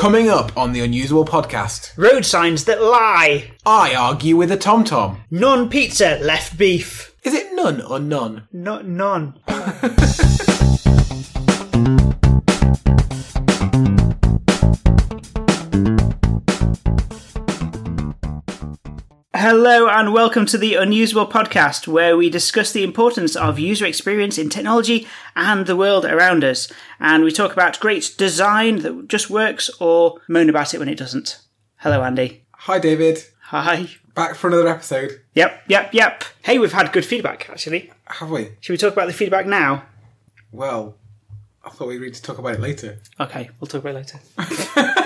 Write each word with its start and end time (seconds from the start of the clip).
Coming 0.00 0.30
up 0.30 0.56
on 0.56 0.72
the 0.72 0.80
Unusable 0.80 1.26
Podcast, 1.26 1.92
Road 1.94 2.24
signs 2.24 2.64
that 2.64 2.80
lie. 2.82 3.50
I 3.66 3.94
argue 3.94 4.34
with 4.34 4.50
a 4.50 4.56
tom 4.56 4.82
tom. 4.82 5.20
Non 5.30 5.68
pizza, 5.68 6.18
left 6.22 6.56
beef. 6.56 7.14
Is 7.22 7.34
it 7.34 7.52
none 7.52 7.82
or 7.82 7.98
none? 7.98 8.48
Not 8.50 8.86
none. 8.86 9.34
Hello 19.52 19.88
and 19.88 20.12
welcome 20.12 20.46
to 20.46 20.56
the 20.56 20.76
Unusable 20.76 21.26
Podcast, 21.26 21.88
where 21.88 22.16
we 22.16 22.30
discuss 22.30 22.70
the 22.70 22.84
importance 22.84 23.34
of 23.34 23.58
user 23.58 23.84
experience 23.84 24.38
in 24.38 24.48
technology 24.48 25.08
and 25.34 25.66
the 25.66 25.74
world 25.74 26.04
around 26.04 26.44
us. 26.44 26.72
And 27.00 27.24
we 27.24 27.32
talk 27.32 27.52
about 27.52 27.80
great 27.80 28.14
design 28.16 28.82
that 28.82 29.08
just 29.08 29.28
works 29.28 29.68
or 29.80 30.20
moan 30.28 30.48
about 30.48 30.72
it 30.72 30.78
when 30.78 30.88
it 30.88 30.96
doesn't. 30.96 31.40
Hello, 31.78 32.00
Andy. 32.04 32.44
Hi, 32.58 32.78
David. 32.78 33.24
Hi. 33.46 33.88
Back 34.14 34.36
for 34.36 34.46
another 34.46 34.68
episode. 34.68 35.20
Yep, 35.34 35.64
yep, 35.66 35.92
yep. 35.92 36.22
Hey, 36.44 36.60
we've 36.60 36.72
had 36.72 36.92
good 36.92 37.04
feedback, 37.04 37.50
actually. 37.50 37.90
Have 38.04 38.30
we? 38.30 38.50
Should 38.60 38.74
we 38.74 38.78
talk 38.78 38.92
about 38.92 39.08
the 39.08 39.12
feedback 39.12 39.46
now? 39.46 39.82
Well, 40.52 40.94
I 41.64 41.70
thought 41.70 41.88
we 41.88 41.96
agreed 41.96 42.14
to 42.14 42.22
talk 42.22 42.38
about 42.38 42.54
it 42.54 42.60
later. 42.60 43.00
Okay, 43.18 43.50
we'll 43.58 43.66
talk 43.66 43.80
about 43.80 43.96
it 43.96 44.14
later. 44.76 44.94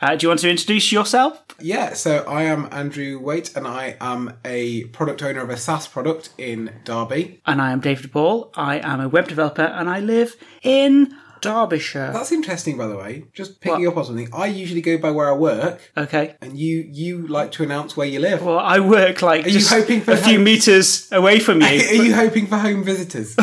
uh, 0.00 0.14
do 0.16 0.24
you 0.24 0.28
want 0.28 0.40
to 0.40 0.50
introduce 0.50 0.92
yourself? 0.92 1.42
Yeah, 1.60 1.94
so 1.94 2.18
I 2.28 2.42
am 2.42 2.68
Andrew 2.70 3.18
Waite, 3.18 3.56
and 3.56 3.66
I 3.66 3.96
am 4.00 4.34
a 4.44 4.84
product 4.86 5.22
owner 5.22 5.40
of 5.40 5.48
a 5.50 5.56
SaaS 5.56 5.88
product 5.88 6.30
in 6.36 6.70
Derby. 6.84 7.40
And 7.46 7.62
I 7.62 7.72
am 7.72 7.80
David 7.80 8.12
Ball. 8.12 8.50
I 8.54 8.78
am 8.78 9.00
a 9.00 9.08
web 9.08 9.28
developer 9.28 9.62
and 9.62 9.88
I 9.88 10.00
live 10.00 10.36
in 10.62 11.14
Derbyshire. 11.40 12.10
That's 12.12 12.30
interesting, 12.32 12.76
by 12.76 12.88
the 12.88 12.96
way. 12.96 13.24
Just 13.32 13.60
picking 13.60 13.84
What? 13.86 13.92
up 13.92 13.96
on 13.98 14.04
something. 14.04 14.28
I 14.34 14.46
usually 14.46 14.82
go 14.82 14.98
by 14.98 15.10
where 15.12 15.30
I 15.30 15.34
work, 15.36 15.80
Okay. 15.96 16.34
and 16.42 16.58
you 16.58 16.86
you 16.90 17.26
like 17.26 17.52
to 17.52 17.62
announce 17.62 17.96
where 17.96 18.06
you 18.06 18.20
live. 18.20 18.42
Well, 18.42 18.58
I 18.58 18.80
work 18.80 19.22
like 19.22 19.46
you 19.46 19.52
just 19.52 19.70
hoping 19.72 20.02
for 20.02 20.12
a 20.12 20.16
few 20.18 20.34
help? 20.34 20.44
meters 20.44 21.10
away 21.12 21.38
from 21.38 21.60
you. 21.62 21.66
Are 21.68 21.94
you 22.04 22.14
hoping 22.14 22.46
for 22.46 22.58
home 22.58 22.84
visitors? 22.84 23.34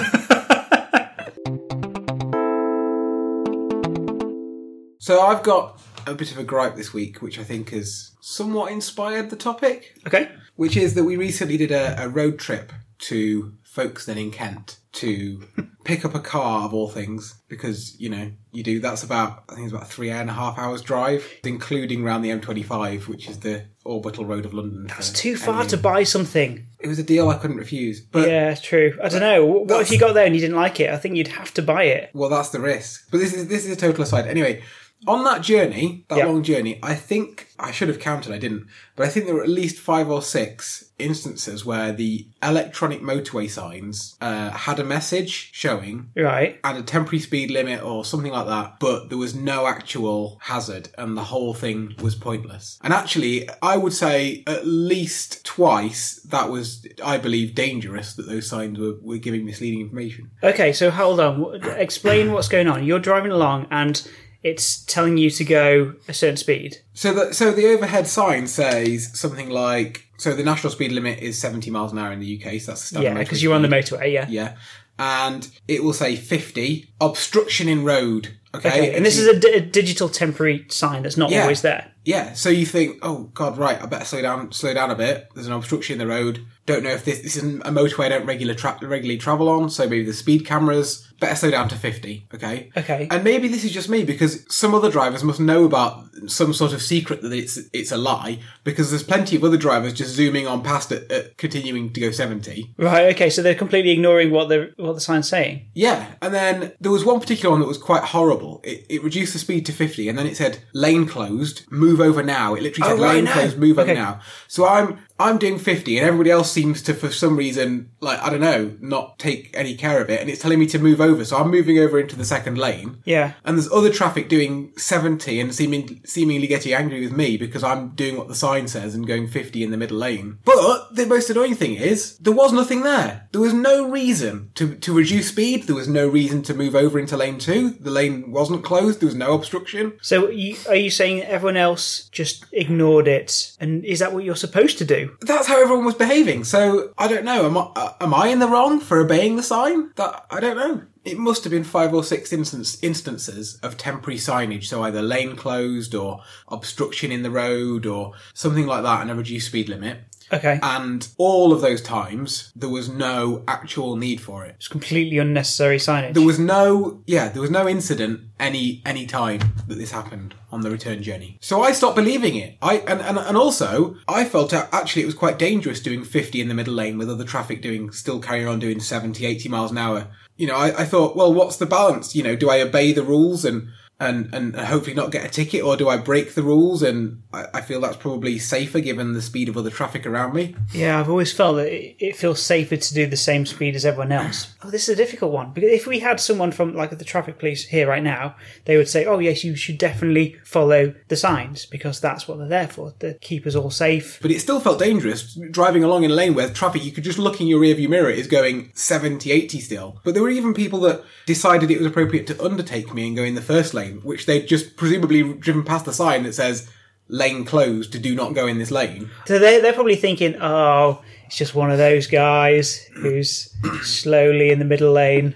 so 4.99 5.19
I've 5.21 5.43
got 5.43 5.79
a 6.07 6.13
bit 6.13 6.31
of 6.31 6.37
a 6.37 6.43
gripe 6.43 6.75
this 6.75 6.93
week, 6.93 7.21
which 7.21 7.39
I 7.39 7.43
think 7.43 7.69
has 7.69 8.11
somewhat 8.21 8.71
inspired 8.71 9.29
the 9.29 9.35
topic, 9.35 9.95
okay. 10.07 10.29
which 10.55 10.77
is 10.77 10.93
that 10.95 11.03
we 11.03 11.17
recently 11.17 11.57
did 11.57 11.71
a, 11.71 12.03
a 12.03 12.09
road 12.09 12.39
trip 12.39 12.71
to 12.99 13.53
Folkestone 13.63 14.17
in 14.17 14.31
Kent 14.31 14.77
to 14.93 15.41
pick 15.83 16.05
up 16.05 16.15
a 16.15 16.19
car 16.19 16.63
of 16.63 16.73
all 16.73 16.87
things 16.87 17.41
because 17.47 17.99
you 17.99 18.07
know 18.07 18.31
you 18.51 18.63
do 18.63 18.79
that's 18.79 19.03
about 19.03 19.43
I 19.49 19.55
think 19.55 19.65
it's 19.65 19.73
about 19.73 19.87
three 19.87 20.09
and 20.11 20.29
a 20.29 20.33
half 20.33 20.57
hours 20.57 20.81
drive, 20.81 21.27
including 21.43 22.03
around 22.03 22.21
the 22.21 22.29
M25, 22.29 23.07
which 23.07 23.27
is 23.27 23.39
the 23.39 23.65
orbital 23.83 24.25
road 24.25 24.45
of 24.45 24.53
London. 24.53 24.87
It's 24.97 25.11
too 25.11 25.35
far 25.35 25.65
to 25.65 25.77
buy 25.77 26.03
something. 26.03 26.67
It 26.79 26.87
was 26.87 26.99
a 26.99 27.03
deal 27.03 27.29
I 27.29 27.37
couldn't 27.37 27.57
refuse, 27.57 27.99
but 27.99 28.27
Yeah, 28.27 28.51
it's 28.51 28.61
true. 28.61 28.97
I 29.03 29.09
don't 29.09 29.21
know. 29.21 29.45
What 29.45 29.81
if 29.81 29.91
you 29.91 29.99
got 29.99 30.13
there 30.13 30.25
and 30.25 30.35
you 30.35 30.41
didn't 30.41 30.55
like 30.55 30.79
it? 30.79 30.89
I 30.91 30.97
think 30.97 31.15
you'd 31.15 31.29
have 31.29 31.53
to 31.55 31.61
buy 31.61 31.85
it. 31.85 32.11
Well, 32.13 32.29
that's 32.29 32.49
the 32.49 32.59
risk. 32.59 33.09
But 33.09 33.17
this 33.17 33.33
is 33.33 33.47
this 33.47 33.65
is 33.65 33.71
a 33.71 33.75
total 33.75 34.03
aside. 34.03 34.27
Anyway, 34.27 34.61
on 35.07 35.23
that 35.25 35.41
journey, 35.41 36.05
that 36.09 36.17
Yeah. 36.19 36.25
long 36.25 36.43
journey, 36.43 36.79
I 36.83 36.95
think 36.95 37.47
I 37.59 37.71
should 37.71 37.87
have 37.87 37.99
counted. 37.99 38.33
I 38.33 38.37
didn't, 38.37 38.67
but 38.95 39.05
I 39.05 39.09
think 39.09 39.25
there 39.25 39.35
were 39.35 39.43
at 39.43 39.49
least 39.49 39.77
five 39.77 40.09
or 40.09 40.21
six 40.21 40.85
instances 40.99 41.65
where 41.65 41.91
the 41.91 42.27
electronic 42.41 43.01
motorway 43.01 43.49
signs 43.49 44.15
uh, 44.21 44.51
had 44.51 44.79
a 44.79 44.83
message 44.83 45.49
showing 45.53 46.09
Right. 46.15 46.59
and 46.63 46.77
a 46.77 46.81
temporary 46.81 47.19
speed 47.19 47.51
limit 47.51 47.83
or 47.83 48.05
something 48.05 48.31
like 48.31 48.47
that, 48.47 48.79
but 48.79 49.09
there 49.09 49.17
was 49.17 49.35
no 49.35 49.67
actual 49.67 50.39
hazard 50.43 50.89
and 50.97 51.17
the 51.17 51.23
whole 51.25 51.53
thing 51.53 51.95
was 52.01 52.15
pointless. 52.15 52.79
And 52.83 52.93
actually, 52.93 53.49
I 53.61 53.75
would 53.77 53.93
say 53.93 54.43
at 54.47 54.65
least 54.65 55.43
twice 55.45 56.21
that 56.29 56.49
was, 56.49 56.85
I 57.03 57.17
believe, 57.17 57.55
dangerous 57.55 58.13
that 58.15 58.27
those 58.27 58.47
signs 58.47 58.77
were, 58.79 58.95
were 59.01 59.17
giving 59.17 59.45
misleading 59.45 59.81
information. 59.81 60.31
Okay, 60.43 60.71
so 60.73 60.89
hold 60.91 61.19
on. 61.19 61.61
Explain 61.77 62.31
what's 62.31 62.47
going 62.47 62.67
on. 62.67 62.83
You're 62.85 62.99
driving 62.99 63.31
along 63.31 63.67
and 63.71 64.07
it's 64.43 64.83
telling 64.85 65.17
you 65.17 65.29
to 65.31 65.43
go 65.43 65.95
a 66.07 66.13
certain 66.13 66.37
speed. 66.37 66.77
So 66.93 67.13
the 67.13 67.33
so 67.33 67.51
the 67.51 67.67
overhead 67.67 68.07
sign 68.07 68.47
says 68.47 69.17
something 69.17 69.49
like 69.49 70.07
so 70.17 70.33
the 70.33 70.43
national 70.43 70.71
speed 70.71 70.91
limit 70.91 71.19
is 71.19 71.39
70 71.39 71.71
miles 71.71 71.91
an 71.91 71.97
hour 71.97 72.11
in 72.11 72.19
the 72.19 72.37
UK, 72.37 72.59
so 72.59 72.71
that's 72.71 72.81
the 72.81 72.87
standard. 72.87 73.09
Yeah, 73.09 73.13
because 73.15 73.41
you're 73.41 73.53
on 73.53 73.61
the 73.61 73.67
motorway, 73.67 74.11
yeah. 74.11 74.27
yeah, 74.29 74.55
and 74.99 75.49
it 75.67 75.83
will 75.83 75.93
say 75.93 76.15
50 76.15 76.93
obstruction 77.01 77.67
in 77.67 77.83
road. 77.83 78.37
Okay, 78.55 78.69
Okay, 78.69 78.95
and 78.95 79.05
this 79.05 79.17
is 79.17 79.27
a, 79.27 79.59
digital 79.61 80.09
temporary 80.09 80.65
sign 80.69 81.03
that's 81.03 81.17
not 81.17 81.31
Yeah. 81.31 81.41
always 81.41 81.61
there. 81.63 81.91
yeah. 82.05 82.33
So 82.33 82.49
you 82.49 82.65
think, 82.65 82.99
oh 83.01 83.31
god, 83.33 83.57
right, 83.57 83.81
I 83.81 83.85
better 83.87 84.05
slow 84.05 84.21
down, 84.21 84.51
slow 84.51 84.73
down 84.73 84.91
a 84.91 84.95
bit. 84.95 85.27
There's 85.33 85.47
an 85.47 85.53
obstruction 85.53 85.93
in 85.93 85.99
the 85.99 86.13
road. 86.13 86.45
Don't 86.65 86.83
know 86.83 86.91
if 86.91 87.03
this 87.03 87.19
this 87.19 87.35
isn't 87.37 87.61
a 87.65 87.71
motorway 87.71 88.05
I 88.05 88.09
don't 88.09 88.25
regular 88.25 88.53
tra- 88.53 88.77
regularly 88.81 89.17
travel 89.17 89.49
on. 89.49 89.69
So 89.69 89.83
maybe 89.87 90.05
the 90.05 90.13
speed 90.13 90.45
cameras 90.45 91.05
better 91.19 91.35
slow 91.35 91.51
down 91.51 91.67
to 91.69 91.75
50. 91.75 92.27
Okay. 92.35 92.69
Okay. 92.77 93.07
And 93.11 93.21
maybe 93.23 93.47
this 93.49 93.63
is 93.65 93.71
just 93.73 93.89
me 93.89 94.03
because 94.05 94.45
some 94.53 94.73
other 94.73 94.89
drivers 94.91 95.23
must 95.25 95.39
know 95.41 95.65
about 95.65 96.05
some 96.27 96.53
sort 96.53 96.71
of 96.73 96.81
secret 96.81 97.21
that 97.21 97.33
it's 97.33 97.59
it's 97.73 97.91
a 97.91 97.97
lie 97.97 98.39
because 98.63 98.91
there's 98.91 99.03
plenty 99.03 99.35
of 99.35 99.43
other 99.43 99.57
drivers 99.57 99.91
just 99.93 100.11
zooming 100.15 100.47
on 100.47 100.61
past 100.63 100.91
it, 100.93 101.11
at 101.11 101.37
continuing 101.37 101.91
to 101.93 101.99
go 101.99 102.11
70. 102.11 102.73
Right. 102.77 103.07
Okay. 103.13 103.29
So 103.29 103.41
they're 103.41 103.55
completely 103.65 103.91
ignoring 103.91 104.31
what 104.31 104.47
the 104.47 104.71
what 104.77 104.93
the 104.93 105.01
sign's 105.01 105.27
saying. 105.27 105.69
Yeah, 105.73 106.13
and 106.21 106.33
then 106.33 106.71
there 106.79 106.91
was 106.91 107.03
one 107.03 107.19
particular 107.19 107.51
one 107.51 107.59
that 107.61 107.67
was 107.67 107.77
quite 107.91 108.03
horrible. 108.15 108.42
It, 108.63 108.85
it 108.89 109.03
reduced 109.03 109.33
the 109.33 109.39
speed 109.39 109.65
to 109.67 109.71
50 109.71 110.09
and 110.09 110.17
then 110.17 110.27
it 110.27 110.37
said 110.37 110.59
lane 110.73 111.05
closed, 111.07 111.63
move 111.71 111.99
over 111.99 112.21
now. 112.23 112.55
It 112.55 112.63
literally 112.63 112.87
Oh, 112.89 112.95
said 112.95 113.01
right, 113.03 113.15
lane 113.15 113.23
no. 113.25 113.31
closed, 113.31 113.57
move 113.57 113.79
over 113.79 113.93
now. 113.93 114.19
So 114.47 114.67
I'm 114.67 114.99
I'm 115.23 115.37
doing 115.37 115.57
50 115.57 115.97
and 115.97 116.05
everybody 116.05 116.29
else 116.31 116.51
seems 116.51 116.81
to 116.83 116.93
for 116.93 117.09
some 117.09 117.37
reason 117.37 117.91
like 118.01 118.19
I 118.19 118.29
don't 118.29 118.41
know, 118.41 118.75
not 118.81 119.17
take 119.17 119.49
any 119.53 119.75
care 119.75 120.01
of 120.01 120.09
it 120.09 120.19
and 120.19 120.29
it's 120.29 120.41
telling 120.41 120.59
me 120.59 120.67
to 120.67 120.79
move 120.79 120.99
over. 120.99 121.23
So 121.23 121.37
I'm 121.37 121.49
moving 121.49 121.79
over 121.79 121.99
into 121.99 122.15
the 122.15 122.25
second 122.25 122.57
lane. 122.57 123.01
Yeah. 123.05 123.33
And 123.45 123.57
there's 123.57 123.71
other 123.71 123.89
traffic 123.89 124.27
doing 124.27 124.73
70 124.77 125.39
and 125.39 125.55
seeming, 125.55 126.01
seemingly 126.05 126.47
getting 126.47 126.73
angry 126.73 127.01
with 127.01 127.15
me 127.15 127.37
because 127.37 127.63
I'm 127.63 127.89
doing 127.89 128.17
what 128.17 128.27
the 128.27 128.35
sign 128.35 128.67
says 128.67 128.93
and 128.95 129.07
going 129.07 129.27
50 129.27 129.63
in 129.63 129.71
the 129.71 129.77
middle 129.77 129.97
lane. 129.97 130.39
But 130.43 130.95
the 130.95 131.05
most 131.05 131.29
annoying 131.29 131.55
thing 131.55 131.75
is, 131.75 132.17
there 132.17 132.33
was 132.33 132.51
nothing 132.51 132.83
there. 132.83 133.29
There 133.31 133.41
was 133.41 133.53
no 133.53 133.89
reason 133.89 134.51
to, 134.55 134.75
to 134.75 134.93
reduce 134.93 135.29
speed. 135.29 135.63
There 135.63 135.75
was 135.75 135.87
no 135.87 136.07
reason 136.07 136.43
to 136.43 136.53
move 136.53 136.75
over 136.75 136.99
into 136.99 137.15
lane 137.15 137.39
two. 137.39 137.71
The 137.71 137.91
lane 137.91 138.31
wasn't 138.31 138.65
closed. 138.65 138.99
There 138.99 139.07
was 139.07 139.15
no 139.15 139.33
obstruction. 139.33 139.93
So 140.01 140.29
you, 140.29 140.57
are 140.67 140.75
you 140.75 140.89
saying 140.89 141.23
everyone 141.23 141.57
else 141.57 142.09
just 142.11 142.45
ignored 142.51 143.07
it? 143.07 143.55
And 143.59 143.85
is 143.85 143.99
that 143.99 144.13
what 144.13 144.25
you're 144.25 144.35
supposed 144.35 144.77
to 144.79 144.85
do? 144.85 145.12
That's 145.21 145.47
how 145.47 145.61
everyone 145.61 145.85
was 145.85 145.95
behaving. 145.95 146.43
So 146.43 146.93
I 146.97 147.07
don't 147.07 147.25
know. 147.25 147.45
Am 147.45 147.57
I, 147.57 147.61
uh, 147.75 147.93
am 148.01 148.13
I 148.13 148.27
in 148.27 148.39
the 148.39 148.47
wrong 148.47 148.79
for 148.79 148.99
obeying 148.99 149.35
the 149.35 149.43
sign? 149.43 149.91
That 149.95 150.25
I 150.29 150.39
don't 150.39 150.57
know. 150.57 150.83
It 151.05 151.17
must 151.17 151.43
have 151.43 151.51
been 151.51 151.65
five 151.65 151.93
or 151.93 152.03
six 152.03 152.31
instance, 152.31 152.81
instances 152.81 153.59
of 153.61 153.77
temporary 153.77 154.17
signage, 154.17 154.65
so 154.65 154.83
either 154.83 155.01
lane 155.01 155.35
closed 155.35 155.93
or 155.93 156.21
obstruction 156.47 157.11
in 157.11 157.23
the 157.23 157.31
road 157.31 157.85
or 157.85 158.13
something 158.33 158.65
like 158.65 158.83
that, 158.83 159.01
and 159.01 159.11
a 159.11 159.15
reduced 159.15 159.47
speed 159.47 159.67
limit. 159.67 159.99
Okay. 160.31 160.59
And 160.61 161.07
all 161.17 161.51
of 161.51 161.61
those 161.61 161.81
times, 161.81 162.51
there 162.55 162.69
was 162.69 162.89
no 162.89 163.43
actual 163.47 163.95
need 163.95 164.21
for 164.21 164.45
it. 164.45 164.55
it's 164.57 164.67
completely 164.67 165.17
unnecessary 165.17 165.77
signage. 165.77 166.13
There 166.13 166.23
was 166.25 166.39
no, 166.39 167.01
yeah, 167.05 167.29
there 167.29 167.41
was 167.41 167.51
no 167.51 167.67
incident 167.67 168.21
any 168.39 168.81
any 168.85 169.05
time 169.05 169.39
that 169.67 169.75
this 169.75 169.91
happened 169.91 170.35
on 170.51 170.61
the 170.61 170.69
return 170.69 171.01
journey. 171.01 171.37
So 171.41 171.61
I 171.63 171.71
stopped 171.71 171.95
believing 171.95 172.35
it. 172.35 172.57
I 172.61 172.77
and 172.87 173.01
and, 173.01 173.17
and 173.17 173.37
also 173.37 173.95
I 174.07 174.25
felt 174.25 174.53
a- 174.53 174.67
actually 174.73 175.03
it 175.03 175.05
was 175.05 175.15
quite 175.15 175.37
dangerous 175.39 175.79
doing 175.79 176.03
50 176.03 176.41
in 176.41 176.47
the 176.47 176.53
middle 176.53 176.73
lane 176.73 176.97
with 176.97 177.09
other 177.09 177.23
traffic 177.23 177.61
doing 177.61 177.91
still 177.91 178.19
carrying 178.19 178.47
on 178.47 178.59
doing 178.59 178.79
70, 178.79 179.25
80 179.25 179.49
miles 179.49 179.71
an 179.71 179.77
hour. 179.77 180.07
You 180.35 180.47
know, 180.47 180.55
I, 180.55 180.81
I 180.81 180.85
thought, 180.85 181.15
well, 181.15 181.31
what's 181.33 181.57
the 181.57 181.65
balance? 181.67 182.15
You 182.15 182.23
know, 182.23 182.35
do 182.35 182.49
I 182.49 182.59
obey 182.61 182.91
the 182.91 183.03
rules 183.03 183.45
and 183.45 183.67
and 184.03 184.33
and 184.33 184.55
hopefully 184.55 184.95
not 184.95 185.11
get 185.11 185.25
a 185.25 185.29
ticket, 185.29 185.63
or 185.63 185.77
do 185.77 185.89
I 185.89 185.97
break 185.97 186.35
the 186.35 186.43
rules? 186.43 186.83
And 186.83 187.23
I, 187.33 187.45
I 187.55 187.61
feel 187.61 187.81
that's 187.81 187.97
probably 187.97 188.39
safer 188.39 188.79
given 188.79 189.13
the 189.13 189.21
speed 189.21 189.49
of 189.49 189.57
other 189.57 189.69
traffic 189.69 190.05
around 190.05 190.33
me. 190.33 190.55
Yeah, 190.71 190.99
I've 190.99 191.09
always 191.09 191.33
felt 191.33 191.57
that 191.57 191.67
it, 191.67 191.95
it 191.99 192.15
feels 192.15 192.41
safer 192.41 192.77
to 192.77 192.93
do 192.93 193.05
the 193.05 193.17
same 193.17 193.45
speed 193.45 193.75
as 193.75 193.85
everyone 193.85 194.11
else. 194.11 194.53
Oh, 194.63 194.69
this 194.69 194.87
is 194.87 194.93
a 194.93 194.95
difficult 194.95 195.33
one 195.33 195.51
because 195.51 195.71
if 195.71 195.87
we 195.87 195.99
had 195.99 196.21
someone 196.21 196.53
from 196.53 196.73
like 196.73 196.97
the 196.97 197.03
traffic 197.03 197.37
police 197.37 197.65
here 197.65 197.85
right 197.85 198.01
now, 198.01 198.37
they 198.63 198.77
would 198.77 198.87
say, 198.87 199.03
"Oh 199.03 199.19
yes, 199.19 199.43
you 199.43 199.57
should 199.57 199.77
definitely 199.77 200.37
follow 200.45 200.95
the 201.09 201.17
signs 201.17 201.65
because 201.65 201.99
that's 201.99 202.29
what 202.29 202.37
they're 202.37 202.47
there 202.47 202.69
for 202.69 202.93
to 202.99 203.15
keep 203.15 203.45
us 203.45 203.55
all 203.55 203.69
safe." 203.69 204.19
But 204.21 204.31
it 204.31 204.39
still 204.39 204.61
felt 204.61 204.79
dangerous 204.79 205.37
driving 205.51 205.83
along 205.83 206.05
in 206.05 206.11
a 206.11 206.15
lane 206.15 206.33
where 206.33 206.49
traffic, 206.49 206.83
you 206.83 206.91
could 206.91 207.03
just 207.03 207.19
look 207.19 207.41
in 207.41 207.47
your 207.47 207.59
rearview 207.59 207.89
mirror, 207.89 208.09
is 208.09 208.27
going 208.27 208.71
70, 208.73 209.31
80 209.31 209.59
still. 209.59 209.99
But 210.03 210.13
there 210.13 210.23
were 210.23 210.29
even 210.29 210.53
people 210.53 210.79
that 210.81 211.03
decided 211.25 211.71
it 211.71 211.79
was 211.79 211.87
appropriate 211.87 212.27
to 212.27 212.43
undertake 212.43 212.93
me 212.93 213.07
and 213.07 213.15
go 213.15 213.23
in 213.23 213.35
the 213.35 213.41
first 213.41 213.73
lane, 213.73 213.92
which 214.01 214.25
they'd 214.25 214.47
just 214.47 214.75
presumably 214.75 215.33
driven 215.33 215.63
past 215.63 215.85
the 215.85 215.93
sign 215.93 216.23
that 216.23 216.33
says 216.33 216.69
lane 217.07 217.45
closed 217.45 217.91
to 217.91 217.99
do 217.99 218.15
not 218.15 218.33
go 218.33 218.47
in 218.47 218.57
this 218.57 218.71
lane. 218.71 219.09
So 219.25 219.39
they 219.39 219.59
they're 219.59 219.73
probably 219.73 219.95
thinking, 219.95 220.35
"Oh, 220.41 221.01
it's 221.25 221.37
just 221.37 221.55
one 221.55 221.71
of 221.71 221.77
those 221.77 222.07
guys 222.07 222.77
who's 222.95 223.53
slowly 223.83 224.49
in 224.49 224.59
the 224.59 224.65
middle 224.65 224.91
lane." 224.91 225.35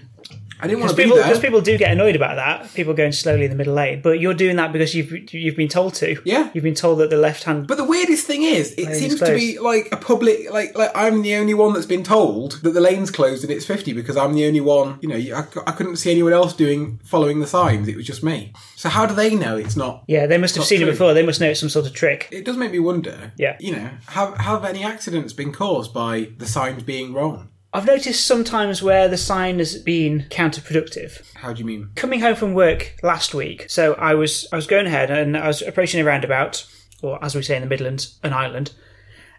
I 0.60 0.66
didn't 0.66 0.80
want 0.80 0.90
to 0.90 0.96
be 0.96 1.04
there. 1.08 1.22
because 1.22 1.40
people 1.40 1.60
do 1.60 1.78
get 1.78 1.92
annoyed 1.92 2.16
about 2.16 2.36
that. 2.36 2.72
People 2.74 2.94
going 2.94 3.12
slowly 3.12 3.44
in 3.44 3.50
the 3.50 3.56
middle 3.56 3.74
lane, 3.74 4.00
but 4.02 4.20
you're 4.20 4.34
doing 4.34 4.56
that 4.56 4.72
because 4.72 4.94
you've 4.94 5.32
you've 5.32 5.56
been 5.56 5.68
told 5.68 5.94
to. 5.94 6.20
Yeah. 6.24 6.50
you've 6.52 6.64
been 6.64 6.74
told 6.74 6.98
that 6.98 7.10
the 7.10 7.16
left 7.16 7.44
hand. 7.44 7.66
But 7.66 7.76
the 7.76 7.84
weirdest 7.84 8.26
thing 8.26 8.42
is, 8.42 8.74
it 8.76 8.94
seems 8.94 9.18
to 9.20 9.26
be 9.26 9.58
like 9.58 9.88
a 9.92 9.96
public, 9.96 10.50
like 10.50 10.76
like 10.76 10.90
I'm 10.94 11.22
the 11.22 11.36
only 11.36 11.54
one 11.54 11.72
that's 11.74 11.86
been 11.86 12.02
told 12.02 12.60
that 12.62 12.70
the 12.70 12.80
lane's 12.80 13.10
closed 13.10 13.44
and 13.44 13.52
it's 13.52 13.66
fifty 13.66 13.92
because 13.92 14.16
I'm 14.16 14.34
the 14.34 14.46
only 14.46 14.60
one. 14.60 14.98
You 15.00 15.08
know, 15.08 15.36
I, 15.36 15.46
I 15.66 15.72
couldn't 15.72 15.96
see 15.96 16.10
anyone 16.10 16.32
else 16.32 16.54
doing 16.54 17.00
following 17.04 17.40
the 17.40 17.46
signs. 17.46 17.88
It 17.88 17.96
was 17.96 18.06
just 18.06 18.22
me. 18.22 18.52
So 18.76 18.88
how 18.88 19.06
do 19.06 19.14
they 19.14 19.34
know 19.34 19.56
it's 19.56 19.76
not? 19.76 20.04
Yeah, 20.06 20.26
they 20.26 20.38
must 20.38 20.54
have 20.56 20.64
seen 20.64 20.80
true. 20.80 20.88
it 20.88 20.92
before. 20.92 21.14
They 21.14 21.24
must 21.24 21.40
know 21.40 21.48
it's 21.48 21.60
some 21.60 21.68
sort 21.68 21.86
of 21.86 21.94
trick. 21.94 22.28
It 22.30 22.44
does 22.44 22.56
make 22.56 22.72
me 22.72 22.78
wonder. 22.78 23.32
Yeah. 23.36 23.56
You 23.60 23.72
know, 23.76 23.90
have 24.06 24.36
have 24.38 24.64
any 24.64 24.82
accidents 24.82 25.32
been 25.32 25.52
caused 25.52 25.94
by 25.94 26.30
the 26.38 26.46
signs 26.46 26.82
being 26.82 27.12
wrong? 27.12 27.50
I've 27.72 27.86
noticed 27.86 28.24
sometimes 28.24 28.82
where 28.82 29.08
the 29.08 29.18
sign 29.18 29.58
has 29.58 29.76
been 29.76 30.26
counterproductive. 30.30 31.22
How 31.34 31.52
do 31.52 31.58
you 31.58 31.66
mean? 31.66 31.90
Coming 31.96 32.20
home 32.20 32.34
from 32.34 32.54
work 32.54 32.94
last 33.02 33.34
week, 33.34 33.66
so 33.68 33.92
I 33.94 34.14
was 34.14 34.48
I 34.52 34.56
was 34.56 34.66
going 34.66 34.86
ahead 34.86 35.10
and 35.10 35.36
I 35.36 35.46
was 35.46 35.60
approaching 35.60 36.00
a 36.00 36.04
roundabout, 36.04 36.66
or 37.02 37.22
as 37.22 37.34
we 37.34 37.42
say 37.42 37.56
in 37.56 37.62
the 37.62 37.68
Midlands, 37.68 38.18
an 38.22 38.32
island. 38.32 38.72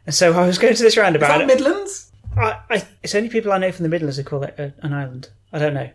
And 0.05 0.13
so 0.13 0.33
I 0.33 0.45
was 0.45 0.57
going 0.57 0.75
to 0.75 0.83
this 0.83 0.93
Is 0.93 0.97
roundabout. 0.97 1.39
that 1.39 1.47
Midlands? 1.47 2.11
I, 2.37 2.59
I, 2.69 2.87
it's 3.03 3.15
only 3.15 3.29
people 3.29 3.51
I 3.51 3.57
know 3.57 3.71
from 3.71 3.83
the 3.83 3.89
Midlands 3.89 4.17
who 4.17 4.23
call 4.23 4.43
it 4.43 4.55
a, 4.57 4.73
an 4.83 4.93
island. 4.93 5.29
I 5.51 5.59
don't 5.59 5.73
know. 5.73 5.89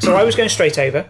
So 0.00 0.14
I 0.16 0.22
was 0.22 0.36
going 0.36 0.48
straight 0.50 0.78
over, 0.78 1.08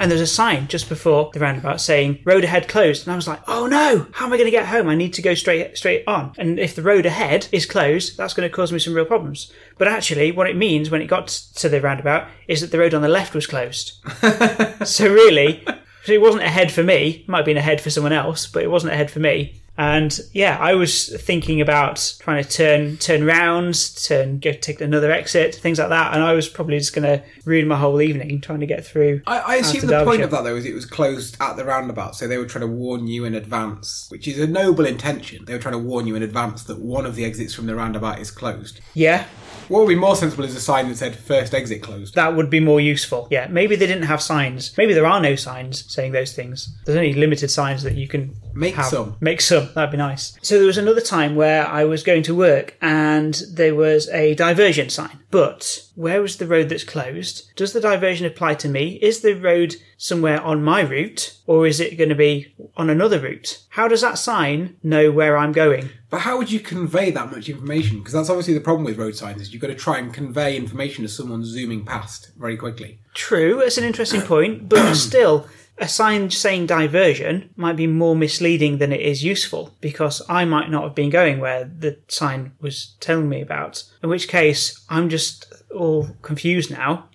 and 0.00 0.10
there's 0.10 0.20
a 0.20 0.26
sign 0.26 0.68
just 0.68 0.88
before 0.88 1.30
the 1.32 1.40
roundabout 1.40 1.80
saying 1.80 2.20
"road 2.24 2.44
ahead 2.44 2.68
closed," 2.68 3.06
and 3.06 3.12
I 3.12 3.16
was 3.16 3.28
like, 3.28 3.40
"Oh 3.48 3.66
no! 3.66 4.06
How 4.12 4.26
am 4.26 4.32
I 4.32 4.36
going 4.36 4.46
to 4.46 4.50
get 4.50 4.66
home? 4.66 4.88
I 4.88 4.94
need 4.94 5.14
to 5.14 5.22
go 5.22 5.34
straight 5.34 5.76
straight 5.76 6.04
on." 6.06 6.32
And 6.38 6.58
if 6.58 6.74
the 6.74 6.82
road 6.82 7.06
ahead 7.06 7.48
is 7.52 7.66
closed, 7.66 8.16
that's 8.16 8.34
going 8.34 8.48
to 8.48 8.54
cause 8.54 8.72
me 8.72 8.78
some 8.78 8.94
real 8.94 9.04
problems. 9.04 9.52
But 9.76 9.88
actually, 9.88 10.32
what 10.32 10.48
it 10.48 10.56
means 10.56 10.90
when 10.90 11.02
it 11.02 11.06
got 11.06 11.28
to 11.28 11.68
the 11.68 11.80
roundabout 11.80 12.28
is 12.46 12.60
that 12.60 12.70
the 12.70 12.78
road 12.78 12.94
on 12.94 13.02
the 13.02 13.08
left 13.08 13.34
was 13.34 13.46
closed. 13.46 13.92
so 14.84 15.12
really, 15.12 15.64
it 16.06 16.20
wasn't 16.20 16.44
ahead 16.44 16.72
for 16.72 16.82
me. 16.82 17.22
It 17.22 17.28
might 17.28 17.38
have 17.38 17.46
been 17.46 17.56
ahead 17.56 17.80
for 17.80 17.90
someone 17.90 18.12
else, 18.12 18.46
but 18.46 18.62
it 18.62 18.70
wasn't 18.70 18.92
ahead 18.92 19.10
for 19.10 19.20
me. 19.20 19.60
And 19.78 20.18
yeah, 20.32 20.58
I 20.60 20.74
was 20.74 21.08
thinking 21.22 21.60
about 21.60 22.14
trying 22.18 22.42
to 22.42 22.50
turn 22.50 22.96
turn 22.96 23.24
round, 23.24 23.76
turn 24.04 24.40
go 24.40 24.52
take 24.52 24.80
another 24.80 25.12
exit, 25.12 25.54
things 25.54 25.78
like 25.78 25.90
that. 25.90 26.14
And 26.14 26.22
I 26.22 26.32
was 26.32 26.48
probably 26.48 26.78
just 26.78 26.94
going 26.94 27.04
to 27.04 27.24
ruin 27.44 27.68
my 27.68 27.76
whole 27.76 28.02
evening 28.02 28.40
trying 28.40 28.58
to 28.58 28.66
get 28.66 28.84
through. 28.84 29.22
I, 29.26 29.38
I 29.38 29.54
assume 29.56 29.86
the 29.86 30.04
point 30.04 30.22
of 30.22 30.32
that 30.32 30.42
though 30.42 30.56
is 30.56 30.66
it 30.66 30.74
was 30.74 30.84
closed 30.84 31.36
at 31.40 31.56
the 31.56 31.64
roundabout, 31.64 32.16
so 32.16 32.26
they 32.26 32.38
were 32.38 32.46
trying 32.46 32.62
to 32.68 32.74
warn 32.74 33.06
you 33.06 33.24
in 33.24 33.34
advance, 33.34 34.06
which 34.10 34.26
is 34.26 34.40
a 34.40 34.46
noble 34.48 34.84
intention. 34.84 35.44
They 35.44 35.52
were 35.52 35.60
trying 35.60 35.74
to 35.74 35.78
warn 35.78 36.08
you 36.08 36.16
in 36.16 36.24
advance 36.24 36.64
that 36.64 36.80
one 36.80 37.06
of 37.06 37.14
the 37.14 37.24
exits 37.24 37.54
from 37.54 37.66
the 37.66 37.76
roundabout 37.76 38.18
is 38.18 38.32
closed. 38.32 38.80
Yeah, 38.94 39.26
What 39.68 39.80
would 39.80 39.88
be 39.88 39.94
more 39.94 40.16
sensible 40.16 40.44
is 40.44 40.56
a 40.56 40.60
sign 40.60 40.88
that 40.88 40.96
said 40.96 41.14
first 41.14 41.54
exit 41.54 41.82
closed. 41.82 42.14
that 42.16 42.34
would 42.34 42.50
be 42.50 42.58
more 42.58 42.80
useful. 42.80 43.28
Yeah, 43.30 43.46
maybe 43.48 43.76
they 43.76 43.86
didn't 43.86 44.04
have 44.04 44.20
signs. 44.20 44.76
Maybe 44.76 44.92
there 44.92 45.06
are 45.06 45.20
no 45.20 45.36
signs 45.36 45.84
saying 45.92 46.12
those 46.12 46.32
things. 46.32 46.68
There's 46.84 46.96
only 46.96 47.14
limited 47.14 47.50
signs 47.50 47.84
that 47.84 47.94
you 47.94 48.08
can 48.08 48.34
Make 48.58 48.74
have. 48.74 48.86
some. 48.86 49.16
Make 49.20 49.40
some. 49.40 49.68
That'd 49.74 49.92
be 49.92 49.96
nice. 49.96 50.36
So 50.42 50.58
there 50.58 50.66
was 50.66 50.78
another 50.78 51.00
time 51.00 51.36
where 51.36 51.64
I 51.64 51.84
was 51.84 52.02
going 52.02 52.24
to 52.24 52.34
work 52.34 52.76
and 52.82 53.40
there 53.52 53.76
was 53.76 54.08
a 54.08 54.34
diversion 54.34 54.90
sign. 54.90 55.20
But 55.30 55.86
where 55.94 56.20
was 56.20 56.38
the 56.38 56.46
road 56.46 56.68
that's 56.68 56.82
closed? 56.82 57.54
Does 57.54 57.72
the 57.72 57.80
diversion 57.80 58.26
apply 58.26 58.54
to 58.54 58.68
me? 58.68 58.98
Is 59.00 59.20
the 59.20 59.34
road 59.34 59.76
somewhere 59.96 60.40
on 60.40 60.64
my 60.64 60.80
route 60.80 61.38
or 61.46 61.68
is 61.68 61.78
it 61.78 61.96
going 61.96 62.08
to 62.08 62.16
be 62.16 62.52
on 62.76 62.90
another 62.90 63.20
route? 63.20 63.62
How 63.70 63.86
does 63.86 64.00
that 64.00 64.18
sign 64.18 64.76
know 64.82 65.12
where 65.12 65.36
I'm 65.36 65.52
going? 65.52 65.90
But 66.10 66.22
how 66.22 66.36
would 66.38 66.50
you 66.50 66.58
convey 66.58 67.12
that 67.12 67.30
much 67.30 67.48
information? 67.48 67.98
Because 67.98 68.14
that's 68.14 68.30
obviously 68.30 68.54
the 68.54 68.60
problem 68.60 68.84
with 68.84 68.98
road 68.98 69.14
signs 69.14 69.40
is 69.40 69.52
you've 69.52 69.62
got 69.62 69.68
to 69.68 69.74
try 69.74 69.98
and 69.98 70.12
convey 70.12 70.56
information 70.56 71.04
to 71.04 71.08
someone 71.08 71.44
zooming 71.44 71.84
past 71.84 72.32
very 72.36 72.56
quickly. 72.56 72.98
True, 73.14 73.60
it's 73.60 73.78
an 73.78 73.84
interesting 73.84 74.22
point, 74.22 74.68
but 74.68 74.94
still, 74.96 75.46
a 75.80 75.88
sign 75.88 76.30
saying 76.30 76.66
diversion 76.66 77.50
might 77.56 77.76
be 77.76 77.86
more 77.86 78.16
misleading 78.16 78.78
than 78.78 78.92
it 78.92 79.00
is 79.00 79.22
useful 79.22 79.74
because 79.80 80.22
I 80.28 80.44
might 80.44 80.70
not 80.70 80.82
have 80.82 80.94
been 80.94 81.10
going 81.10 81.38
where 81.38 81.64
the 81.64 81.98
sign 82.08 82.52
was 82.60 82.96
telling 83.00 83.28
me 83.28 83.40
about. 83.40 83.84
In 84.02 84.08
which 84.08 84.28
case, 84.28 84.84
I'm 84.88 85.08
just 85.08 85.52
all 85.74 86.08
confused 86.22 86.70
now 86.70 87.08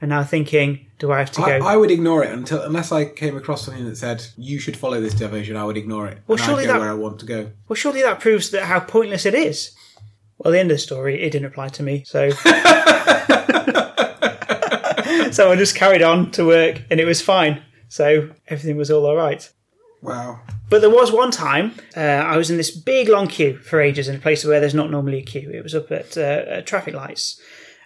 and 0.00 0.10
now 0.10 0.22
thinking, 0.22 0.86
do 0.98 1.12
I 1.12 1.18
have 1.18 1.32
to 1.32 1.42
I, 1.42 1.58
go? 1.58 1.66
I 1.66 1.76
would 1.76 1.90
ignore 1.90 2.22
it 2.22 2.30
until 2.30 2.62
unless 2.62 2.92
I 2.92 3.06
came 3.06 3.36
across 3.36 3.64
something 3.64 3.84
that 3.86 3.96
said 3.96 4.26
you 4.36 4.58
should 4.58 4.76
follow 4.76 5.00
this 5.00 5.14
diversion. 5.14 5.56
I 5.56 5.64
would 5.64 5.76
ignore 5.76 6.06
it. 6.06 6.18
Well, 6.26 6.36
and 6.36 6.44
surely 6.44 6.66
that- 6.66 6.78
where 6.78 6.90
I 6.90 6.94
want 6.94 7.20
to 7.20 7.26
go. 7.26 7.50
well, 7.68 7.76
surely 7.76 8.02
that 8.02 8.20
proves 8.20 8.50
that 8.50 8.64
how 8.64 8.80
pointless 8.80 9.24
it 9.26 9.34
is. 9.34 9.74
Well, 10.38 10.52
the 10.52 10.58
end 10.58 10.70
of 10.70 10.74
the 10.74 10.80
story, 10.80 11.22
it 11.22 11.30
didn't 11.30 11.46
apply 11.46 11.68
to 11.70 11.82
me, 11.82 12.02
so. 12.04 12.28
so 15.30 15.50
I 15.50 15.56
just 15.56 15.74
carried 15.74 16.02
on 16.02 16.30
to 16.32 16.44
work 16.44 16.82
and 16.90 17.00
it 17.00 17.04
was 17.04 17.22
fine. 17.22 17.62
So 17.94 18.30
everything 18.48 18.76
was 18.76 18.90
all 18.90 19.06
alright. 19.06 19.52
Wow. 20.02 20.40
But 20.68 20.80
there 20.80 20.90
was 20.90 21.12
one 21.12 21.30
time 21.30 21.76
uh, 21.96 22.00
I 22.00 22.36
was 22.36 22.50
in 22.50 22.56
this 22.56 22.72
big 22.72 23.08
long 23.08 23.28
queue 23.28 23.56
for 23.58 23.80
ages 23.80 24.08
in 24.08 24.16
a 24.16 24.18
place 24.18 24.44
where 24.44 24.58
there's 24.58 24.74
not 24.74 24.90
normally 24.90 25.20
a 25.20 25.22
queue. 25.22 25.48
It 25.54 25.62
was 25.62 25.76
up 25.76 25.92
at, 25.92 26.18
uh, 26.18 26.42
at 26.48 26.66
traffic 26.66 26.92
lights, 26.92 27.40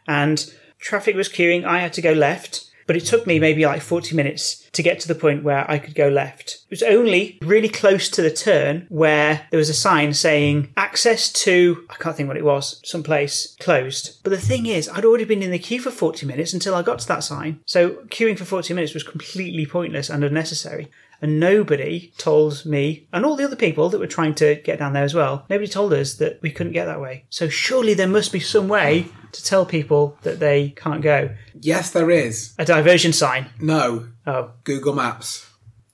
and 0.07 0.51
traffic 0.79 1.15
was 1.15 1.29
queuing. 1.29 1.67
I 1.67 1.81
had 1.81 1.93
to 1.93 2.01
go 2.01 2.13
left, 2.13 2.68
but 2.89 2.97
it 2.97 3.05
took 3.05 3.27
me 3.27 3.39
maybe 3.39 3.65
like 3.65 3.83
40 3.83 4.17
minutes 4.17 4.69
to 4.73 4.83
get 4.83 4.99
to 5.01 5.09
the 5.09 5.15
point 5.15 5.45
where 5.45 5.71
I 5.71 5.79
could 5.79 5.95
go 5.95 6.09
left. 6.09 6.65
It 6.69 6.71
was 6.71 6.83
only 6.83 7.39
really 7.43 7.69
close 7.69 8.09
to 8.09 8.23
the 8.23 8.31
turn 8.31 8.87
where 8.89 9.47
there 9.51 9.59
was 9.59 9.69
a 9.69 9.75
sign 9.75 10.15
saying 10.15 10.73
access 10.77 11.31
to 11.45 11.85
I 11.91 11.95
can't 11.95 12.17
think 12.17 12.29
what 12.29 12.39
it 12.39 12.45
was, 12.45 12.81
someplace 12.85 13.55
closed. 13.61 14.21
But 14.25 14.31
the 14.31 14.41
thing 14.41 14.67
is, 14.67 14.89
I'd 14.89 15.05
already 15.05 15.25
been 15.25 15.43
in 15.43 15.51
the 15.51 15.59
queue 15.59 15.81
for 15.81 15.91
40 15.91 16.27
minutes 16.27 16.55
until 16.55 16.75
I 16.75 16.83
got 16.83 16.99
to 17.01 17.09
that 17.09 17.23
sign. 17.23 17.61
So 17.67 17.91
queuing 18.09 18.39
for 18.39 18.47
40 18.47 18.73
minutes 18.73 18.95
was 18.95 19.03
completely 19.03 19.67
pointless 19.67 20.09
and 20.09 20.25
unnecessary 20.25 20.89
and 21.21 21.41
nobody 21.41 22.13
told 22.19 22.65
me 22.65 23.07
and 23.13 23.25
all 23.25 23.37
the 23.37 23.45
other 23.45 23.57
people 23.57 23.89
that 23.89 23.99
were 23.99 24.07
trying 24.07 24.35
to 24.35 24.55
get 24.57 24.79
down 24.79 24.93
there 24.93 25.05
as 25.05 25.15
well 25.15 25.45
nobody 25.51 25.69
told 25.69 25.93
us 25.93 26.15
that 26.15 26.41
we 26.43 26.51
couldn't 26.51 26.73
get 26.73 26.85
that 26.87 27.01
way 27.01 27.25
so 27.29 27.49
surely 27.49 27.95
there 27.95 28.07
must 28.07 28.33
be 28.33 28.41
some 28.41 28.69
way 28.69 29.07
to 29.33 29.43
tell 29.45 29.67
people 29.67 30.17
that 30.23 30.39
they 30.41 30.71
can't 30.71 31.03
go 31.03 31.31
Yes, 31.61 31.91
there 31.91 32.11
is. 32.11 32.55
a 32.59 32.65
diversion 32.65 33.13
sign 33.13 33.47
No. 33.61 34.09
oh 34.27 34.53
Google 34.65 34.95
Maps. 34.95 35.47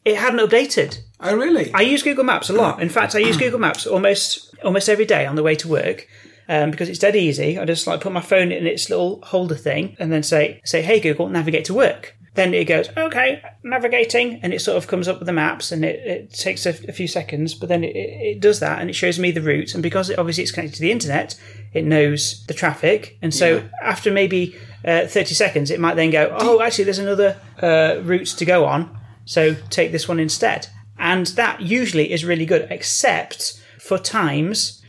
it 0.05 0.17
hadn't 0.17 0.41
updated 0.47 0.99
Oh, 1.21 1.35
really? 1.37 1.73
i 1.73 1.81
use 1.81 2.03
google 2.03 2.25
maps 2.25 2.51
a 2.51 2.53
lot 2.53 2.83
in 2.83 2.91
fact 2.91 3.15
i 3.15 3.19
use 3.19 3.37
google 3.39 3.59
maps 3.59 3.87
almost 3.87 4.55
almost 4.63 4.89
every 4.91 5.07
day 5.07 5.25
on 5.25 5.37
the 5.37 5.43
way 5.43 5.55
to 5.57 5.69
work 5.69 6.07
um, 6.47 6.71
because 6.71 6.91
it's 6.91 6.99
dead 6.99 7.17
easy 7.17 7.59
i 7.59 7.65
just 7.65 7.87
like 7.87 8.03
put 8.03 8.13
my 8.13 8.21
phone 8.21 8.53
in 8.53 8.67
its 8.67 8.91
little 8.91 9.23
holder 9.23 9.55
thing 9.55 9.97
and 9.99 10.13
then 10.13 10.23
say 10.23 10.61
say 10.67 10.83
hey 10.83 11.01
google 11.01 11.29
navigate 11.31 11.65
to 11.65 11.73
work 11.73 12.14
then 12.35 12.53
it 12.53 12.65
goes 12.65 12.89
okay 12.97 13.43
navigating 13.63 14.41
and 14.43 14.53
it 14.53 14.61
sort 14.61 14.77
of 14.77 14.87
comes 14.87 15.09
up 15.09 15.19
with 15.19 15.27
the 15.27 15.33
maps 15.33 15.73
and 15.73 15.85
it, 15.85 15.97
it 16.07 16.33
takes 16.33 16.67
a, 16.67 16.71
a 16.89 16.93
few 16.93 17.07
seconds 17.07 17.55
but 17.55 17.69
then 17.69 17.83
it, 17.85 17.95
it, 17.97 18.41
does 18.41 18.61
that 18.61 18.81
and 18.81 18.91
it 18.91 18.95
shows 18.95 19.19
me 19.19 19.31
the 19.31 19.41
route 19.43 19.75
and 19.75 19.83
because 19.83 20.11
it, 20.11 20.19
obviously 20.19 20.43
it's 20.43 20.53
connected 20.53 20.77
to 20.77 20.83
the 20.83 20.91
internet 20.91 21.39
it 21.73 21.85
knows 21.85 22.45
the 22.47 22.55
traffic 22.55 23.17
and 23.23 23.33
so 23.35 23.57
Yeah. 23.57 23.63
after 23.83 24.11
maybe 24.11 24.57
uh, 24.85 25.07
30 25.07 25.35
seconds 25.35 25.71
it 25.71 25.81
might 25.81 25.95
then 25.95 26.11
go 26.11 26.35
oh 26.39 26.61
actually 26.61 26.85
there's 26.85 26.99
another 26.99 27.37
uh, 27.63 28.01
route 28.03 28.27
to 28.27 28.45
go 28.45 28.65
on 28.67 28.97
so 29.25 29.55
take 29.71 29.93
this 29.93 30.07
one 30.09 30.21
instead 30.21 30.69
and 30.99 31.29
that 31.29 31.61
usually 31.61 32.13
is 32.13 32.25
really 32.25 32.47
good 32.47 32.67
except 32.71 33.61
for 33.79 33.99
times 33.99 34.83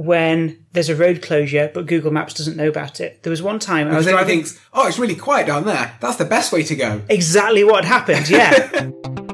when 0.00 0.64
there's 0.74 0.88
a 0.88 0.94
road 0.94 1.20
closure 1.20 1.68
but 1.74 1.84
google 1.86 2.12
maps 2.12 2.32
doesn't 2.32 2.56
know 2.56 2.68
about 2.68 3.00
it 3.00 3.20
there 3.24 3.30
was 3.32 3.42
one 3.42 3.58
time 3.58 3.88
i 3.88 3.96
was 3.96 4.04
Because 4.04 4.04
then 4.06 4.14
he 4.14 4.18
driving 4.18 4.44
thinks, 4.44 4.60
oh, 4.72 4.86
it's 4.86 4.96
really 4.96 5.16
quiet 5.16 5.48
down 5.48 5.64
there. 5.64 5.96
That's 6.00 6.14
the 6.16 6.24
best 6.24 6.52
way 6.52 6.62
to 6.62 6.76
go. 6.76 7.02
exactly 7.08 7.64
what 7.64 7.84
happened 7.84 8.30
yeah 8.30 8.90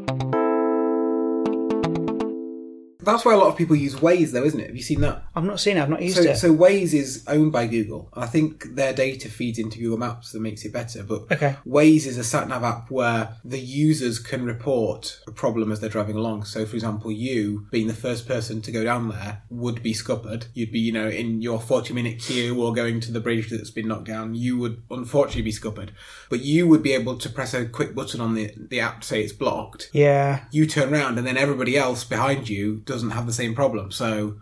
That's 3.04 3.25
why 3.25 3.34
a 3.34 3.37
lot 3.37 3.49
of 3.49 3.56
people 3.56 3.76
use 3.76 3.96
Waze, 3.96 4.32
though, 4.32 4.44
isn't 4.44 4.58
it? 4.61 4.66
Have 4.68 4.76
you 4.76 4.82
seen 4.82 5.00
that? 5.02 5.23
i've 5.37 5.44
not 5.44 5.58
seen 5.58 5.76
it 5.76 5.82
i've 5.82 5.88
not 5.90 6.00
used 6.02 6.16
So, 6.16 6.23
it 6.23 6.37
so 6.37 6.54
Waze 6.54 6.94
is 6.94 7.25
owned 7.26 7.52
by 7.52 7.66
Google. 7.66 8.08
I 8.14 8.26
think 8.26 8.75
their 8.75 8.92
data 8.92 9.28
feeds 9.28 9.58
into 9.58 9.78
Google 9.78 9.99
Maps 9.99 10.32
that 10.32 10.40
makes 10.40 10.64
it 10.64 10.73
better. 10.73 11.02
But 11.02 11.30
Okay. 11.32 11.56
Waze 11.66 12.06
is 12.06 12.18
a 12.18 12.25
sat 12.25 12.49
nav 12.49 12.62
app 12.62 12.90
where 12.90 13.37
the 13.44 13.58
users 13.58 14.18
can 14.18 14.44
report 14.44 15.20
a 15.26 15.32
problem 15.32 15.73
as 15.73 15.80
they're 15.80 15.90
driving 15.90 16.16
along. 16.16 16.44
So, 16.44 16.64
for 16.66 16.76
example, 16.76 17.11
you 17.11 17.66
being 17.70 17.87
the 17.88 17.94
first 17.94 18.26
person 18.28 18.62
to 18.62 18.73
go 18.73 18.84
down 18.84 19.08
there 19.08 19.42
would 19.50 19.82
be 19.82 19.92
scuppered. 19.92 20.46
You'd 20.54 20.73
be, 20.73 20.80
you 20.80 20.92
know, 20.92 21.08
in 21.08 21.42
your 21.42 21.61
forty-minute 21.61 22.20
queue 22.20 22.62
or 22.62 22.73
going 22.73 23.00
to 23.00 23.12
the 23.12 23.20
bridge 23.20 23.50
that's 23.50 23.70
been 23.70 23.88
knocked 23.88 24.06
down. 24.06 24.34
You 24.34 24.58
would 24.58 24.82
unfortunately 24.90 25.42
be 25.42 25.52
scuppered, 25.52 25.90
but 26.30 26.40
you 26.40 26.66
would 26.68 26.82
be 26.82 26.92
able 26.92 27.16
to 27.18 27.28
press 27.28 27.54
a 27.54 27.66
quick 27.66 27.94
button 27.94 28.20
on 28.20 28.34
the 28.34 28.52
the 28.56 28.80
app 28.80 29.00
to 29.00 29.06
say 29.06 29.23
it's 29.23 29.32
blocked. 29.32 29.90
yeah 29.92 30.44
You 30.52 30.66
turn 30.66 30.92
around, 30.94 31.18
and 31.18 31.26
then 31.26 31.37
everybody 31.37 31.76
else 31.76 32.04
behind 32.04 32.49
you 32.49 32.82
doesn't 32.94 33.10
have 33.10 33.26
the 33.26 33.32
same 33.32 33.54
problem. 33.54 33.90
So. 33.90 34.36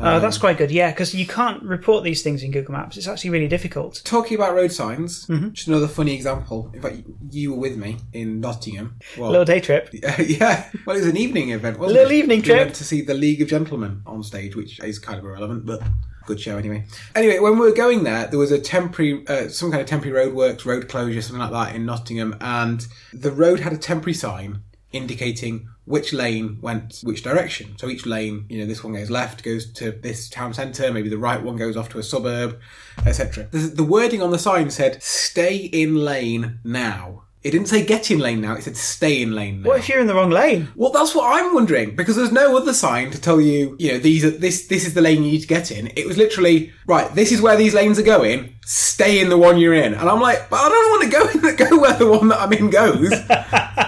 Oh, 0.00 0.20
that's 0.20 0.38
quite 0.38 0.56
good. 0.58 0.70
Yeah, 0.70 0.90
because 0.90 1.14
you 1.14 1.26
can't 1.26 1.62
report 1.62 2.04
these 2.04 2.22
things 2.22 2.42
in 2.42 2.52
Google 2.52 2.72
Maps. 2.72 2.96
It's 2.96 3.08
actually 3.08 3.30
really 3.30 3.48
difficult. 3.48 4.00
Talking 4.04 4.36
about 4.36 4.54
road 4.54 4.70
signs, 4.72 5.26
just 5.52 5.66
another 5.68 5.88
funny 5.88 6.14
example. 6.14 6.70
In 6.72 6.80
fact, 6.80 6.96
you 7.30 7.52
were 7.52 7.58
with 7.58 7.76
me 7.76 7.96
in 8.12 8.40
Nottingham. 8.40 8.96
Well, 9.18 9.30
Little 9.30 9.44
day 9.44 9.60
trip. 9.60 9.90
yeah, 9.92 10.70
well, 10.86 10.96
it 10.96 11.00
was 11.00 11.08
an 11.08 11.16
evening 11.16 11.50
event, 11.50 11.78
wasn't 11.78 11.96
Little 11.98 12.12
it? 12.12 12.16
evening 12.16 12.38
we 12.40 12.44
trip. 12.44 12.58
went 12.58 12.74
to 12.76 12.84
see 12.84 13.02
the 13.02 13.14
League 13.14 13.42
of 13.42 13.48
Gentlemen 13.48 14.02
on 14.06 14.22
stage, 14.22 14.54
which 14.56 14.78
is 14.80 14.98
kind 14.98 15.18
of 15.18 15.24
irrelevant, 15.24 15.66
but 15.66 15.82
good 16.26 16.40
show 16.40 16.56
anyway. 16.56 16.84
Anyway, 17.16 17.38
when 17.40 17.54
we 17.54 17.60
were 17.66 17.72
going 17.74 18.04
there, 18.04 18.26
there 18.28 18.38
was 18.38 18.52
a 18.52 18.58
temporary, 18.60 19.26
uh, 19.26 19.48
some 19.48 19.70
kind 19.70 19.80
of 19.80 19.88
temporary 19.88 20.30
roadworks, 20.30 20.64
road 20.64 20.88
closure, 20.88 21.20
something 21.22 21.40
like 21.40 21.50
that 21.50 21.74
in 21.74 21.84
Nottingham, 21.86 22.36
and 22.40 22.86
the 23.12 23.32
road 23.32 23.60
had 23.60 23.72
a 23.72 23.78
temporary 23.78 24.14
sign 24.14 24.62
indicating 24.92 25.68
which 25.84 26.12
lane 26.12 26.58
went 26.60 27.00
which 27.02 27.22
direction. 27.22 27.76
So 27.78 27.88
each 27.88 28.06
lane, 28.06 28.46
you 28.48 28.60
know, 28.60 28.66
this 28.66 28.84
one 28.84 28.94
goes 28.94 29.10
left, 29.10 29.42
goes 29.42 29.70
to 29.72 29.92
this 29.92 30.28
town 30.28 30.54
centre, 30.54 30.92
maybe 30.92 31.08
the 31.08 31.18
right 31.18 31.42
one 31.42 31.56
goes 31.56 31.76
off 31.76 31.88
to 31.90 31.98
a 31.98 32.02
suburb, 32.02 32.58
etc. 33.06 33.48
The, 33.50 33.58
the 33.58 33.84
wording 33.84 34.22
on 34.22 34.30
the 34.30 34.38
sign 34.38 34.70
said, 34.70 35.02
stay 35.02 35.56
in 35.56 35.96
lane 35.96 36.60
now. 36.64 37.24
It 37.44 37.52
didn't 37.52 37.68
say 37.68 37.84
get 37.84 38.10
in 38.10 38.18
lane 38.18 38.40
now, 38.40 38.54
it 38.54 38.64
said 38.64 38.76
stay 38.76 39.22
in 39.22 39.32
lane 39.32 39.62
now. 39.62 39.68
What 39.68 39.78
if 39.78 39.88
you're 39.88 40.00
in 40.00 40.08
the 40.08 40.14
wrong 40.14 40.30
lane? 40.30 40.68
Well, 40.74 40.90
that's 40.90 41.14
what 41.14 41.32
I'm 41.32 41.54
wondering 41.54 41.94
because 41.94 42.16
there's 42.16 42.32
no 42.32 42.56
other 42.56 42.74
sign 42.74 43.12
to 43.12 43.20
tell 43.20 43.40
you, 43.40 43.76
you 43.78 43.92
know, 43.92 43.98
these 43.98 44.24
are 44.24 44.30
this 44.30 44.66
this 44.66 44.84
is 44.84 44.94
the 44.94 45.00
lane 45.00 45.22
you 45.22 45.30
need 45.30 45.42
to 45.42 45.46
get 45.46 45.70
in. 45.70 45.86
It 45.94 46.06
was 46.06 46.16
literally 46.16 46.72
right. 46.86 47.14
This 47.14 47.30
is 47.30 47.40
where 47.40 47.56
these 47.56 47.74
lanes 47.74 47.98
are 47.98 48.02
going. 48.02 48.56
Stay 48.66 49.20
in 49.20 49.28
the 49.28 49.38
one 49.38 49.56
you're 49.56 49.72
in, 49.72 49.94
and 49.94 50.08
I'm 50.08 50.20
like, 50.20 50.50
but 50.50 50.56
I 50.56 50.68
don't 50.68 50.90
want 50.90 51.02
to 51.04 51.10
go 51.10 51.48
in 51.48 51.56
go 51.70 51.80
where 51.80 51.96
the 51.96 52.10
one 52.10 52.28
that 52.28 52.40
I'm 52.40 52.52
in 52.52 52.70
goes. 52.70 53.12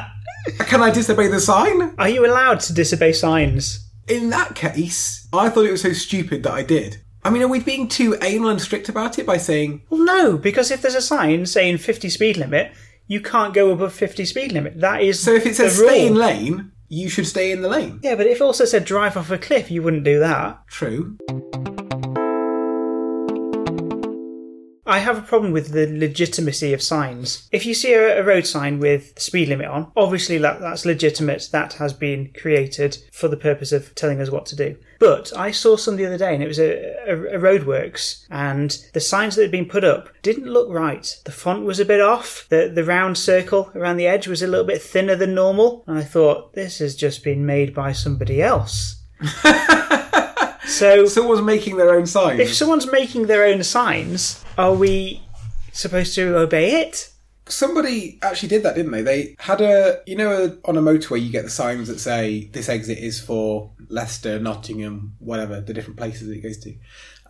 Can 0.66 0.82
I 0.82 0.90
disobey 0.90 1.28
the 1.28 1.40
sign? 1.40 1.94
Are 1.98 2.08
you 2.08 2.24
allowed 2.24 2.60
to 2.60 2.72
disobey 2.72 3.12
signs? 3.12 3.88
In 4.08 4.30
that 4.30 4.54
case, 4.54 5.28
I 5.32 5.48
thought 5.48 5.66
it 5.66 5.72
was 5.72 5.82
so 5.82 5.92
stupid 5.92 6.42
that 6.42 6.52
I 6.52 6.62
did. 6.62 7.02
I 7.22 7.30
mean, 7.30 7.42
are 7.42 7.48
we 7.48 7.60
being 7.60 7.86
too 7.88 8.16
anal 8.22 8.48
and 8.50 8.60
strict 8.60 8.88
about 8.88 9.18
it 9.18 9.26
by 9.26 9.36
saying, 9.36 9.82
Well, 9.90 10.04
no, 10.04 10.38
because 10.38 10.70
if 10.70 10.80
there's 10.80 10.94
a 10.94 11.02
sign 11.02 11.46
saying 11.46 11.78
50 11.78 12.08
speed 12.08 12.36
limit, 12.36 12.72
you 13.06 13.20
can't 13.20 13.52
go 13.52 13.70
above 13.70 13.92
50 13.92 14.24
speed 14.24 14.52
limit. 14.52 14.80
That 14.80 15.02
is 15.02 15.20
so 15.20 15.34
if 15.34 15.44
it 15.44 15.56
says 15.56 15.76
stay 15.76 16.06
in 16.06 16.14
lane, 16.14 16.72
you 16.88 17.08
should 17.08 17.26
stay 17.26 17.52
in 17.52 17.62
the 17.62 17.68
lane? 17.68 18.00
Yeah, 18.02 18.14
but 18.14 18.26
if 18.26 18.40
it 18.40 18.42
also 18.42 18.64
said 18.64 18.84
drive 18.84 19.16
off 19.16 19.30
a 19.30 19.38
cliff, 19.38 19.70
you 19.70 19.82
wouldn't 19.82 20.04
do 20.04 20.18
that. 20.20 20.66
True. 20.68 21.18
I 24.90 24.98
have 24.98 25.16
a 25.16 25.22
problem 25.22 25.52
with 25.52 25.68
the 25.68 25.86
legitimacy 25.86 26.72
of 26.72 26.82
signs. 26.82 27.48
If 27.52 27.64
you 27.64 27.74
see 27.74 27.92
a, 27.92 28.20
a 28.20 28.24
road 28.24 28.44
sign 28.44 28.80
with 28.80 29.16
speed 29.16 29.48
limit 29.48 29.68
on, 29.68 29.92
obviously 29.96 30.36
that, 30.38 30.58
that's 30.58 30.84
legitimate. 30.84 31.48
That 31.52 31.74
has 31.74 31.92
been 31.92 32.32
created 32.36 32.98
for 33.12 33.28
the 33.28 33.36
purpose 33.36 33.70
of 33.70 33.94
telling 33.94 34.20
us 34.20 34.30
what 34.30 34.46
to 34.46 34.56
do. 34.56 34.76
But 34.98 35.32
I 35.36 35.52
saw 35.52 35.76
some 35.76 35.94
the 35.94 36.06
other 36.06 36.18
day, 36.18 36.34
and 36.34 36.42
it 36.42 36.48
was 36.48 36.58
a, 36.58 36.72
a, 37.06 37.36
a 37.36 37.38
roadworks, 37.38 38.26
and 38.30 38.76
the 38.92 39.00
signs 39.00 39.36
that 39.36 39.42
had 39.42 39.52
been 39.52 39.66
put 39.66 39.84
up 39.84 40.08
didn't 40.22 40.52
look 40.52 40.68
right. 40.68 41.16
The 41.24 41.30
font 41.30 41.64
was 41.64 41.78
a 41.78 41.84
bit 41.84 42.00
off. 42.00 42.46
The 42.48 42.68
the 42.74 42.84
round 42.84 43.16
circle 43.16 43.70
around 43.76 43.96
the 43.96 44.08
edge 44.08 44.26
was 44.26 44.42
a 44.42 44.48
little 44.48 44.66
bit 44.66 44.82
thinner 44.82 45.14
than 45.14 45.36
normal, 45.36 45.84
and 45.86 45.98
I 45.98 46.02
thought 46.02 46.54
this 46.54 46.80
has 46.80 46.96
just 46.96 47.22
been 47.22 47.46
made 47.46 47.72
by 47.74 47.92
somebody 47.92 48.42
else. 48.42 48.96
so 50.80 51.04
Someone's 51.06 51.42
making 51.42 51.76
their 51.76 51.90
own 51.94 52.06
signs. 52.06 52.40
if 52.40 52.54
someone's 52.54 52.90
making 52.90 53.26
their 53.26 53.44
own 53.44 53.62
signs, 53.62 54.42
are 54.56 54.74
we 54.74 55.22
supposed 55.72 56.14
to 56.14 56.36
obey 56.38 56.80
it? 56.82 57.10
Somebody 57.46 58.18
actually 58.22 58.48
did 58.48 58.62
that, 58.62 58.76
didn't 58.76 58.92
they? 58.92 59.02
They 59.02 59.36
had 59.38 59.60
a, 59.60 60.00
you 60.06 60.16
know, 60.16 60.56
on 60.64 60.76
a 60.76 60.80
motorway 60.80 61.20
you 61.22 61.30
get 61.30 61.44
the 61.44 61.50
signs 61.50 61.88
that 61.88 61.98
say 61.98 62.48
this 62.52 62.68
exit 62.68 62.98
is 62.98 63.20
for 63.20 63.70
Leicester, 63.88 64.38
Nottingham, 64.38 65.16
whatever, 65.18 65.60
the 65.60 65.74
different 65.74 65.96
places 65.98 66.28
it 66.28 66.40
goes 66.42 66.58
to. 66.58 66.74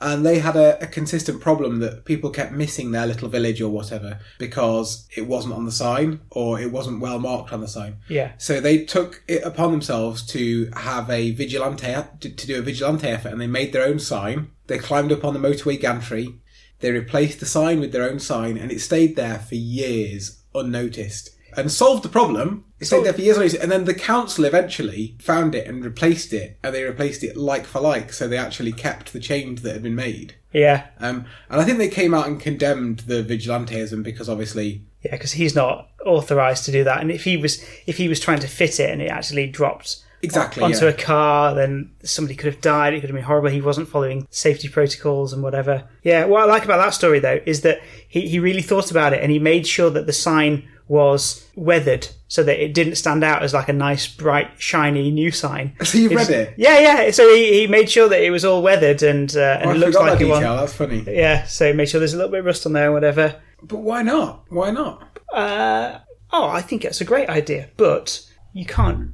And 0.00 0.24
they 0.24 0.38
had 0.38 0.56
a, 0.56 0.82
a 0.82 0.86
consistent 0.86 1.40
problem 1.40 1.80
that 1.80 2.04
people 2.04 2.30
kept 2.30 2.52
missing 2.52 2.90
their 2.90 3.06
little 3.06 3.28
village 3.28 3.60
or 3.60 3.68
whatever 3.68 4.18
because 4.38 5.06
it 5.14 5.26
wasn't 5.26 5.54
on 5.54 5.66
the 5.66 5.72
sign 5.72 6.20
or 6.30 6.58
it 6.58 6.72
wasn't 6.72 7.00
well 7.00 7.18
marked 7.18 7.52
on 7.52 7.60
the 7.60 7.68
sign. 7.68 7.98
Yeah. 8.08 8.32
So 8.38 8.60
they 8.60 8.84
took 8.84 9.22
it 9.28 9.42
upon 9.44 9.72
themselves 9.72 10.24
to 10.28 10.70
have 10.74 11.10
a 11.10 11.32
vigilante, 11.32 11.94
to, 12.20 12.30
to 12.30 12.46
do 12.46 12.58
a 12.58 12.62
vigilante 12.62 13.08
effort 13.08 13.32
and 13.32 13.40
they 13.40 13.46
made 13.46 13.72
their 13.72 13.84
own 13.84 13.98
sign. 13.98 14.50
They 14.68 14.78
climbed 14.78 15.12
up 15.12 15.24
on 15.24 15.34
the 15.34 15.40
motorway 15.40 15.78
gantry. 15.78 16.36
They 16.80 16.92
replaced 16.92 17.40
the 17.40 17.46
sign 17.46 17.80
with 17.80 17.92
their 17.92 18.08
own 18.08 18.20
sign 18.20 18.56
and 18.56 18.72
it 18.72 18.80
stayed 18.80 19.16
there 19.16 19.38
for 19.38 19.54
years 19.54 20.42
unnoticed 20.54 21.30
and 21.56 21.70
solved 21.70 22.04
the 22.04 22.08
problem. 22.08 22.64
It 22.80 22.86
stayed 22.86 23.04
there 23.04 23.12
for 23.12 23.20
years 23.20 23.36
and 23.36 23.44
years, 23.44 23.54
And 23.54 23.70
then 23.70 23.84
the 23.84 23.94
council 23.94 24.44
eventually 24.46 25.14
found 25.20 25.54
it 25.54 25.66
and 25.66 25.84
replaced 25.84 26.32
it 26.32 26.58
and 26.64 26.74
they 26.74 26.82
replaced 26.82 27.22
it 27.22 27.36
like 27.36 27.66
for 27.66 27.80
like. 27.80 28.12
So 28.12 28.26
they 28.26 28.38
actually 28.38 28.72
kept 28.72 29.12
the 29.12 29.20
change 29.20 29.60
that 29.60 29.74
had 29.74 29.82
been 29.82 29.94
made. 29.94 30.34
Yeah. 30.52 30.86
Um, 30.98 31.26
and 31.48 31.60
I 31.60 31.64
think 31.64 31.78
they 31.78 31.88
came 31.88 32.14
out 32.14 32.26
and 32.26 32.40
condemned 32.40 33.00
the 33.00 33.22
vigilanteism 33.22 34.02
because 34.02 34.28
obviously 34.28 34.82
Yeah, 35.02 35.12
because 35.12 35.32
he's 35.32 35.54
not 35.54 35.88
authorized 36.04 36.64
to 36.64 36.72
do 36.72 36.82
that. 36.84 37.00
And 37.00 37.10
if 37.10 37.24
he 37.24 37.36
was, 37.36 37.62
if 37.86 37.98
he 37.98 38.08
was 38.08 38.18
trying 38.18 38.40
to 38.40 38.48
fit 38.48 38.80
it 38.80 38.90
and 38.90 39.02
it 39.02 39.10
actually 39.10 39.46
dropped 39.46 40.02
Exactly, 40.22 40.62
onto 40.62 40.84
yeah. 40.84 40.90
a 40.90 40.94
car, 40.94 41.54
then 41.54 41.90
somebody 42.02 42.34
could 42.34 42.52
have 42.52 42.60
died. 42.60 42.92
It 42.92 43.00
could 43.00 43.08
have 43.08 43.14
been 43.14 43.24
horrible. 43.24 43.48
He 43.48 43.62
wasn't 43.62 43.88
following 43.88 44.26
safety 44.30 44.68
protocols 44.68 45.32
and 45.32 45.42
whatever. 45.42 45.88
Yeah, 46.02 46.26
what 46.26 46.42
I 46.42 46.44
like 46.44 46.64
about 46.64 46.76
that 46.78 46.94
story 46.94 47.20
though 47.20 47.40
is 47.46 47.62
that 47.62 47.80
he, 48.06 48.28
he 48.28 48.38
really 48.38 48.60
thought 48.62 48.90
about 48.90 49.12
it 49.14 49.22
and 49.22 49.32
he 49.32 49.38
made 49.38 49.66
sure 49.66 49.88
that 49.90 50.06
the 50.06 50.12
sign 50.12 50.68
was 50.90 51.48
weathered 51.54 52.08
so 52.26 52.42
that 52.42 52.62
it 52.62 52.74
didn't 52.74 52.96
stand 52.96 53.22
out 53.22 53.44
as 53.44 53.54
like 53.54 53.68
a 53.68 53.72
nice, 53.72 54.08
bright, 54.08 54.50
shiny 54.58 55.12
new 55.12 55.30
sign. 55.30 55.72
So 55.84 55.98
you've 55.98 56.10
read 56.12 56.28
it? 56.30 56.54
Yeah, 56.56 56.80
yeah. 56.80 57.10
So 57.12 57.32
he, 57.32 57.60
he 57.60 57.66
made 57.68 57.88
sure 57.88 58.08
that 58.08 58.20
it 58.20 58.30
was 58.30 58.44
all 58.44 58.60
weathered 58.60 59.02
and 59.04 59.34
uh, 59.36 59.58
and 59.60 59.70
Oh, 59.70 59.74
it 59.74 59.78
looks 59.78 59.94
like 59.94 60.18
that 60.18 60.24
it 60.24 60.26
detail. 60.26 60.56
was. 60.56 60.60
That's 60.60 60.72
funny. 60.74 61.04
Yeah, 61.06 61.44
so 61.44 61.72
make 61.72 61.88
sure 61.88 62.00
there's 62.00 62.12
a 62.12 62.16
little 62.16 62.32
bit 62.32 62.40
of 62.40 62.46
rust 62.46 62.66
on 62.66 62.72
there 62.72 62.86
and 62.86 62.94
whatever. 62.94 63.40
But 63.62 63.78
why 63.78 64.02
not? 64.02 64.44
Why 64.48 64.72
not? 64.72 65.20
Uh, 65.32 65.98
oh, 66.32 66.48
I 66.48 66.60
think 66.60 66.84
it's 66.84 67.00
a 67.00 67.04
great 67.04 67.28
idea, 67.28 67.70
but 67.76 68.20
you 68.52 68.66
can't. 68.66 69.12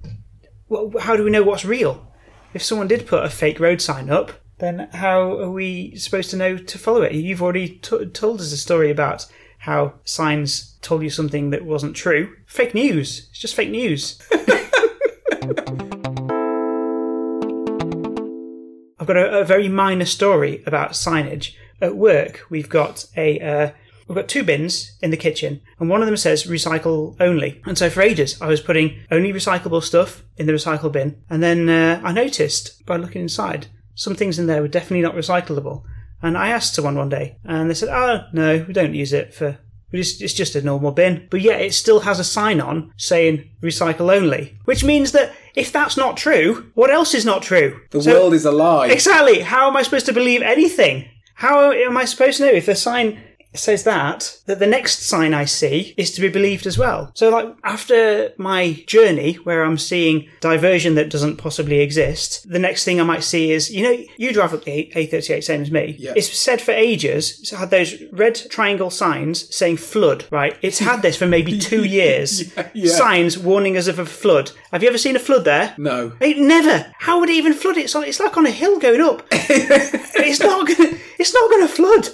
Well, 0.70 0.92
how 0.98 1.14
do 1.14 1.24
we 1.24 1.30
know 1.30 1.42
what's 1.42 1.64
real? 1.66 2.10
If 2.54 2.62
someone 2.62 2.88
did 2.88 3.06
put 3.06 3.22
a 3.22 3.28
fake 3.28 3.60
road 3.60 3.82
sign 3.82 4.08
up, 4.08 4.32
then 4.60 4.88
how 4.94 5.38
are 5.40 5.50
we 5.50 5.94
supposed 5.96 6.30
to 6.30 6.36
know 6.38 6.56
to 6.56 6.78
follow 6.78 7.02
it? 7.02 7.12
You've 7.12 7.42
already 7.42 7.68
t- 7.68 8.06
told 8.06 8.40
us 8.40 8.50
a 8.52 8.56
story 8.56 8.90
about 8.90 9.26
how 9.66 9.92
signs 10.04 10.76
told 10.80 11.02
you 11.02 11.10
something 11.10 11.50
that 11.50 11.64
wasn't 11.64 11.96
true. 11.96 12.36
Fake 12.46 12.72
news. 12.72 13.26
It's 13.30 13.40
just 13.40 13.56
fake 13.56 13.70
news. 13.70 14.22
I've 18.98 19.08
got 19.08 19.16
a, 19.16 19.40
a 19.40 19.44
very 19.44 19.68
minor 19.68 20.04
story 20.04 20.62
about 20.66 20.92
signage. 20.92 21.54
At 21.80 21.96
work, 21.96 22.46
we've 22.48 22.68
got 22.68 23.06
a 23.16 23.40
uh, 23.40 23.70
we've 24.06 24.14
got 24.14 24.28
two 24.28 24.44
bins 24.44 24.96
in 25.02 25.10
the 25.10 25.16
kitchen, 25.16 25.60
and 25.80 25.90
one 25.90 26.00
of 26.00 26.06
them 26.06 26.16
says 26.16 26.44
recycle 26.44 27.16
only. 27.20 27.60
And 27.66 27.76
so 27.76 27.90
for 27.90 28.02
ages, 28.02 28.40
I 28.40 28.46
was 28.46 28.60
putting 28.60 29.00
only 29.10 29.32
recyclable 29.32 29.82
stuff 29.82 30.22
in 30.36 30.46
the 30.46 30.52
recycle 30.52 30.92
bin, 30.92 31.20
and 31.28 31.42
then 31.42 31.68
uh, 31.68 32.00
I 32.04 32.12
noticed 32.12 32.86
by 32.86 32.96
looking 32.96 33.22
inside 33.22 33.66
some 33.96 34.14
things 34.14 34.38
in 34.38 34.46
there 34.46 34.62
were 34.62 34.68
definitely 34.68 35.02
not 35.02 35.16
recyclable. 35.16 35.82
And 36.22 36.36
I 36.36 36.48
asked 36.48 36.74
someone 36.74 36.96
one 36.96 37.08
day, 37.10 37.36
and 37.44 37.68
they 37.70 37.74
said, 37.74 37.88
"Oh 37.90 38.24
no, 38.32 38.64
we 38.66 38.72
don't 38.72 38.94
use 38.94 39.12
it 39.12 39.34
for." 39.34 39.58
we 39.92 40.00
just- 40.00 40.20
It's 40.20 40.32
just 40.34 40.56
a 40.56 40.60
normal 40.62 40.90
bin, 40.90 41.26
but 41.30 41.40
yet 41.40 41.60
it 41.60 41.72
still 41.72 42.00
has 42.00 42.18
a 42.18 42.24
sign 42.24 42.60
on 42.60 42.90
saying 42.96 43.44
recycle 43.62 44.12
only, 44.14 44.58
which 44.64 44.82
means 44.82 45.12
that 45.12 45.32
if 45.54 45.70
that's 45.72 45.96
not 45.96 46.16
true, 46.16 46.66
what 46.74 46.90
else 46.90 47.14
is 47.14 47.24
not 47.24 47.42
true? 47.42 47.80
The 47.92 48.02
So- 48.02 48.12
world 48.12 48.34
is 48.34 48.44
a 48.44 48.50
lie. 48.50 48.88
Exactly. 48.88 49.40
How 49.40 49.68
am 49.68 49.76
I 49.76 49.82
supposed 49.82 50.06
to 50.06 50.12
believe 50.12 50.42
anything? 50.42 51.04
How 51.36 51.70
am 51.70 51.96
I 51.96 52.04
supposed 52.04 52.38
to 52.38 52.46
know 52.46 52.52
if 52.52 52.66
the 52.66 52.74
sign 52.74 53.18
says 53.58 53.84
that, 53.84 54.38
that 54.46 54.58
the 54.58 54.66
next 54.66 55.02
sign 55.02 55.34
I 55.34 55.44
see 55.44 55.94
is 55.96 56.10
to 56.12 56.20
be 56.20 56.28
believed 56.28 56.66
as 56.66 56.78
well? 56.78 57.10
So, 57.14 57.30
like, 57.30 57.54
after 57.64 58.32
my 58.38 58.82
journey 58.86 59.34
where 59.34 59.64
I'm 59.64 59.78
seeing 59.78 60.28
diversion 60.40 60.94
that 60.96 61.10
doesn't 61.10 61.36
possibly 61.36 61.80
exist, 61.80 62.48
the 62.48 62.58
next 62.58 62.84
thing 62.84 63.00
I 63.00 63.04
might 63.04 63.24
see 63.24 63.52
is, 63.52 63.70
you 63.70 63.82
know, 63.82 63.96
you 64.16 64.32
drive 64.32 64.54
up 64.54 64.64
the 64.64 64.72
A- 64.96 65.06
A38, 65.06 65.44
same 65.44 65.62
as 65.62 65.70
me. 65.70 65.96
Yeah. 65.98 66.12
It's 66.16 66.36
said 66.38 66.60
for 66.60 66.72
ages, 66.72 67.40
it's 67.40 67.50
had 67.50 67.70
those 67.70 67.94
red 68.12 68.34
triangle 68.50 68.90
signs 68.90 69.54
saying 69.54 69.78
flood, 69.78 70.24
right? 70.30 70.56
It's 70.62 70.78
had 70.78 71.02
this 71.02 71.16
for 71.16 71.26
maybe 71.26 71.58
two 71.70 71.84
years. 71.84 72.54
Yeah, 72.56 72.68
yeah. 72.74 72.92
Signs 72.92 73.38
warning 73.38 73.76
us 73.76 73.86
of 73.88 73.98
a 73.98 74.06
flood. 74.06 74.50
Have 74.76 74.82
you 74.82 74.90
ever 74.90 74.98
seen 74.98 75.16
a 75.16 75.18
flood 75.18 75.46
there? 75.46 75.72
No. 75.78 76.12
It 76.20 76.36
never. 76.36 76.92
How 76.98 77.18
would 77.18 77.30
it 77.30 77.36
even 77.36 77.54
flood? 77.54 77.78
It's 77.78 77.94
like 77.94 78.08
it's 78.08 78.20
like 78.20 78.36
on 78.36 78.44
a 78.44 78.50
hill 78.50 78.78
going 78.78 79.00
up. 79.00 79.26
it's 79.32 80.40
not 80.40 80.68
gonna. 80.68 80.98
It's 81.18 81.32
not 81.32 81.50
gonna 81.50 81.66
flood. 81.66 82.08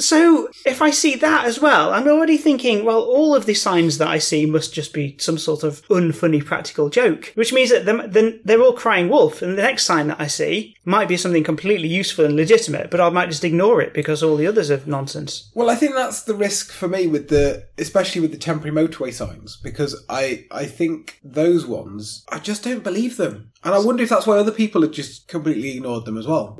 So 0.00 0.48
if 0.64 0.82
I 0.82 0.90
see 0.90 1.14
that 1.16 1.44
as 1.44 1.60
well, 1.60 1.92
I'm 1.92 2.08
already 2.08 2.36
thinking, 2.36 2.84
well, 2.84 3.00
all 3.00 3.34
of 3.34 3.46
the 3.46 3.54
signs 3.54 3.98
that 3.98 4.08
I 4.08 4.18
see 4.18 4.46
must 4.46 4.72
just 4.72 4.92
be 4.92 5.16
some 5.18 5.38
sort 5.38 5.62
of 5.62 5.86
unfunny 5.88 6.44
practical 6.44 6.88
joke, 6.88 7.32
which 7.34 7.52
means 7.52 7.70
that 7.70 7.84
then 7.84 8.40
they're 8.44 8.62
all 8.62 8.72
crying 8.72 9.08
wolf, 9.08 9.42
and 9.42 9.56
the 9.56 9.62
next 9.62 9.84
sign 9.84 10.08
that 10.08 10.20
I 10.20 10.26
see 10.26 10.76
might 10.84 11.08
be 11.08 11.16
something 11.16 11.44
completely 11.44 11.88
useful 11.88 12.24
and 12.24 12.34
legitimate, 12.34 12.90
but 12.90 13.00
I 13.00 13.10
might 13.10 13.28
just 13.28 13.44
ignore 13.44 13.80
it 13.80 13.94
because 13.94 14.22
all 14.22 14.36
the 14.36 14.46
others 14.46 14.70
are 14.70 14.80
nonsense. 14.86 15.50
Well, 15.54 15.70
I 15.70 15.76
think 15.76 15.94
that's 15.94 16.22
the 16.22 16.34
risk 16.34 16.72
for 16.72 16.88
me 16.88 17.06
with 17.06 17.28
the, 17.28 17.66
especially 17.78 18.20
with 18.20 18.32
the 18.32 18.38
temporary 18.38 18.74
motorway 18.74 19.12
signs, 19.12 19.56
because 19.56 20.04
I, 20.08 20.46
I 20.50 20.64
think 20.64 21.18
those 21.22 21.66
ones 21.66 21.79
ones, 21.84 22.24
I 22.30 22.38
just 22.38 22.62
don't 22.64 22.84
believe 22.84 23.16
them. 23.16 23.52
And 23.64 23.74
I 23.74 23.78
wonder 23.78 24.02
if 24.02 24.08
that's 24.08 24.26
why 24.26 24.36
other 24.38 24.52
people 24.52 24.82
have 24.82 24.92
just 24.92 25.28
completely 25.28 25.76
ignored 25.76 26.04
them 26.04 26.16
as 26.18 26.26
well. 26.26 26.58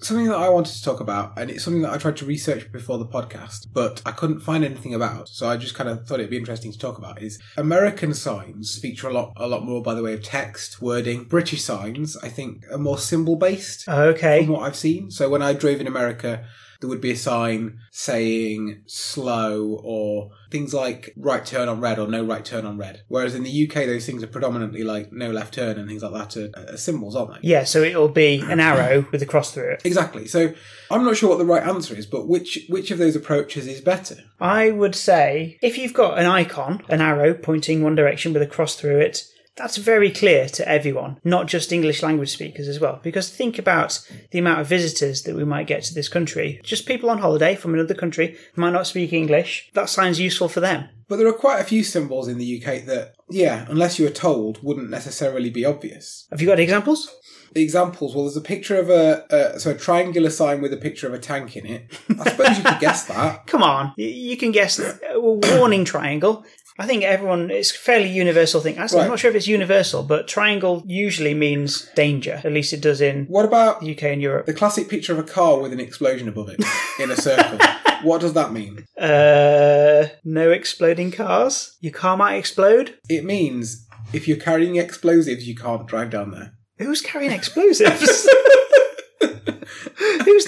Something 0.00 0.28
that 0.28 0.36
I 0.38 0.48
wanted 0.48 0.72
to 0.74 0.82
talk 0.82 1.00
about, 1.00 1.36
and 1.38 1.50
it's 1.50 1.64
something 1.64 1.82
that 1.82 1.92
I 1.92 1.98
tried 1.98 2.16
to 2.18 2.24
research 2.24 2.70
before 2.72 2.98
the 2.98 3.04
podcast, 3.04 3.66
but 3.72 4.00
I 4.06 4.12
couldn't 4.12 4.40
find 4.40 4.64
anything 4.64 4.94
about. 4.94 5.28
So 5.28 5.48
I 5.48 5.56
just 5.56 5.74
kind 5.74 5.90
of 5.90 6.06
thought 6.06 6.20
it'd 6.20 6.30
be 6.30 6.36
interesting 6.38 6.70
to 6.72 6.78
talk 6.78 6.98
about. 6.98 7.20
Is 7.20 7.38
American 7.56 8.14
signs 8.14 8.78
feature 8.78 9.08
a 9.08 9.12
lot, 9.12 9.32
a 9.36 9.48
lot 9.48 9.64
more 9.64 9.82
by 9.82 9.94
the 9.94 10.02
way 10.02 10.14
of 10.14 10.22
text, 10.22 10.80
wording. 10.80 11.24
British 11.24 11.62
signs, 11.62 12.16
I 12.18 12.28
think, 12.28 12.62
are 12.70 12.78
more 12.78 12.96
symbol 12.96 13.34
based 13.36 13.88
Okay. 13.88 14.44
from 14.44 14.54
what 14.54 14.62
I've 14.62 14.76
seen. 14.76 15.10
So 15.10 15.28
when 15.28 15.42
I 15.42 15.52
drove 15.52 15.80
in 15.80 15.88
America, 15.88 16.46
there 16.80 16.88
would 16.88 17.00
be 17.00 17.10
a 17.10 17.16
sign 17.16 17.80
saying 17.90 18.82
slow 18.86 19.80
or 19.82 20.30
things 20.50 20.72
like 20.72 21.12
right 21.16 21.44
turn 21.44 21.68
on 21.68 21.80
red 21.80 21.98
or 21.98 22.06
no 22.06 22.24
right 22.24 22.44
turn 22.44 22.64
on 22.64 22.78
red. 22.78 23.02
Whereas 23.08 23.34
in 23.34 23.42
the 23.42 23.68
UK, 23.68 23.86
those 23.86 24.06
things 24.06 24.22
are 24.22 24.28
predominantly 24.28 24.84
like 24.84 25.12
no 25.12 25.30
left 25.30 25.54
turn 25.54 25.78
and 25.78 25.88
things 25.88 26.02
like 26.02 26.12
that 26.12 26.36
are, 26.36 26.72
are 26.74 26.76
symbols, 26.76 27.16
aren't 27.16 27.34
they? 27.34 27.48
Yeah, 27.48 27.64
so 27.64 27.82
it'll 27.82 28.08
be 28.08 28.40
an 28.40 28.60
arrow 28.60 29.06
with 29.12 29.22
a 29.22 29.26
cross 29.26 29.52
through 29.52 29.72
it. 29.72 29.82
Exactly. 29.84 30.28
So 30.28 30.54
I'm 30.90 31.04
not 31.04 31.16
sure 31.16 31.28
what 31.28 31.38
the 31.38 31.44
right 31.44 31.66
answer 31.66 31.94
is, 31.94 32.06
but 32.06 32.28
which 32.28 32.66
which 32.68 32.90
of 32.90 32.98
those 32.98 33.16
approaches 33.16 33.66
is 33.66 33.80
better? 33.80 34.16
I 34.40 34.70
would 34.70 34.94
say 34.94 35.58
if 35.62 35.78
you've 35.78 35.94
got 35.94 36.18
an 36.18 36.26
icon, 36.26 36.84
an 36.88 37.00
arrow 37.00 37.34
pointing 37.34 37.82
one 37.82 37.96
direction 37.96 38.32
with 38.32 38.42
a 38.42 38.46
cross 38.46 38.76
through 38.76 39.00
it, 39.00 39.24
that's 39.58 39.76
very 39.76 40.10
clear 40.10 40.48
to 40.48 40.66
everyone, 40.68 41.18
not 41.24 41.46
just 41.46 41.72
English 41.72 42.02
language 42.02 42.30
speakers 42.30 42.68
as 42.68 42.80
well. 42.80 43.00
Because 43.02 43.28
think 43.28 43.58
about 43.58 44.00
the 44.30 44.38
amount 44.38 44.60
of 44.60 44.68
visitors 44.68 45.22
that 45.22 45.34
we 45.34 45.44
might 45.44 45.66
get 45.66 45.82
to 45.84 45.94
this 45.94 46.08
country. 46.08 46.60
Just 46.62 46.86
people 46.86 47.10
on 47.10 47.18
holiday 47.18 47.56
from 47.56 47.74
another 47.74 47.94
country 47.94 48.36
might 48.56 48.72
not 48.72 48.86
speak 48.86 49.12
English. 49.12 49.68
That 49.74 49.90
sign's 49.90 50.20
useful 50.20 50.48
for 50.48 50.60
them. 50.60 50.88
But 51.08 51.16
there 51.16 51.26
are 51.26 51.32
quite 51.32 51.60
a 51.60 51.64
few 51.64 51.82
symbols 51.82 52.28
in 52.28 52.38
the 52.38 52.62
UK 52.62 52.84
that, 52.84 53.14
yeah, 53.30 53.66
unless 53.68 53.98
you 53.98 54.04
were 54.04 54.12
told, 54.12 54.62
wouldn't 54.62 54.90
necessarily 54.90 55.50
be 55.50 55.64
obvious. 55.64 56.26
Have 56.30 56.40
you 56.40 56.46
got 56.46 56.60
examples? 56.60 57.10
The 57.54 57.62
examples, 57.62 58.14
well, 58.14 58.24
there's 58.24 58.36
a 58.36 58.42
picture 58.42 58.78
of 58.78 58.90
a, 58.90 59.24
a 59.30 59.58
so 59.58 59.70
a 59.70 59.74
triangular 59.74 60.28
sign 60.28 60.60
with 60.60 60.72
a 60.72 60.76
picture 60.76 61.06
of 61.06 61.14
a 61.14 61.18
tank 61.18 61.56
in 61.56 61.64
it. 61.64 61.98
I 62.20 62.30
suppose 62.30 62.58
you 62.58 62.62
could 62.62 62.78
guess 62.78 63.04
that. 63.04 63.46
Come 63.46 63.62
on, 63.62 63.94
you 63.96 64.36
can 64.36 64.52
guess 64.52 64.78
a 64.78 65.18
warning 65.18 65.86
triangle. 65.86 66.44
I 66.80 66.86
think 66.86 67.02
everyone, 67.02 67.50
it's 67.50 67.72
a 67.74 67.78
fairly 67.78 68.08
universal 68.08 68.60
thing. 68.60 68.78
Actually, 68.78 69.00
I'm 69.00 69.04
Right. 69.06 69.10
not 69.10 69.18
sure 69.18 69.30
if 69.30 69.36
it's 69.36 69.48
universal, 69.48 70.04
but 70.04 70.28
triangle 70.28 70.84
usually 70.86 71.34
means 71.34 71.88
danger. 71.96 72.40
At 72.44 72.52
least 72.52 72.72
it 72.72 72.80
does 72.80 73.00
in 73.00 73.24
What 73.26 73.44
about 73.44 73.80
the 73.80 73.90
UK 73.90 74.12
and 74.12 74.22
Europe. 74.22 74.46
the 74.46 74.54
classic 74.54 74.88
picture 74.88 75.12
of 75.12 75.18
a 75.18 75.24
car 75.24 75.58
with 75.58 75.72
an 75.72 75.80
explosion 75.80 76.28
above 76.28 76.48
it 76.50 76.60
in 77.00 77.10
a 77.10 77.16
circle? 77.16 77.58
what 78.04 78.20
does 78.20 78.34
that 78.34 78.52
mean? 78.52 78.84
Uh, 78.96 80.06
no 80.24 80.52
exploding 80.52 81.10
cars. 81.10 81.76
Your 81.80 81.92
car 81.92 82.16
might 82.16 82.36
explode. 82.36 82.94
It 83.08 83.24
means 83.24 83.84
if 84.12 84.28
you're 84.28 84.36
carrying 84.36 84.76
explosives, 84.76 85.48
you 85.48 85.56
can't 85.56 85.84
drive 85.88 86.10
down 86.10 86.30
there. 86.30 86.52
Who's 86.78 87.00
carrying 87.02 87.32
explosives? 87.32 88.28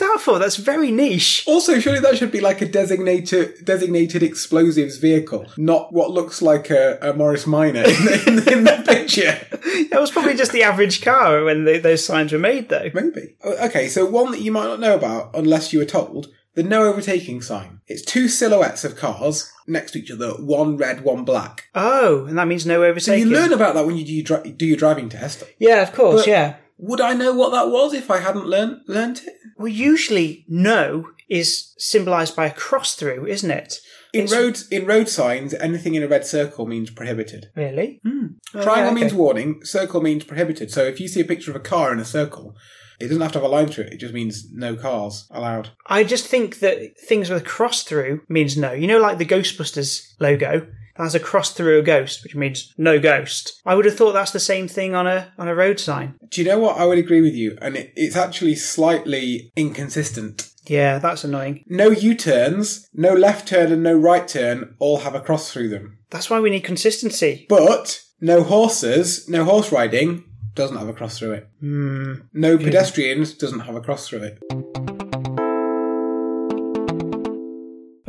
That 0.00 0.18
for? 0.20 0.38
That's 0.38 0.56
very 0.56 0.90
niche. 0.90 1.44
Also, 1.46 1.78
surely 1.78 2.00
that 2.00 2.18
should 2.18 2.32
be 2.32 2.40
like 2.40 2.60
a 2.60 2.66
designated 2.66 3.64
designated 3.64 4.22
explosives 4.22 4.96
vehicle, 4.98 5.46
not 5.56 5.92
what 5.92 6.10
looks 6.10 6.42
like 6.42 6.70
a, 6.70 6.98
a 7.00 7.12
Morris 7.14 7.46
Minor 7.46 7.80
in 7.84 8.04
the, 8.04 8.24
in, 8.26 8.36
the, 8.36 8.52
in 8.52 8.64
the 8.64 8.82
picture. 8.86 9.38
That 9.90 10.00
was 10.00 10.10
probably 10.12 10.34
just 10.36 10.52
the 10.52 10.62
average 10.62 11.02
car 11.02 11.42
when 11.44 11.64
the, 11.64 11.78
those 11.78 12.04
signs 12.04 12.32
were 12.32 12.38
made, 12.38 12.68
though. 12.68 12.90
Maybe. 12.94 13.34
Oh, 13.42 13.66
okay, 13.66 13.88
so 13.88 14.06
one 14.06 14.30
that 14.30 14.40
you 14.40 14.52
might 14.52 14.66
not 14.68 14.78
know 14.78 14.94
about 14.94 15.30
unless 15.34 15.72
you 15.72 15.80
were 15.80 15.84
told. 15.84 16.28
The 16.54 16.62
no 16.62 16.84
overtaking 16.84 17.42
sign. 17.42 17.80
It's 17.88 18.02
two 18.02 18.28
silhouettes 18.28 18.84
of 18.84 18.96
cars 18.96 19.52
next 19.66 19.92
to 19.92 19.98
each 20.00 20.10
other, 20.10 20.30
one 20.32 20.76
red, 20.76 21.02
one 21.02 21.24
black. 21.24 21.68
Oh, 21.74 22.24
and 22.26 22.36
that 22.38 22.46
means 22.48 22.66
no 22.66 22.82
overtaking. 22.84 23.24
So 23.24 23.28
you 23.28 23.34
learn 23.34 23.52
about 23.52 23.74
that 23.74 23.86
when 23.86 23.96
you 23.96 24.04
do, 24.04 24.12
your 24.12 24.24
dri- 24.24 24.52
do 24.52 24.66
your 24.66 24.76
driving 24.76 25.08
test. 25.08 25.42
yeah, 25.58 25.82
of 25.82 25.92
course, 25.92 26.22
But- 26.22 26.28
yeah. 26.28 26.56
Would 26.82 27.00
I 27.00 27.12
know 27.14 27.32
what 27.34 27.50
that 27.52 27.68
was 27.68 27.92
if 27.92 28.10
I 28.10 28.18
hadn't 28.18 28.46
learned 28.46 28.80
learnt 28.88 29.22
it? 29.24 29.34
Well, 29.56 29.68
usually 29.68 30.44
no 30.48 31.10
is 31.28 31.74
symbolised 31.78 32.34
by 32.34 32.46
a 32.46 32.52
cross 32.52 32.94
through, 32.96 33.26
isn't 33.26 33.50
it? 33.50 33.78
In 34.12 34.24
It's- 34.24 34.36
roads, 34.36 34.68
in 34.68 34.86
road 34.86 35.08
signs, 35.08 35.54
anything 35.54 35.94
in 35.94 36.02
a 36.02 36.08
red 36.08 36.26
circle 36.26 36.66
means 36.66 36.90
prohibited. 36.90 37.50
Really? 37.54 38.00
Hmm. 38.04 38.26
Oh, 38.54 38.62
Triangle 38.62 38.84
yeah, 38.86 38.90
okay. 38.92 39.00
means 39.02 39.14
warning, 39.14 39.60
circle 39.64 40.00
means 40.00 40.24
prohibited. 40.24 40.70
So 40.72 40.82
if 40.84 40.98
you 41.00 41.06
see 41.06 41.20
a 41.20 41.24
picture 41.24 41.50
of 41.52 41.56
a 41.56 41.60
car 41.60 41.92
in 41.92 42.00
a 42.00 42.04
circle, 42.04 42.56
it 42.98 43.06
doesn't 43.06 43.22
have 43.22 43.32
to 43.32 43.38
have 43.38 43.46
a 43.46 43.48
line 43.48 43.68
through 43.68 43.84
it. 43.84 43.92
It 43.94 43.98
just 44.00 44.12
means 44.12 44.48
no 44.52 44.74
cars 44.74 45.26
allowed. 45.30 45.70
I 45.86 46.02
just 46.04 46.26
think 46.26 46.58
that 46.58 46.98
things 47.08 47.30
with 47.30 47.42
a 47.42 47.44
cross 47.44 47.82
through 47.84 48.22
means 48.28 48.56
no. 48.56 48.72
You 48.72 48.86
know, 48.88 48.98
like 49.00 49.18
the 49.18 49.24
Ghostbusters 49.26 50.02
logo 50.18 50.66
has 51.04 51.14
a 51.14 51.20
cross 51.20 51.52
through 51.52 51.78
a 51.78 51.82
ghost, 51.82 52.22
which 52.22 52.34
means 52.34 52.72
no 52.76 52.98
ghost. 52.98 53.60
I 53.64 53.74
would 53.74 53.84
have 53.84 53.96
thought 53.96 54.12
that's 54.12 54.32
the 54.32 54.40
same 54.40 54.68
thing 54.68 54.94
on 54.94 55.06
a 55.06 55.32
on 55.38 55.48
a 55.48 55.54
road 55.54 55.80
sign. 55.80 56.14
Do 56.28 56.40
you 56.40 56.48
know 56.48 56.58
what? 56.58 56.78
I 56.78 56.84
would 56.84 56.98
agree 56.98 57.20
with 57.20 57.34
you, 57.34 57.56
and 57.60 57.76
it, 57.76 57.92
it's 57.96 58.16
actually 58.16 58.54
slightly 58.54 59.52
inconsistent. 59.56 60.48
Yeah, 60.66 60.98
that's 60.98 61.24
annoying. 61.24 61.64
No 61.66 61.90
U 61.90 62.14
turns, 62.14 62.88
no 62.92 63.12
left 63.14 63.48
turn, 63.48 63.72
and 63.72 63.82
no 63.82 63.94
right 63.94 64.26
turn 64.26 64.76
all 64.78 64.98
have 64.98 65.14
a 65.14 65.20
cross 65.20 65.50
through 65.50 65.68
them. 65.68 65.98
That's 66.10 66.30
why 66.30 66.40
we 66.40 66.50
need 66.50 66.64
consistency. 66.64 67.46
But 67.48 68.02
no 68.20 68.42
horses, 68.42 69.28
no 69.28 69.44
horse 69.44 69.72
riding 69.72 70.24
doesn't 70.54 70.76
have 70.76 70.88
a 70.88 70.92
cross 70.92 71.18
through 71.18 71.32
it. 71.32 71.48
Hmm. 71.60 72.14
No 72.32 72.58
pedestrians 72.58 73.34
doesn't 73.34 73.60
have 73.60 73.76
a 73.76 73.80
cross 73.80 74.08
through 74.08 74.22
it. 74.22 74.99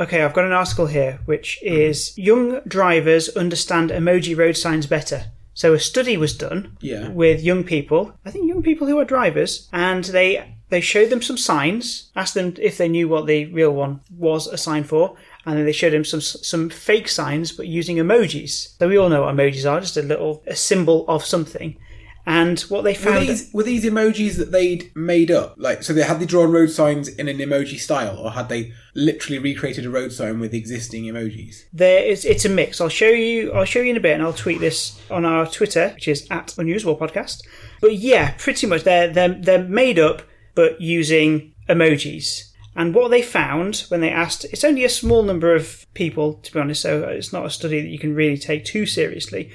Okay, 0.02 0.22
I've 0.22 0.34
got 0.34 0.44
an 0.44 0.52
article 0.52 0.86
here 0.86 1.20
which 1.26 1.60
is 1.62 2.16
young 2.18 2.60
drivers 2.66 3.28
understand 3.36 3.90
emoji 3.90 4.36
road 4.36 4.56
signs 4.56 4.86
better. 4.86 5.26
So 5.54 5.74
a 5.74 5.78
study 5.78 6.16
was 6.16 6.36
done 6.36 6.76
Yeah. 6.80 7.08
with 7.10 7.42
young 7.42 7.62
people, 7.62 8.12
I 8.26 8.30
think 8.32 8.48
young 8.48 8.62
people 8.64 8.86
who 8.88 8.98
are 8.98 9.04
drivers, 9.04 9.68
and 9.72 10.02
they 10.04 10.56
they 10.70 10.80
showed 10.80 11.10
them 11.10 11.20
some 11.22 11.36
signs, 11.36 12.10
asked 12.16 12.32
them 12.34 12.54
if 12.58 12.78
they 12.78 12.88
knew 12.88 13.06
what 13.06 13.26
the 13.26 13.44
real 13.52 13.72
one 13.72 14.00
was 14.16 14.46
a 14.46 14.56
sign 14.56 14.84
for, 14.84 15.14
and 15.44 15.56
then 15.58 15.66
they 15.66 15.72
showed 15.80 15.92
them 15.92 16.04
some 16.04 16.22
some 16.22 16.68
fake 16.70 17.08
signs 17.08 17.52
but 17.52 17.66
using 17.68 17.98
emojis. 17.98 18.54
So 18.78 18.88
we 18.88 18.96
all 18.96 19.10
know 19.10 19.22
what 19.22 19.34
emojis 19.36 19.70
are, 19.70 19.80
just 19.80 19.96
a 19.98 20.02
little 20.02 20.42
a 20.48 20.56
symbol 20.56 21.04
of 21.06 21.24
something. 21.24 21.76
And 22.24 22.60
what 22.60 22.84
they 22.84 22.92
Were 22.92 22.98
found 22.98 23.28
these, 23.28 23.52
were 23.52 23.64
these 23.64 23.84
emojis 23.84 24.36
that 24.36 24.52
they'd 24.52 24.94
made 24.94 25.30
up? 25.32 25.54
Like, 25.56 25.82
so 25.82 25.92
they 25.92 26.02
had 26.02 26.20
they 26.20 26.26
drawn 26.26 26.52
road 26.52 26.70
signs 26.70 27.08
in 27.08 27.28
an 27.28 27.38
emoji 27.38 27.80
style, 27.80 28.16
or 28.16 28.30
had 28.30 28.48
they 28.48 28.72
literally 28.94 29.40
recreated 29.40 29.84
a 29.86 29.90
road 29.90 30.12
sign 30.12 30.38
with 30.38 30.54
existing 30.54 31.04
emojis? 31.04 31.64
there 31.72 32.04
is 32.04 32.24
it's 32.24 32.44
a 32.44 32.48
mix. 32.48 32.80
I'll 32.80 32.88
show 32.88 33.08
you 33.08 33.52
I'll 33.52 33.64
show 33.64 33.80
you 33.80 33.90
in 33.90 33.96
a 33.96 34.00
bit 34.00 34.14
and 34.14 34.22
I'll 34.22 34.32
tweet 34.32 34.60
this 34.60 35.00
on 35.10 35.24
our 35.24 35.46
Twitter, 35.46 35.90
which 35.94 36.06
is 36.06 36.26
at 36.30 36.56
unusable 36.58 36.96
podcast. 36.96 37.42
But 37.80 37.96
yeah, 37.96 38.34
pretty 38.38 38.68
much 38.68 38.84
they're 38.84 39.08
they're 39.08 39.34
they're 39.34 39.64
made 39.64 39.98
up 39.98 40.22
but 40.54 40.80
using 40.80 41.52
emojis. 41.68 42.50
And 42.74 42.94
what 42.94 43.10
they 43.10 43.20
found 43.20 43.84
when 43.88 44.00
they 44.00 44.10
asked 44.10 44.44
it's 44.44 44.64
only 44.64 44.84
a 44.84 44.88
small 44.88 45.24
number 45.24 45.54
of 45.54 45.86
people, 45.92 46.34
to 46.34 46.52
be 46.52 46.60
honest, 46.60 46.82
so 46.82 47.02
it's 47.02 47.32
not 47.32 47.46
a 47.46 47.50
study 47.50 47.80
that 47.80 47.88
you 47.88 47.98
can 47.98 48.14
really 48.14 48.38
take 48.38 48.64
too 48.64 48.86
seriously. 48.86 49.50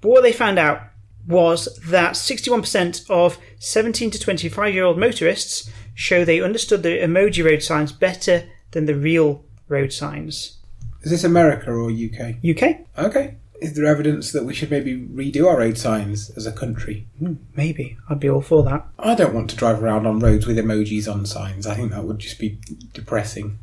But 0.00 0.10
what 0.10 0.22
they 0.22 0.32
found 0.32 0.58
out 0.58 0.82
was 1.28 1.66
that 1.86 2.14
61% 2.14 3.08
of 3.10 3.38
17 3.58 4.10
to 4.10 4.18
25 4.18 4.74
year 4.74 4.84
old 4.84 4.98
motorists 4.98 5.70
show 5.94 6.24
they 6.24 6.40
understood 6.40 6.82
the 6.82 6.98
emoji 6.98 7.44
road 7.44 7.62
signs 7.62 7.92
better 7.92 8.48
than 8.70 8.86
the 8.86 8.94
real 8.94 9.44
road 9.68 9.92
signs. 9.92 10.58
Is 11.02 11.10
this 11.10 11.24
America 11.24 11.70
or 11.70 11.90
UK? 11.90 12.36
UK? 12.44 12.80
Okay. 12.98 13.36
Is 13.60 13.74
there 13.74 13.86
evidence 13.86 14.32
that 14.32 14.44
we 14.44 14.54
should 14.54 14.70
maybe 14.70 14.96
redo 14.96 15.46
our 15.46 15.58
road 15.58 15.76
signs 15.76 16.30
as 16.30 16.46
a 16.46 16.52
country? 16.52 17.08
Maybe. 17.56 17.96
I'd 18.08 18.20
be 18.20 18.30
all 18.30 18.40
for 18.40 18.62
that. 18.64 18.86
I 18.98 19.14
don't 19.14 19.34
want 19.34 19.50
to 19.50 19.56
drive 19.56 19.82
around 19.82 20.06
on 20.06 20.20
roads 20.20 20.46
with 20.46 20.56
emojis 20.56 21.12
on 21.12 21.26
signs. 21.26 21.66
I 21.66 21.74
think 21.74 21.90
that 21.90 22.04
would 22.04 22.20
just 22.20 22.38
be 22.38 22.60
depressing. 22.92 23.58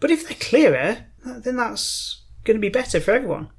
But 0.00 0.10
if 0.10 0.28
they're 0.28 0.36
clearer, 0.40 1.06
then 1.24 1.56
that's 1.56 2.22
going 2.44 2.56
to 2.56 2.60
be 2.60 2.68
better 2.68 3.00
for 3.00 3.12
everyone. 3.12 3.50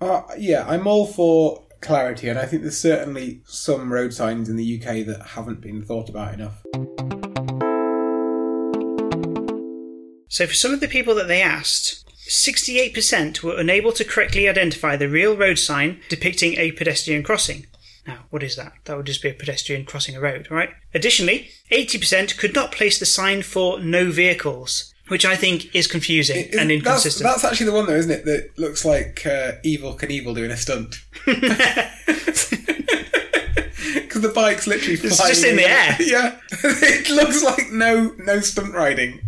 Uh, 0.00 0.22
yeah, 0.36 0.64
I'm 0.68 0.86
all 0.86 1.06
for 1.06 1.67
clarity, 1.80 2.28
and 2.28 2.38
I 2.38 2.46
think 2.46 2.62
there's 2.62 2.78
certainly 2.78 3.42
some 3.44 3.92
road 3.92 4.12
signs 4.12 4.48
in 4.48 4.56
the 4.56 4.78
UK 4.80 5.06
that 5.06 5.22
haven't 5.34 5.60
been 5.60 5.82
thought 5.82 6.08
about 6.08 6.34
enough. 6.34 6.62
So, 10.28 10.46
for 10.46 10.54
some 10.54 10.72
of 10.72 10.80
the 10.80 10.88
people 10.88 11.14
that 11.16 11.28
they 11.28 11.42
asked, 11.42 12.04
68% 12.28 13.42
were 13.42 13.58
unable 13.58 13.92
to 13.92 14.04
correctly 14.04 14.48
identify 14.48 14.96
the 14.96 15.08
real 15.08 15.36
road 15.36 15.58
sign 15.58 16.00
depicting 16.08 16.54
a 16.58 16.72
pedestrian 16.72 17.22
crossing. 17.22 17.66
Now, 18.06 18.24
what 18.30 18.42
is 18.42 18.56
that? 18.56 18.72
That 18.84 18.96
would 18.96 19.06
just 19.06 19.22
be 19.22 19.30
a 19.30 19.34
pedestrian 19.34 19.84
crossing 19.84 20.16
a 20.16 20.20
road, 20.20 20.50
right? 20.50 20.70
Additionally, 20.94 21.50
80% 21.70 22.38
could 22.38 22.54
not 22.54 22.72
place 22.72 22.98
the 22.98 23.06
sign 23.06 23.42
for 23.42 23.80
no 23.80 24.10
vehicles, 24.10 24.94
which 25.08 25.24
I 25.24 25.36
think 25.36 25.74
is 25.74 25.86
confusing 25.86 26.46
Is- 26.46 26.56
and 26.56 26.70
inconsistent. 26.70 27.28
that's 27.28 27.44
actually 27.44 27.66
the 27.66 27.72
one, 27.72 27.86
though, 27.86 27.94
isn't 27.96 28.10
it? 28.10 28.24
That 28.24 28.58
looks 28.58 28.84
like 28.84 29.26
uh, 29.26 29.52
Evel 29.64 29.98
Knievel 29.98 30.34
doing 30.34 30.50
a 30.50 30.56
stunt. 30.56 30.96
Because 33.94 34.22
the 34.22 34.28
bike's 34.30 34.66
literally 34.66 34.94
It's 34.94 35.16
just 35.18 35.44
in 35.44 35.56
the 35.56 35.68
air. 35.68 35.96
Yeah, 36.00 36.36
it 36.50 37.08
looks 37.10 37.42
like 37.42 37.70
no 37.72 38.14
no 38.18 38.40
stunt 38.40 38.74
riding. 38.74 39.20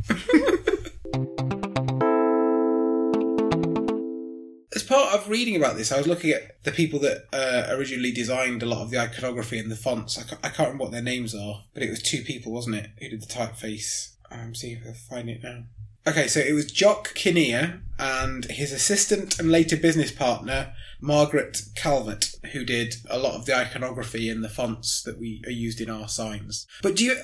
As 4.74 4.82
part 4.82 5.10
part 5.10 5.20
of 5.22 5.28
reading 5.28 5.56
about 5.56 5.76
this, 5.76 5.92
I 5.92 5.98
was 5.98 6.06
looking 6.06 6.30
at 6.30 6.62
the 6.64 6.70
people 6.72 6.98
that 7.00 7.24
uh, 7.32 7.74
originally 7.74 8.12
designed 8.12 8.62
a 8.62 8.66
lot 8.66 8.82
of 8.82 8.90
the 8.90 8.98
iconography 8.98 9.58
and 9.58 9.70
the 9.70 9.76
fonts. 9.76 10.18
I 10.18 10.22
can't, 10.22 10.40
I 10.44 10.48
can't 10.48 10.68
remember 10.68 10.84
what 10.84 10.92
their 10.92 11.02
names 11.02 11.34
are, 11.34 11.62
but 11.74 11.82
it 11.82 11.90
was 11.90 12.02
two 12.02 12.22
people, 12.22 12.52
wasn't 12.52 12.76
it, 12.76 12.90
who 12.98 13.08
did 13.08 13.22
the 13.22 13.26
typeface? 13.26 14.14
I'm 14.30 14.54
seeing 14.54 14.78
if 14.78 14.86
I 14.86 15.14
find 15.14 15.28
it 15.28 15.42
now. 15.42 15.64
Okay, 16.06 16.28
so 16.28 16.40
it 16.40 16.54
was 16.54 16.72
Jock 16.72 17.14
Kinneir 17.14 17.82
and 17.98 18.46
his 18.46 18.72
assistant 18.72 19.38
and 19.38 19.50
later 19.50 19.76
business 19.76 20.10
partner, 20.10 20.72
Margaret 21.00 21.60
Calvert, 21.76 22.32
who 22.52 22.64
did 22.64 22.94
a 23.08 23.18
lot 23.18 23.34
of 23.34 23.44
the 23.44 23.54
iconography 23.54 24.30
and 24.30 24.42
the 24.42 24.48
fonts 24.48 25.02
that 25.02 25.18
we 25.18 25.42
are 25.46 25.52
used 25.52 25.80
in 25.80 25.90
our 25.90 26.08
signs. 26.08 26.66
But 26.82 26.96
do 26.96 27.04
you, 27.04 27.16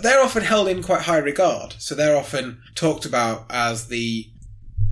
they're 0.00 0.22
often 0.22 0.42
held 0.44 0.68
in 0.68 0.82
quite 0.82 1.02
high 1.02 1.18
regard. 1.18 1.74
So 1.78 1.94
they're 1.94 2.16
often 2.16 2.62
talked 2.74 3.04
about 3.04 3.46
as 3.50 3.88
the 3.88 4.31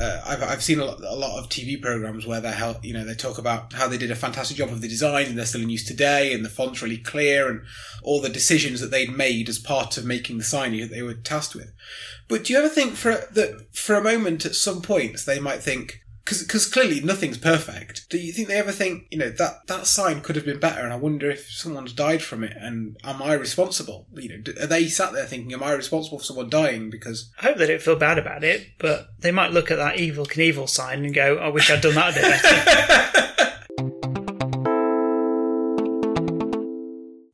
uh, 0.01 0.23
I've, 0.27 0.43
I've 0.43 0.63
seen 0.63 0.81
a 0.81 0.85
lot, 0.85 1.01
a 1.01 1.15
lot 1.15 1.39
of 1.39 1.49
TV 1.51 1.81
programs 1.81 2.27
where 2.27 2.41
they 2.41 2.53
help, 2.53 2.83
you 2.85 2.95
know, 2.95 3.05
they 3.05 3.15
talk 3.15 3.37
about 3.37 3.75
how 3.75 3.87
they 3.87 3.99
did 3.99 4.11
a 4.11 4.17
fantastic 4.17 4.57
job 4.57 4.71
of 4.71 4.81
the 4.81 4.89
design 4.89 5.27
and 5.27 5.37
they're 5.37 5.45
still 5.45 5.61
in 5.61 5.69
use 5.69 5.85
today 5.85 6.33
and 6.33 6.45
the 6.45 6.49
font's 6.49 6.81
really 6.81 6.97
clear 6.97 7.51
and 7.51 7.63
all 8.03 8.21
the 8.21 8.31
decisions 8.31 8.81
that 8.81 8.91
they'd 8.91 9.15
made 9.15 9.49
as 9.49 9.59
part 9.59 9.99
of 9.99 10.07
making 10.07 10.39
the 10.39 10.45
sign 10.45 10.79
that 10.81 10.91
they 10.91 11.03
were 11.03 11.15
tasked 11.15 11.55
with. 11.55 11.73
But 12.29 12.45
do 12.45 12.53
you 12.53 12.59
ever 12.59 12.69
think 12.69 12.95
for 12.95 13.13
that 13.33 13.75
for 13.75 13.95
a 13.95 14.03
moment 14.03 14.47
at 14.47 14.55
some 14.55 14.81
points 14.81 15.25
they 15.25 15.39
might 15.39 15.63
think, 15.63 16.01
because 16.39 16.67
clearly 16.67 17.01
nothing's 17.01 17.39
perfect. 17.39 18.09
Do 18.09 18.19
you 18.19 18.33
think 18.33 18.49
they 18.49 18.59
ever 18.59 18.73
think, 18.73 19.07
you 19.11 19.19
know, 19.19 19.31
that 19.31 19.67
that 19.67 19.87
sign 19.87 20.21
could 20.21 20.37
have 20.37 20.45
been 20.45 20.61
better, 20.61 20.83
and 20.83 20.93
I 20.93 20.97
wonder 20.97 21.31
if 21.31 21.51
someone's 21.51 21.93
died 21.93 22.23
from 22.23 22.45
it, 22.45 22.57
and 22.57 22.97
am 23.05 23.23
I 23.23 23.35
responsible? 23.35 24.07
You 24.15 24.39
know, 24.39 24.53
are 24.63 24.67
they 24.67 24.87
sat 24.89 25.13
there 25.13 25.27
thinking, 25.27 25.53
am 25.53 25.63
I 25.63 25.73
responsible 25.73 26.19
for 26.19 26.25
someone 26.25 26.49
dying 26.49 26.91
because? 26.91 27.31
I 27.41 27.47
hope 27.47 27.57
they 27.57 27.67
don't 27.67 27.83
feel 27.83 27.97
bad 27.97 28.19
about 28.19 28.45
it, 28.45 28.69
but 28.79 29.09
they 29.19 29.33
might 29.33 29.53
look 29.53 29.71
at 29.71 29.77
that 29.77 29.97
Evel 29.97 30.27
Knievel 30.27 30.69
sign 30.69 31.05
and 31.05 31.15
go, 31.15 31.37
I 31.37 31.49
wish 31.49 31.71
I'd 31.71 31.81
done 31.81 31.95
that 31.95 32.11
a 32.11 32.15
bit 32.15 32.23
better. 32.23 33.27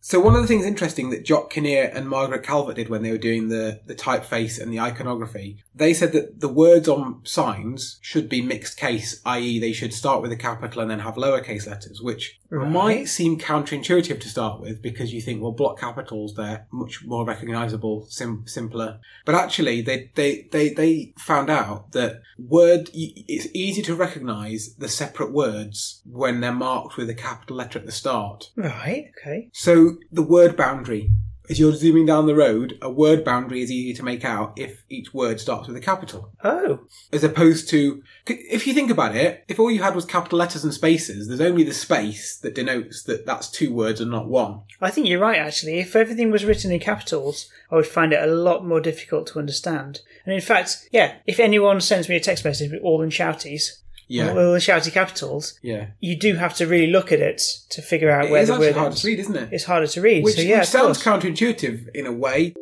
So 0.08 0.20
one 0.20 0.36
of 0.36 0.42
the 0.42 0.46
things 0.46 0.64
interesting 0.64 1.10
that 1.10 1.24
Jock 1.24 1.50
Kinneir 1.50 1.90
and 1.92 2.08
Margaret 2.08 2.44
Calvert 2.44 2.76
did 2.76 2.88
when 2.88 3.02
they 3.02 3.10
were 3.10 3.18
doing 3.18 3.48
the, 3.48 3.80
the 3.86 3.94
typeface 3.96 4.56
and 4.62 4.72
the 4.72 4.78
iconography, 4.78 5.64
they 5.74 5.92
said 5.92 6.12
that 6.12 6.38
the 6.38 6.48
words 6.48 6.88
on 6.88 7.22
signs 7.24 7.98
should 8.02 8.28
be 8.28 8.40
mixed 8.40 8.76
case, 8.76 9.20
i.e. 9.26 9.58
they 9.58 9.72
should 9.72 9.92
start 9.92 10.22
with 10.22 10.30
a 10.30 10.36
capital 10.36 10.80
and 10.80 10.88
then 10.88 11.00
have 11.00 11.16
lowercase 11.16 11.66
letters, 11.66 12.00
which 12.00 12.38
Right. 12.48 12.70
might 12.70 13.08
seem 13.08 13.38
counterintuitive 13.38 14.20
to 14.20 14.28
start 14.28 14.60
with 14.60 14.80
because 14.80 15.12
you 15.12 15.20
think, 15.20 15.42
well, 15.42 15.52
block 15.52 15.80
capitals, 15.80 16.34
they're 16.34 16.66
much 16.70 17.04
more 17.04 17.24
recognizable, 17.24 18.06
sim- 18.08 18.44
simpler. 18.46 19.00
But 19.24 19.34
actually, 19.34 19.82
they, 19.82 20.12
they, 20.14 20.46
they, 20.52 20.68
they 20.68 21.12
found 21.18 21.50
out 21.50 21.92
that 21.92 22.22
word, 22.38 22.90
it's 22.94 23.48
easy 23.52 23.82
to 23.82 23.96
recognize 23.96 24.74
the 24.76 24.88
separate 24.88 25.32
words 25.32 26.02
when 26.06 26.40
they're 26.40 26.52
marked 26.52 26.96
with 26.96 27.10
a 27.10 27.14
capital 27.14 27.56
letter 27.56 27.80
at 27.80 27.86
the 27.86 27.92
start. 27.92 28.50
right, 28.56 29.10
okay. 29.20 29.50
So 29.52 29.95
the 30.10 30.22
word 30.22 30.56
boundary, 30.56 31.10
as 31.48 31.60
you're 31.60 31.72
zooming 31.72 32.06
down 32.06 32.26
the 32.26 32.34
road, 32.34 32.76
a 32.82 32.90
word 32.90 33.24
boundary 33.24 33.62
is 33.62 33.70
easy 33.70 33.94
to 33.94 34.02
make 34.02 34.24
out 34.24 34.52
if 34.56 34.82
each 34.88 35.14
word 35.14 35.40
starts 35.40 35.68
with 35.68 35.76
a 35.76 35.80
capital. 35.80 36.32
Oh, 36.42 36.80
As 37.12 37.22
opposed 37.22 37.68
to, 37.70 38.02
if 38.26 38.66
you 38.66 38.74
think 38.74 38.90
about 38.90 39.14
it, 39.14 39.44
if 39.46 39.60
all 39.60 39.70
you 39.70 39.82
had 39.82 39.94
was 39.94 40.04
capital 40.04 40.38
letters 40.38 40.64
and 40.64 40.74
spaces, 40.74 41.28
there's 41.28 41.40
only 41.40 41.62
the 41.62 41.72
space 41.72 42.36
that 42.38 42.54
denotes 42.54 43.04
that 43.04 43.26
that's 43.26 43.48
two 43.48 43.72
words 43.72 44.00
and 44.00 44.10
not 44.10 44.28
one. 44.28 44.62
I 44.80 44.90
think 44.90 45.06
you're 45.06 45.20
right, 45.20 45.38
actually. 45.38 45.78
If 45.78 45.94
everything 45.94 46.30
was 46.30 46.44
written 46.44 46.72
in 46.72 46.80
capitals, 46.80 47.48
I 47.70 47.76
would 47.76 47.86
find 47.86 48.12
it 48.12 48.22
a 48.22 48.32
lot 48.32 48.66
more 48.66 48.80
difficult 48.80 49.28
to 49.28 49.38
understand. 49.38 50.00
And 50.24 50.34
in 50.34 50.40
fact, 50.40 50.88
yeah, 50.90 51.16
if 51.26 51.38
anyone 51.38 51.80
sends 51.80 52.08
me 52.08 52.16
a 52.16 52.20
text 52.20 52.44
message 52.44 52.72
with 52.72 52.82
all 52.82 53.02
in 53.02 53.10
shouties, 53.10 53.82
Yeah. 54.08 54.28
all 54.28 54.52
the 54.52 54.58
shouty 54.58 54.92
capitals, 54.92 55.58
Yeah. 55.62 55.86
you 56.00 56.16
do 56.16 56.34
have 56.34 56.54
to 56.56 56.66
really 56.66 56.86
look 56.86 57.10
at 57.10 57.20
it 57.20 57.42
to 57.70 57.82
figure 57.82 58.10
out 58.10 58.26
It 58.26 58.30
where 58.30 58.42
is 58.42 58.48
the 58.48 58.58
word 58.58 58.74
hard 58.76 58.92
to 58.94 59.06
read, 59.06 59.18
isn't 59.18 59.34
it? 59.36 59.48
It's 59.52 59.64
harder 59.64 59.86
to 59.88 60.00
read. 60.00 60.22
Which, 60.24 60.36
so 60.36 60.42
yeah, 60.42 60.60
which 60.60 60.68
sounds 60.68 61.02
course. 61.02 61.22
counterintuitive 61.24 61.88
in 61.94 62.06
a 62.06 62.12
way. 62.12 62.54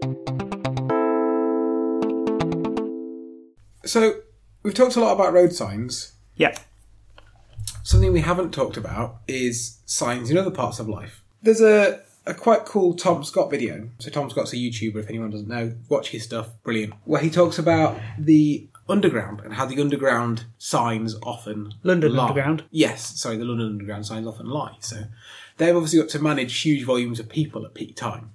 So, 3.85 4.21
we've 4.63 4.73
talked 4.75 4.97
a 4.97 5.01
lot 5.01 5.13
about 5.13 5.33
road 5.35 5.53
signs. 5.53 6.13
yeah. 6.37 6.57
Something 7.83 8.15
we 8.15 8.23
haven't 8.23 8.53
talked 8.55 8.79
about 8.79 9.19
is 9.29 9.77
signs 9.85 10.31
in 10.31 10.39
other 10.39 10.51
parts 10.51 10.79
of 10.79 10.89
life. 10.89 11.23
There's 11.43 11.61
a, 11.61 12.01
a 12.25 12.33
quite 12.33 12.65
cool 12.65 12.95
Tom 12.95 13.23
Scott 13.25 13.51
video. 13.51 13.91
So 13.99 14.09
Tom 14.11 14.31
Scott's 14.31 14.55
a 14.55 14.57
YouTuber, 14.57 14.97
if 14.97 15.11
anyone 15.11 15.29
doesn't 15.29 15.49
know. 15.49 15.75
Watch 15.91 16.09
his 16.09 16.23
stuff, 16.25 16.49
brilliant. 16.63 16.95
Where 17.05 17.21
he 17.21 17.29
talks 17.29 17.59
about 17.59 18.01
the 18.19 18.67
underground 18.89 19.41
and 19.41 19.55
how 19.55 19.67
the 19.67 19.81
underground 19.81 20.45
signs 20.59 21.17
often 21.23 21.75
London 21.83 22.15
lie. 22.15 22.29
Underground. 22.29 22.65
Yes, 22.71 23.19
sorry, 23.21 23.37
the 23.37 23.45
London 23.45 23.67
Underground 23.67 24.07
signs 24.07 24.27
often 24.27 24.47
lie. 24.47 24.77
So 24.81 25.05
they've 25.57 25.75
obviously 25.75 26.01
got 26.01 26.09
to 26.11 26.19
manage 26.19 26.61
huge 26.61 26.85
volumes 26.85 27.21
of 27.21 27.29
people 27.29 27.65
at 27.65 27.75
peak 27.75 27.97
time. 27.97 28.31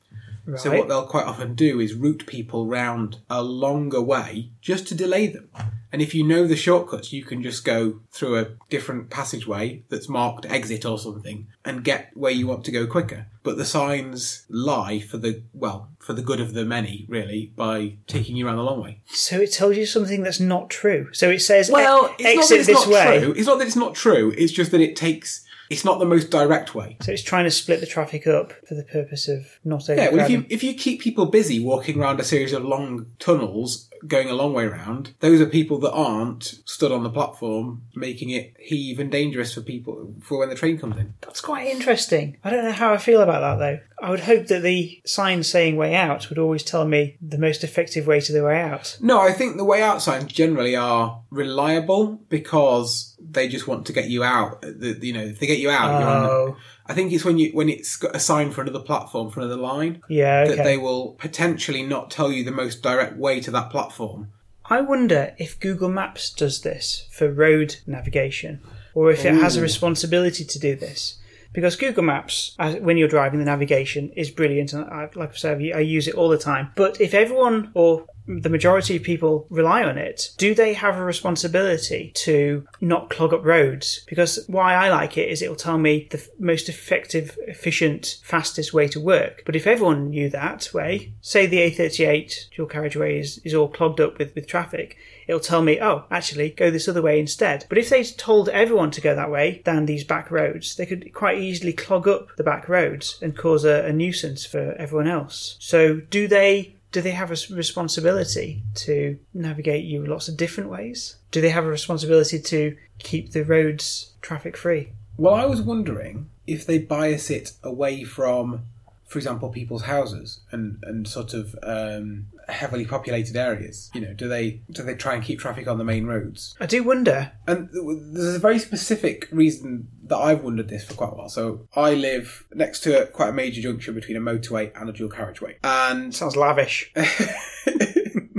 Right. 0.46 0.60
So 0.60 0.76
what 0.76 0.88
they'll 0.88 1.06
quite 1.06 1.26
often 1.26 1.54
do 1.54 1.80
is 1.80 1.94
route 1.94 2.26
people 2.26 2.66
round 2.66 3.18
a 3.30 3.44
longer 3.44 4.02
way 4.02 4.50
just 4.62 4.88
to 4.88 4.96
delay 4.96 5.28
them. 5.28 5.50
And 5.92 6.02
if 6.02 6.14
you 6.14 6.24
know 6.24 6.46
the 6.46 6.56
shortcuts, 6.56 7.12
you 7.12 7.24
can 7.24 7.42
just 7.42 7.66
go 7.66 8.00
through 8.12 8.38
a 8.38 8.48
different 8.70 9.10
passageway 9.10 9.84
that's 9.90 10.08
marked 10.08 10.46
exit 10.46 10.86
or 10.86 11.00
something 11.00 11.48
and 11.66 11.84
get 11.84 12.12
where 12.16 12.32
you 12.32 12.46
want 12.48 12.64
to 12.66 12.72
go 12.72 12.86
quicker. 12.86 13.26
But 13.42 13.58
the 13.58 13.66
signs 13.66 14.46
lie 14.50 15.00
for 15.00 15.18
the 15.18 15.42
well, 15.54 15.90
for 15.98 16.14
the 16.14 16.22
good 16.22 16.40
of 16.40 16.54
the 16.54 16.66
many, 16.66 17.06
really, 17.10 17.52
by 17.56 17.96
taking 18.06 18.36
you 18.36 18.46
around 18.46 18.58
the 18.58 18.64
long 18.64 18.82
way. 18.84 19.00
So 19.08 19.40
it 19.42 19.52
tells 19.52 19.78
you 19.78 19.86
something 19.86 20.22
that's 20.24 20.40
not 20.40 20.70
true. 20.70 21.10
So 21.14 21.30
it 21.32 21.40
says 21.40 21.72
Well, 21.72 22.14
e- 22.20 22.24
it's 22.24 22.36
not 22.36 22.50
that 22.50 22.56
it's 22.58 22.68
this 22.68 22.88
not 22.88 22.88
way. 22.94 23.20
true. 23.22 23.32
It's 23.36 23.48
not 23.48 23.58
that 23.60 23.68
it's 23.68 23.76
not 23.76 23.96
true. 23.96 24.34
It's 24.38 24.52
just 24.54 24.72
that 24.72 24.82
it 24.82 24.96
takes. 24.96 25.46
It's 25.70 25.86
not 25.86 26.00
the 26.00 26.06
most 26.06 26.32
direct 26.32 26.74
way. 26.74 26.98
So 27.02 27.12
it's 27.12 27.22
trying 27.22 27.46
to 27.46 27.52
split 27.52 27.80
the 27.80 27.86
traffic 27.86 28.26
up 28.26 28.54
for 28.68 28.74
the 28.76 28.84
purpose 28.84 29.28
of 29.28 29.60
not 29.64 29.88
Yeah, 29.88 30.10
well, 30.10 30.26
if 30.26 30.30
you 30.30 30.46
if 30.50 30.64
you 30.64 30.74
keep 30.74 31.02
people 31.02 31.28
busy 31.28 31.60
walking 31.60 32.00
around 32.00 32.20
a 32.20 32.24
series 32.24 32.54
of 32.54 32.66
long 32.66 33.08
tunnels, 33.20 33.90
going 34.08 34.30
a 34.30 34.34
long 34.34 34.54
way 34.54 34.66
round, 34.66 35.14
those 35.20 35.42
are 35.42 35.46
people 35.46 35.78
that 35.80 35.92
aren't 35.92 36.44
stood 36.66 36.92
on 36.92 37.04
the 37.04 37.10
platform, 37.10 37.84
making 37.96 38.30
it 38.32 38.56
heave 38.60 39.00
and 39.00 39.12
dangerous 39.12 39.54
for 39.54 39.62
people 39.62 40.14
for 40.22 40.40
when 40.40 40.50
the 40.50 40.56
train 40.56 40.78
comes 40.78 40.98
in. 40.98 41.14
That's 41.22 41.42
quite 41.42 41.68
interesting. 41.68 42.38
I 42.44 42.50
don't 42.50 42.64
know 42.64 42.72
how 42.72 42.94
I 42.94 42.98
feel 42.98 43.22
about 43.22 43.42
that 43.42 43.60
though. 43.60 43.80
I 44.02 44.10
would 44.10 44.22
hope 44.22 44.48
that 44.48 44.64
the 44.64 45.02
sign 45.06 45.44
saying 45.44 45.76
way 45.76 45.94
out 45.94 46.30
would 46.30 46.40
always 46.40 46.64
tell 46.64 46.86
me 46.86 47.18
the 47.22 47.38
most 47.38 47.64
effective 47.64 48.08
way 48.08 48.22
to 48.22 48.32
the 48.32 48.44
way 48.44 48.62
out. 48.62 48.98
No, 49.02 49.20
I 49.20 49.34
think 49.34 49.58
the 49.58 49.66
way 49.66 49.82
out 49.82 50.02
signs 50.02 50.32
generally 50.32 50.76
are 50.76 51.22
reliable 51.30 52.22
because 52.30 53.09
they 53.32 53.48
just 53.48 53.68
want 53.68 53.86
to 53.88 53.94
get 53.94 54.10
you 54.10 54.24
out. 54.24 54.62
The, 54.62 54.98
you 55.02 55.14
know, 55.14 55.22
if 55.22 55.40
they 55.40 55.48
get 55.48 55.60
you 55.60 55.70
out, 55.70 56.00
you're 56.00 56.10
on 56.10 56.24
the, 56.24 56.30
Oh, 56.30 56.58
I 56.88 56.94
think 56.94 57.12
it's 57.12 57.26
when 57.26 57.38
you 57.38 57.52
when 57.52 57.70
it's 57.70 57.96
got 57.96 58.16
a 58.16 58.20
sign 58.20 58.52
for 58.52 58.62
another 58.62 58.80
platform 58.80 59.30
for 59.30 59.42
another 59.42 59.62
line 59.62 60.02
yeah, 60.10 60.46
that 60.46 60.64
they 60.64 60.78
will 60.78 61.14
potentially 61.14 61.84
not 61.84 62.10
tell 62.10 62.32
you 62.32 62.44
the 62.44 62.52
most 62.52 62.82
direct 62.82 63.18
way 63.18 63.40
to 63.42 63.52
that 63.52 63.70
platform. 63.70 64.32
I 64.66 64.82
wonder 64.82 65.34
if 65.38 65.60
Google 65.60 65.90
Maps 65.90 66.30
does 66.32 66.62
this 66.62 67.08
for 67.12 67.32
road 67.32 67.78
navigation 67.88 68.62
or 68.94 69.12
if 69.12 69.26
it 69.26 69.34
has 69.34 69.56
a 69.58 69.62
responsibility 69.62 70.44
to 70.46 70.60
do 70.60 70.76
this. 70.76 71.20
Because 71.52 71.76
Google 71.76 72.04
Maps, 72.04 72.56
as, 72.60 72.76
when 72.76 72.98
you're 72.98 73.08
driving, 73.08 73.40
the 73.40 73.46
navigation 73.46 74.12
is 74.16 74.30
brilliant, 74.30 74.74
and 74.74 74.86
I, 74.86 75.10
like 75.16 75.32
I 75.32 75.36
said, 75.36 75.58
I 75.58 75.80
use 75.80 76.08
it 76.08 76.14
all 76.14 76.30
the 76.30 76.38
time. 76.38 76.72
But 76.76 77.02
if 77.02 77.16
everyone 77.16 77.72
or 77.74 78.06
the 78.30 78.50
majority 78.50 78.96
of 78.96 79.04
people 79.04 79.48
rely 79.50 79.84
on 79.84 79.98
it, 79.98 80.30
do 80.38 80.54
they 80.54 80.74
have 80.74 80.98
a 80.98 81.04
responsibility 81.04 82.12
to 82.14 82.66
not 82.80 83.10
clog 83.10 83.34
up 83.34 83.44
roads? 83.44 84.06
Because 84.08 84.46
why 84.48 84.76
I 84.76 84.90
like 84.90 85.18
it 85.18 85.30
is 85.30 85.42
it 85.42 85.50
will 85.50 85.56
tell 85.56 85.80
me 85.80 86.08
the 86.12 86.26
most 86.38 86.70
effective, 86.70 87.38
efficient, 87.48 88.20
fastest 88.24 88.72
way 88.72 88.88
to 88.90 89.00
work. 89.00 89.42
But 89.46 89.56
if 89.56 89.66
everyone 89.66 90.12
knew 90.12 90.30
that 90.30 90.70
way, 90.74 91.14
say 91.22 91.48
the 91.48 91.58
A38 91.58 92.52
dual 92.56 92.68
carriageway 92.68 93.20
is, 93.20 93.40
is 93.40 93.56
all 93.56 93.68
clogged 93.68 94.00
up 94.00 94.20
with, 94.20 94.36
with 94.36 94.46
traffic, 94.46 94.98
it'll 95.28 95.40
tell 95.40 95.64
me, 95.64 95.82
oh, 95.82 96.06
actually, 96.12 96.52
go 96.52 96.70
this 96.70 96.88
other 96.88 97.02
way 97.02 97.20
instead. 97.20 97.66
But 97.68 97.80
if 97.80 97.90
they 97.90 98.04
told 98.04 98.50
everyone 98.50 98.92
to 98.92 99.02
go 99.02 99.16
that 99.16 99.32
way 99.32 99.62
down 99.66 99.86
these 99.86 100.04
back 100.04 100.30
roads, 100.30 100.76
they 100.76 100.86
could 100.86 101.14
quite 101.14 101.40
easily 101.40 101.74
clog 101.74 102.08
up 102.08 102.36
the 102.36 102.44
back 102.44 102.70
roads 102.70 103.18
and 103.22 103.36
cause 103.36 103.66
a, 103.66 103.86
a 103.86 103.94
nuisance 103.94 104.46
for 104.46 104.74
everyone 104.74 105.08
else. 105.08 105.56
So 105.60 105.96
do 106.00 106.28
they 106.28 106.76
do 106.92 107.02
they 107.02 107.12
have 107.12 107.32
a 107.32 107.54
responsibility 107.54 108.64
to 108.76 109.20
navigate 109.34 109.86
you 109.86 110.06
lots 110.06 110.28
of 110.28 110.38
different 110.38 110.70
ways? 110.70 111.18
Do 111.32 111.42
they 111.42 111.50
have 111.50 111.66
a 111.66 111.70
responsibility 111.70 112.40
to 112.40 112.76
keep 112.98 113.32
the 113.32 113.44
roads 113.44 114.14
traffic 114.22 114.58
free? 114.58 114.90
Well, 115.18 115.36
I 115.36 115.46
was 115.46 115.62
wondering 115.62 116.30
if 116.48 116.66
they 116.66 116.80
bias 116.80 117.30
it 117.30 117.54
away 117.64 118.04
from, 118.04 118.64
for 119.10 119.18
example, 119.18 119.50
people's 119.50 119.84
houses 119.84 120.42
and, 120.52 120.78
and 120.84 121.08
sort 121.08 121.34
of 121.34 121.56
um, 121.64 122.28
heavily 122.48 122.86
populated 122.86 123.36
areas. 123.36 123.90
You 123.94 124.02
know, 124.02 124.14
do 124.14 124.28
they 124.28 124.62
do 124.70 124.84
they 124.84 124.94
try 124.94 125.16
and 125.16 125.24
keep 125.24 125.40
traffic 125.40 125.68
on 125.68 125.80
the 125.80 125.84
main 125.84 126.06
roads? 126.06 126.56
I 126.60 126.68
do 126.68 126.84
wonder. 126.84 127.32
And 127.48 127.70
there's 127.74 128.36
a 128.36 128.40
very 128.40 128.60
specific 128.60 129.28
reason 129.32 129.88
that 130.04 130.18
I've 130.18 130.44
wondered 130.44 130.70
this 130.70 130.86
for 130.86 130.94
quite 130.94 131.14
a 131.14 131.16
while. 131.16 131.30
So 131.30 131.68
I 131.76 131.96
live 131.96 132.46
next 132.54 132.82
to 132.82 133.08
quite 133.08 133.30
a 133.30 133.34
major 133.34 133.62
junction 133.62 133.96
between 133.96 134.16
a 134.16 134.22
motorway 134.22 134.72
and 134.80 134.88
a 134.90 134.94
dual 134.94 135.10
carriageway, 135.10 135.58
and 135.64 136.14
Sounds 136.14 136.36
lavish. 136.36 136.94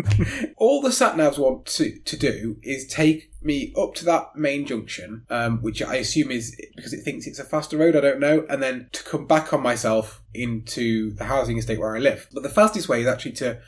All 0.57 0.81
the 0.81 0.93
sat 0.93 1.17
navs 1.17 1.39
want 1.39 1.67
to, 1.67 1.99
to 1.99 2.17
do 2.17 2.57
is 2.63 2.87
take 2.87 3.33
me 3.43 3.73
up 3.77 3.95
to 3.95 4.05
that 4.05 4.37
main 4.37 4.67
junction, 4.67 5.25
um, 5.31 5.63
which 5.63 5.83
I 5.83 5.97
assume 5.97 6.31
is 6.31 6.57
because 6.77 6.93
it 6.93 7.03
thinks 7.03 7.27
it's 7.27 7.39
a 7.39 7.45
faster 7.45 7.79
road, 7.79 7.97
I 7.97 8.01
don't 8.01 8.21
know, 8.21 8.45
and 8.49 8.63
then 8.63 8.89
to 8.93 9.03
come 9.05 9.27
back 9.27 9.53
on 9.53 9.63
myself 9.63 10.23
into 10.35 11.15
the 11.15 11.25
housing 11.25 11.59
estate 11.59 11.81
where 11.81 11.97
I 11.97 12.01
live. 12.01 12.29
But 12.33 12.43
the 12.43 12.49
fastest 12.49 12.89
way 12.89 13.01
is 13.01 13.07
actually 13.07 13.33
to 13.33 13.61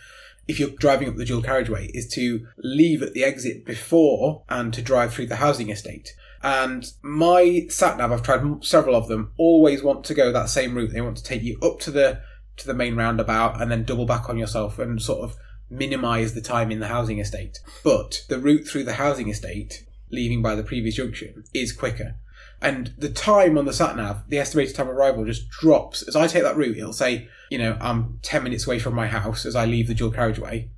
if 0.49 0.59
you're 0.59 0.71
driving 0.71 1.09
up 1.09 1.17
the 1.17 1.25
dual 1.25 1.43
carriageway, 1.43 1.87
is 1.95 2.09
to 2.09 2.47
leave 2.59 3.03
at 3.03 3.15
the 3.15 3.25
exit 3.25 3.65
before 3.65 4.45
and 4.49 4.75
to 4.75 4.83
drive 4.83 5.15
through 5.15 5.27
the 5.27 5.37
housing 5.37 5.71
estate. 5.71 6.15
And 6.43 6.85
my 7.03 7.67
sat 7.69 7.97
nav, 7.97 8.11
I've 8.11 8.23
tried 8.23 8.65
several 8.65 8.97
of 8.97 9.07
them, 9.07 9.33
always 9.39 9.83
want 9.83 10.05
to 10.05 10.15
go 10.15 10.33
that 10.33 10.49
same 10.49 10.75
route. 10.75 10.93
They 10.93 11.01
want 11.01 11.17
to 11.19 11.23
take 11.23 11.43
you 11.43 11.59
up 11.63 11.79
to 11.81 11.91
the 11.91 12.21
to 12.57 12.67
the 12.67 12.75
main 12.75 12.97
roundabout 12.97 13.63
and 13.63 13.71
then 13.71 13.85
double 13.85 14.05
back 14.05 14.29
on 14.29 14.37
yourself 14.37 14.79
and 14.79 15.01
sort 15.01 15.21
of 15.21 15.37
minimize 15.73 16.35
the 16.35 16.41
time 16.41 16.71
in 16.71 16.81
the 16.81 16.89
housing 16.89 17.19
estate. 17.19 17.61
But 17.83 18.25
the 18.29 18.39
route 18.39 18.67
through 18.69 18.85
the 18.85 18.95
housing 18.95 19.29
estate, 19.29 19.87
leaving 20.11 20.43
by 20.43 20.55
the 20.55 20.63
previous 20.63 20.97
junction, 20.97 21.45
is 21.55 21.73
quicker. 21.73 22.17
And 22.61 22.95
the 22.97 23.11
time 23.11 23.59
on 23.59 23.65
the 23.65 23.73
sat 23.73 23.97
nav, 23.97 24.29
the 24.29 24.39
estimated 24.39 24.77
time 24.77 24.89
of 24.89 24.97
arrival 24.97 25.25
just 25.25 25.49
drops. 25.49 26.07
As 26.07 26.15
I 26.15 26.29
take 26.29 26.45
that 26.45 26.57
route, 26.57 26.77
it'll 26.77 26.93
say, 26.93 27.29
you 27.51 27.59
know, 27.59 27.77
I'm 27.81 28.21
10 28.23 28.45
minutes 28.45 28.67
away 28.67 28.79
from 28.79 28.95
my 28.95 29.09
house 29.09 29.45
as 29.45 29.57
I 29.57 29.67
leave 29.67 29.89
the 29.89 29.95
dual 29.95 30.13
carriageway. 30.13 30.71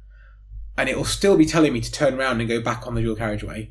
And 0.78 0.88
it'll 0.88 1.04
still 1.04 1.37
be 1.37 1.44
telling 1.44 1.72
me 1.72 1.80
to 1.80 1.92
turn 1.92 2.14
around 2.14 2.40
and 2.40 2.48
go 2.48 2.61
back 2.61 2.87
on 2.87 2.94
the 2.94 3.02
dual 3.02 3.16
carriageway. 3.16 3.70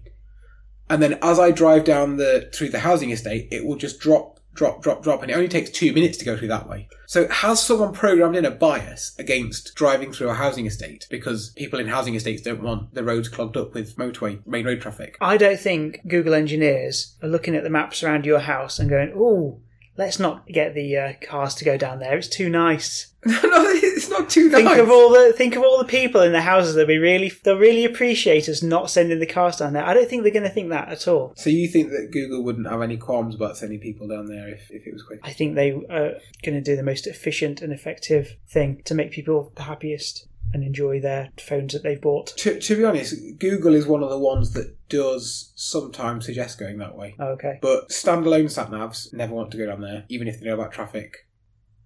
And 0.89 1.01
then 1.01 1.17
as 1.23 1.39
I 1.39 1.51
drive 1.51 1.85
down 1.85 2.17
the, 2.17 2.51
through 2.53 2.69
the 2.69 2.79
housing 2.79 3.09
estate, 3.09 3.47
it 3.51 3.65
will 3.65 3.77
just 3.77 3.99
drop, 3.99 4.32
drop, 4.53 4.81
drop, 4.81 5.03
drop. 5.03 5.21
And 5.21 5.31
it 5.31 5.35
only 5.35 5.47
takes 5.47 5.69
two 5.69 5.93
minutes 5.93 6.17
to 6.19 6.25
go 6.25 6.37
through 6.37 6.49
that 6.49 6.67
way. 6.67 6.87
So 7.05 7.27
has 7.27 7.61
someone 7.61 7.93
programmed 7.93 8.35
in 8.35 8.45
a 8.45 8.51
bias 8.51 9.15
against 9.19 9.75
driving 9.75 10.11
through 10.11 10.29
a 10.29 10.33
housing 10.33 10.65
estate 10.65 11.07
because 11.09 11.51
people 11.51 11.79
in 11.79 11.87
housing 11.87 12.15
estates 12.15 12.41
don't 12.41 12.63
want 12.63 12.93
the 12.93 13.03
roads 13.03 13.29
clogged 13.29 13.57
up 13.57 13.73
with 13.73 13.97
motorway, 13.97 14.45
main 14.47 14.65
road 14.65 14.81
traffic? 14.81 15.17
I 15.21 15.37
don't 15.37 15.59
think 15.59 16.07
Google 16.07 16.33
engineers 16.33 17.15
are 17.21 17.29
looking 17.29 17.55
at 17.55 17.63
the 17.63 17.69
maps 17.69 18.03
around 18.03 18.25
your 18.25 18.39
house 18.39 18.79
and 18.79 18.89
going, 18.89 19.13
"Oh, 19.15 19.59
let's 19.97 20.19
not 20.19 20.47
get 20.47 20.73
the 20.73 20.97
uh, 20.97 21.13
cars 21.21 21.55
to 21.55 21.65
go 21.65 21.77
down 21.77 21.99
there. 21.99 22.17
It's 22.17 22.27
too 22.27 22.49
nice." 22.49 23.13
no, 23.25 23.39
it's 23.41 24.09
not 24.09 24.29
too 24.29 24.49
Think 24.49 24.65
nice. 24.65 24.79
of 24.81 24.89
all 24.89 25.09
the 25.09 25.31
think 25.31 25.55
of 25.55 25.63
all 25.63 25.77
the 25.77 25.85
people 25.85 26.21
in 26.21 26.33
the 26.33 26.41
houses 26.41 26.75
that 26.75 26.87
be 26.87 26.97
really 26.97 27.31
they'll 27.43 27.57
really 27.57 27.85
appreciate 27.85 28.49
us 28.49 28.61
not 28.61 28.89
sending 28.89 29.19
the 29.19 29.25
cars 29.25 29.57
down 29.57 29.71
there. 29.71 29.85
I 29.85 29.93
don't 29.93 30.09
think 30.09 30.23
they're 30.23 30.31
going 30.33 30.43
to 30.43 30.49
think 30.49 30.69
that 30.71 30.89
at 30.89 31.07
all. 31.07 31.33
So 31.37 31.49
you 31.49 31.69
think 31.69 31.91
that 31.91 32.09
Google 32.11 32.43
wouldn't 32.43 32.69
have 32.69 32.81
any 32.81 32.97
qualms 32.97 33.33
about 33.33 33.55
sending 33.55 33.79
people 33.79 34.09
down 34.09 34.25
there 34.25 34.49
if, 34.49 34.69
if 34.69 34.85
it 34.85 34.91
was 34.91 35.03
quick? 35.03 35.21
I 35.23 35.31
think 35.31 35.55
they 35.55 35.71
are 35.71 36.15
going 36.43 36.55
to 36.55 36.61
do 36.61 36.75
the 36.75 36.83
most 36.83 37.07
efficient 37.07 37.61
and 37.61 37.71
effective 37.71 38.35
thing 38.49 38.81
to 38.83 38.93
make 38.93 39.11
people 39.11 39.53
the 39.55 39.63
happiest 39.63 40.27
and 40.53 40.63
enjoy 40.63 40.99
their 41.01 41.29
phones 41.39 41.73
that 41.73 41.83
they've 41.83 41.99
bought. 42.01 42.27
To, 42.37 42.59
to 42.59 42.75
be 42.77 42.85
honest, 42.85 43.15
Google 43.39 43.73
is 43.73 43.85
one 43.87 44.03
of 44.03 44.09
the 44.09 44.19
ones 44.19 44.53
that 44.53 44.75
does 44.89 45.51
sometimes 45.55 46.25
suggest 46.25 46.59
going 46.59 46.77
that 46.77 46.95
way. 46.95 47.15
Okay. 47.19 47.59
But 47.61 47.89
standalone 47.89 48.49
sat 48.51 48.69
navs 48.69 49.11
never 49.13 49.33
want 49.33 49.51
to 49.51 49.57
go 49.57 49.65
down 49.65 49.81
there, 49.81 50.05
even 50.09 50.27
if 50.27 50.39
they 50.39 50.45
know 50.45 50.53
about 50.53 50.71
traffic. 50.71 51.27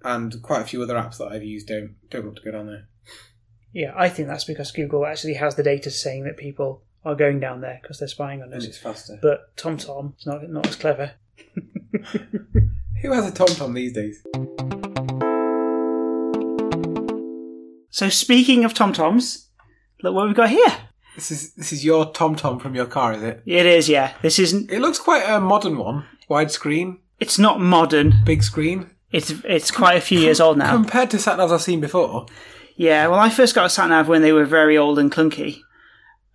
And 0.03 0.41
quite 0.43 0.61
a 0.61 0.65
few 0.65 0.83
other 0.83 0.95
apps 0.95 1.17
that 1.17 1.29
I've 1.31 1.43
used 1.43 1.67
don't 1.67 1.95
don't 2.09 2.25
want 2.25 2.37
to 2.37 2.43
go 2.43 2.51
down 2.51 2.67
there. 2.67 2.87
Yeah, 3.73 3.93
I 3.95 4.09
think 4.09 4.27
that's 4.27 4.43
because 4.45 4.71
Google 4.71 5.05
actually 5.05 5.33
has 5.35 5.55
the 5.55 5.63
data 5.63 5.89
saying 5.91 6.23
that 6.25 6.37
people 6.37 6.83
are 7.03 7.15
going 7.15 7.39
down 7.39 7.61
there 7.61 7.79
because 7.81 7.99
they're 7.99 8.07
spying 8.07 8.41
on 8.41 8.51
And 8.51 8.61
us. 8.61 8.65
it's 8.65 8.77
faster. 8.77 9.17
But 9.21 9.55
TomTom 9.55 10.17
is 10.19 10.25
not 10.25 10.47
not 10.49 10.67
as 10.67 10.75
clever. 10.75 11.13
Who 13.01 13.11
has 13.11 13.27
a 13.27 13.31
TomTom 13.31 13.73
these 13.75 13.93
days? 13.93 14.23
So 17.97 18.09
speaking 18.09 18.63
of 18.63 18.75
TomToms, 18.75 19.47
look 20.03 20.13
what 20.13 20.27
we've 20.27 20.35
got 20.35 20.49
here. 20.49 20.71
This 21.15 21.31
is 21.31 21.53
this 21.53 21.73
is 21.73 21.83
your 21.83 22.05
TomTom 22.13 22.61
from 22.61 22.75
your 22.75 22.85
car, 22.85 23.13
is 23.13 23.23
it? 23.23 23.41
It 23.47 23.65
is, 23.65 23.89
yeah. 23.89 24.13
This 24.21 24.37
isn't. 24.37 24.69
It 24.71 24.81
looks 24.81 24.99
quite 24.99 25.23
a 25.23 25.39
modern 25.39 25.79
one. 25.79 26.05
Widescreen, 26.29 26.99
It's 27.19 27.39
not 27.39 27.59
modern. 27.59 28.13
big 28.23 28.43
screen. 28.43 28.91
It's 29.11 29.31
it's 29.43 29.71
quite 29.71 29.97
a 29.97 30.01
few 30.01 30.19
years 30.19 30.39
old 30.39 30.59
now. 30.59 30.73
Compared 30.73 31.09
to 31.09 31.17
sat 31.17 31.39
navs 31.39 31.51
I've 31.51 31.63
seen 31.63 31.81
before. 31.81 32.27
Yeah. 32.75 33.07
Well, 33.07 33.19
I 33.19 33.31
first 33.31 33.55
got 33.55 33.65
a 33.65 33.69
sat 33.69 33.89
nav 33.89 34.07
when 34.07 34.21
they 34.21 34.31
were 34.31 34.45
very 34.45 34.77
old 34.77 34.99
and 34.99 35.11
clunky. 35.11 35.61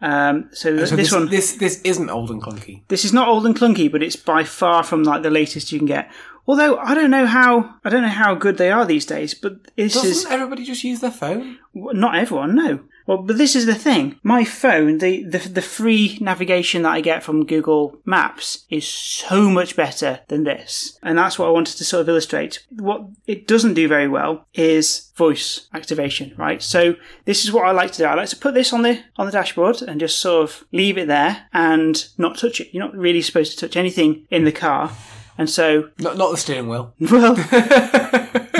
Um, 0.00 0.48
so, 0.52 0.74
th- 0.74 0.88
So 0.88 0.96
this, 0.96 1.12
one, 1.12 1.28
this 1.28 1.52
this 1.58 1.80
isn't 1.82 2.10
old 2.10 2.32
and 2.32 2.42
clunky. 2.42 2.82
this 2.88 3.04
is 3.04 3.12
not 3.12 3.28
old 3.28 3.46
and 3.46 3.54
clunky, 3.56 3.88
but 3.92 4.02
it's 4.02 4.16
by 4.16 4.42
far 4.42 4.82
from 4.82 5.04
like 5.04 5.22
the 5.22 5.30
latest 5.30 5.70
you 5.70 5.78
can 5.78 5.86
get. 5.86 6.10
Although 6.46 6.76
I 6.78 6.94
don't 6.94 7.10
know 7.10 7.26
how 7.26 7.76
I 7.84 7.90
don't 7.90 8.02
know 8.02 8.08
how 8.08 8.34
good 8.34 8.58
they 8.58 8.70
are 8.70 8.84
these 8.84 9.06
days, 9.06 9.34
but 9.34 9.64
this 9.76 9.94
is 9.96 10.02
Doesn't 10.02 10.10
is 10.10 10.26
everybody 10.26 10.64
just 10.64 10.84
use 10.84 11.00
their 11.00 11.10
phone? 11.10 11.58
Not 11.74 12.16
everyone, 12.16 12.54
no. 12.54 12.80
Well, 13.06 13.18
but 13.18 13.38
this 13.38 13.56
is 13.56 13.66
the 13.66 13.74
thing. 13.74 14.18
My 14.22 14.44
phone, 14.44 14.98
the, 14.98 15.24
the 15.24 15.38
the 15.38 15.62
free 15.62 16.18
navigation 16.20 16.82
that 16.82 16.92
I 16.92 17.00
get 17.00 17.22
from 17.22 17.46
Google 17.46 17.98
Maps 18.04 18.64
is 18.70 18.86
so 18.86 19.50
much 19.50 19.74
better 19.74 20.20
than 20.28 20.44
this, 20.44 20.98
and 21.02 21.18
that's 21.18 21.38
what 21.38 21.48
I 21.48 21.52
wanted 21.52 21.76
to 21.78 21.84
sort 21.84 22.02
of 22.02 22.08
illustrate. 22.08 22.64
What 22.70 23.06
it 23.26 23.48
doesn't 23.48 23.74
do 23.74 23.88
very 23.88 24.08
well 24.08 24.46
is 24.54 25.10
voice 25.16 25.68
activation, 25.74 26.34
right? 26.36 26.62
So 26.62 26.94
this 27.24 27.44
is 27.44 27.52
what 27.52 27.66
I 27.66 27.72
like 27.72 27.92
to 27.92 27.98
do. 27.98 28.04
I 28.04 28.14
like 28.14 28.28
to 28.28 28.36
put 28.36 28.54
this 28.54 28.72
on 28.72 28.82
the 28.82 29.00
on 29.16 29.26
the 29.26 29.32
dashboard 29.32 29.82
and 29.82 30.00
just 30.00 30.18
sort 30.18 30.44
of 30.44 30.64
leave 30.72 30.98
it 30.98 31.08
there 31.08 31.46
and 31.52 32.06
not 32.18 32.38
touch 32.38 32.60
it. 32.60 32.68
You're 32.72 32.84
not 32.84 32.96
really 32.96 33.22
supposed 33.22 33.58
to 33.58 33.66
touch 33.66 33.76
anything 33.76 34.26
in 34.30 34.44
the 34.44 34.52
car, 34.52 34.92
and 35.38 35.48
so 35.48 35.90
Not 35.98 36.16
not 36.16 36.30
the 36.30 36.36
steering 36.36 36.68
wheel. 36.68 36.94
well, 37.00 37.36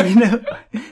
you 0.06 0.14
know, 0.16 0.44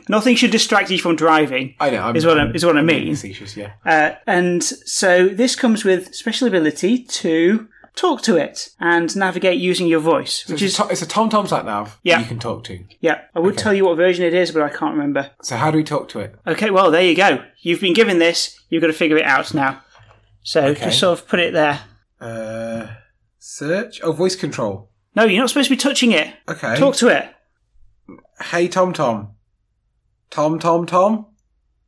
nothing 0.09 0.37
should 0.37 0.51
distract 0.51 0.91
you 0.91 0.99
from 0.99 1.17
driving. 1.17 1.75
I 1.81 1.91
know. 1.91 2.03
I'm, 2.03 2.17
Is 2.17 2.25
what 2.27 2.39
I- 2.39 2.43
I'm- 2.45 2.55
is 2.55 2.65
what 2.65 2.77
I 2.77 2.83
mean. 2.83 3.15
Facetious, 3.15 3.57
yeah. 3.57 3.73
Uh, 3.85 4.13
and 4.27 4.63
so 4.63 5.29
this 5.29 5.57
comes 5.57 5.85
with 5.85 6.15
special 6.15 6.47
ability 6.49 7.05
to 7.05 7.69
talk 7.97 8.23
to 8.23 8.37
it 8.37 8.71
and 8.79 9.15
navigate 9.17 9.59
using 9.59 9.87
your 9.89 9.99
voice, 10.01 10.45
So 10.47 10.55
which 10.55 10.63
it's, 10.63 10.75
is 10.75 10.79
a 10.81 10.83
to- 10.85 10.89
it's 10.93 11.03
a 11.03 11.07
TomTom 11.07 11.49
sat 11.49 11.65
nav 11.65 11.99
Yeah. 12.05 12.21
you 12.21 12.27
can 12.27 12.39
talk 12.39 12.65
to. 12.65 12.79
yeah. 13.01 13.23
I 13.35 13.41
would 13.41 13.59
tell 13.59 13.75
you 13.75 13.85
what 13.85 13.97
version 13.97 14.25
it 14.25 14.33
is, 14.35 14.53
but 14.53 14.63
I 14.63 14.69
can't 14.69 14.93
remember. 14.95 15.31
So 15.43 15.57
how 15.57 15.71
do 15.71 15.79
we 15.79 15.85
talk 15.85 16.09
to 16.11 16.21
it? 16.21 16.35
Okay, 16.47 16.71
well 16.71 16.91
there 16.91 17.03
you 17.03 17.17
go. 17.17 17.43
You've 17.61 17.81
been 17.81 17.95
given 17.95 18.19
this. 18.19 18.59
You've 18.69 18.81
got 18.81 18.87
to 18.89 18.93
figure 18.93 19.17
it 19.17 19.25
out 19.25 19.53
now. 19.55 19.83
So 20.43 20.67
Okay. 20.67 20.85
just 20.87 21.01
sort 21.01 21.19
of 21.19 21.27
put 21.29 21.41
it 21.41 21.53
there. 21.53 21.81
Uh, 22.21 22.87
search. 23.39 24.01
Oh, 24.03 24.13
voice 24.13 24.37
control. 24.37 24.90
No, 25.15 25.25
you're 25.25 25.41
not 25.41 25.49
supposed 25.49 25.69
to 25.69 25.75
be 25.75 25.81
touching 25.81 26.13
it. 26.13 26.35
Okay. 26.49 26.77
Talk 26.77 26.97
to 26.97 27.09
it. 27.09 27.29
Hey 28.41 28.69
Tom 28.69 28.93
Tom. 28.93 29.35
Tom 30.31 30.59
Tom 30.59 30.87
Tom. 30.87 31.27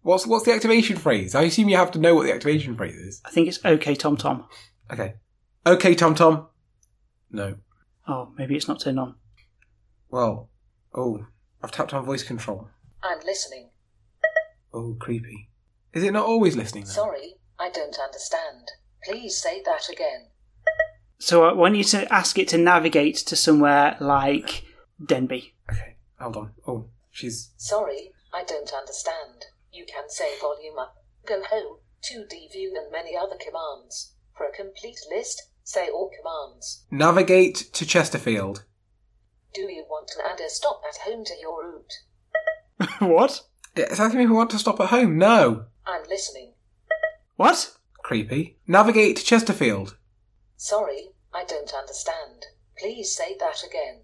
What's 0.03 0.27
what's 0.27 0.45
the 0.45 0.53
activation 0.53 0.97
phrase? 0.97 1.35
I 1.35 1.43
assume 1.43 1.69
you 1.69 1.77
have 1.77 1.93
to 1.93 1.99
know 1.99 2.15
what 2.15 2.25
the 2.25 2.33
activation 2.33 2.77
phrase 2.77 2.97
is. 2.97 3.23
I 3.25 3.31
think 3.31 3.49
it's 3.49 3.65
okay, 3.65 3.95
Tom 3.95 4.17
Tom. 4.17 4.47
Okay. 4.93 5.15
Okay, 5.65 5.95
Tom 5.95 6.15
Tom. 6.15 6.49
No. 7.31 7.57
Oh, 8.09 8.33
maybe 8.37 8.57
it's 8.57 8.67
not 8.69 8.81
turned 8.81 8.99
on. 8.99 9.15
Well. 10.11 10.51
Oh, 10.95 11.25
I've 11.63 11.71
tapped 11.71 11.95
on 11.95 12.05
voice 12.05 12.25
control. 12.25 12.69
I'm 13.03 13.21
listening. 13.25 13.71
Oh, 14.75 14.97
creepy. 14.99 15.49
Is 15.93 16.03
it 16.03 16.13
not 16.13 16.27
always 16.27 16.57
listening? 16.57 16.85
Then? 16.85 16.93
Sorry, 16.93 17.35
I 17.59 17.71
don't 17.71 17.97
understand. 17.99 18.73
Please 19.05 19.41
say 19.41 19.63
that 19.65 19.89
again. 19.91 20.29
So 21.23 21.45
uh, 21.45 21.51
I 21.51 21.53
want 21.53 21.77
you 21.77 21.85
to 21.85 22.13
ask 22.13 22.37
it 22.37 22.49
to 22.49 22.59
navigate 22.59 23.15
to 23.15 23.37
somewhere 23.37 23.97
like 24.01 24.65
Denby. 25.07 25.55
Okay. 25.71 25.95
Hold 26.19 26.37
on. 26.37 26.51
Oh, 26.67 26.87
she's. 27.13 27.53
Sorry, 27.57 28.11
I 28.35 28.43
don't 28.43 28.73
understand. 28.77 29.45
You 29.73 29.87
can 29.87 30.11
say 30.11 30.33
volume 30.41 30.81
up, 30.81 30.97
go 31.25 31.41
home, 31.49 31.77
2D 32.11 32.51
view 32.51 32.77
and 32.77 32.91
many 32.91 33.17
other 33.17 33.37
commands. 33.37 34.15
For 34.37 34.49
a 34.49 34.53
complete 34.53 34.99
list, 35.15 35.41
say 35.63 35.89
all 35.89 36.11
commands. 36.11 36.87
Navigate 36.91 37.73
to 37.73 37.87
Chesterfield. 37.87 38.65
Do 39.55 39.61
you 39.61 39.85
want 39.89 40.09
to 40.17 40.27
add 40.29 40.41
a 40.45 40.51
stop 40.51 40.83
at 40.89 41.09
home 41.09 41.25
to 41.25 41.35
your 41.41 41.65
route? 41.65 42.99
what? 42.99 43.43
It's 43.77 44.01
asking 44.01 44.19
me 44.19 44.25
if 44.25 44.31
we 44.31 44.37
want 44.37 44.51
to 44.51 44.59
stop 44.59 44.81
at 44.81 44.89
home. 44.89 45.19
No. 45.19 45.67
I'm 45.87 46.03
listening. 46.09 46.55
What? 47.37 47.77
Creepy. 48.03 48.59
Navigate 48.67 49.19
to 49.19 49.25
Chesterfield. 49.25 49.97
Sorry, 50.63 51.09
I 51.35 51.43
don't 51.45 51.75
understand. 51.75 52.47
Please 52.79 53.13
say 53.13 53.37
that 53.41 53.65
again. 53.69 54.03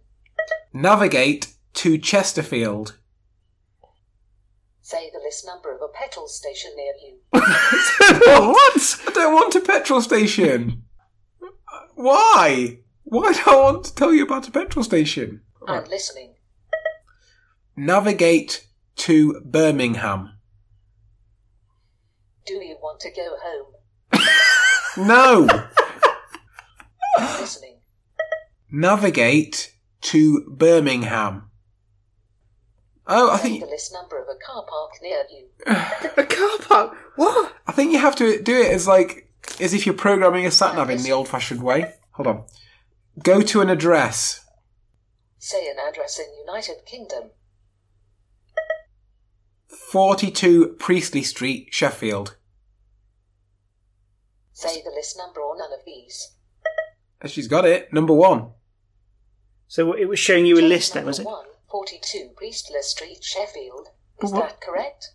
Navigate 0.73 1.55
to 1.75 1.99
Chesterfield. 1.99 2.99
Say 4.83 5.09
the 5.13 5.21
list 5.21 5.47
number 5.47 5.73
of 5.73 5.81
a 5.81 5.87
petrol 5.87 6.27
station 6.27 6.73
near 6.75 6.95
you. 7.01 7.19
what? 7.33 9.01
I 9.07 9.11
don't 9.15 9.35
want 9.35 9.55
a 9.55 9.61
petrol 9.61 10.01
station. 10.01 10.83
Why? 11.95 12.81
Why 13.05 13.33
do 13.33 13.41
I 13.47 13.55
want 13.55 13.85
to 13.85 13.95
tell 13.95 14.13
you 14.13 14.25
about 14.25 14.49
a 14.49 14.51
petrol 14.51 14.83
station? 14.83 15.43
I'm 15.65 15.85
listening. 15.85 16.35
Navigate 17.77 18.67
to 18.97 19.41
Birmingham. 19.45 20.41
Do 22.47 22.55
you 22.55 22.79
want 22.83 22.99
to 23.03 23.11
go 23.13 23.37
home? 23.45 24.25
No. 24.97 25.47
I'm 27.19 27.41
listening. 27.41 27.79
Navigate 28.71 29.75
to 30.03 30.45
Birmingham. 30.49 31.51
Oh, 33.07 33.31
I 33.33 33.39
think 33.39 33.61
the 33.61 33.67
list 33.67 33.93
number 33.93 34.21
of 34.21 34.29
a 34.29 34.37
car 34.45 34.65
park 34.69 34.91
near 35.03 35.25
you. 35.31 35.47
A 35.67 36.25
car 36.25 36.59
park. 36.61 36.97
What? 37.17 37.55
I 37.67 37.73
think 37.73 37.93
you 37.93 37.99
have 37.99 38.17
to 38.17 38.43
do 38.43 38.55
it 38.55 38.71
as 38.71 38.87
like 38.87 39.31
as 39.61 39.73
if 39.73 39.87
you're 39.87 39.95
programming 39.95 40.45
a 40.45 40.51
sat 40.51 40.75
nav 40.75 40.91
in 40.91 41.03
the 41.03 41.13
old-fashioned 41.13 41.63
way. 41.63 41.95
Hold 42.13 42.27
on. 42.27 42.45
Go 43.23 43.41
to 43.41 43.61
an 43.63 43.71
address. 43.71 44.45
Say 45.39 45.69
an 45.69 45.77
address 45.79 46.19
in 46.19 46.27
United 46.47 46.85
Kingdom. 46.85 47.31
42 49.69 50.77
Priestley 50.79 51.23
Street, 51.23 51.69
Sheffield. 51.71 52.37
Say 54.53 54.83
the 54.83 54.91
list 54.91 55.17
number 55.17 55.41
or 55.41 55.57
none 55.57 55.73
of 55.73 55.85
these. 55.87 56.35
And 57.21 57.31
she's 57.31 57.49
got 57.49 57.65
it. 57.65 57.93
Number 57.93 58.13
one. 58.15 58.51
So 59.67 59.93
it 59.93 60.07
was 60.09 60.19
showing 60.19 60.47
you 60.47 60.59
a 60.59 60.63
list 60.63 60.95
then, 60.95 61.05
was 61.05 61.19
it? 61.19 61.27
One, 61.27 61.47
42 61.71 62.31
Priestley 62.37 62.81
Street, 62.83 63.23
Sheffield. 63.23 63.89
Is 64.23 64.33
what- 64.33 64.49
that 64.49 64.61
correct? 64.61 65.09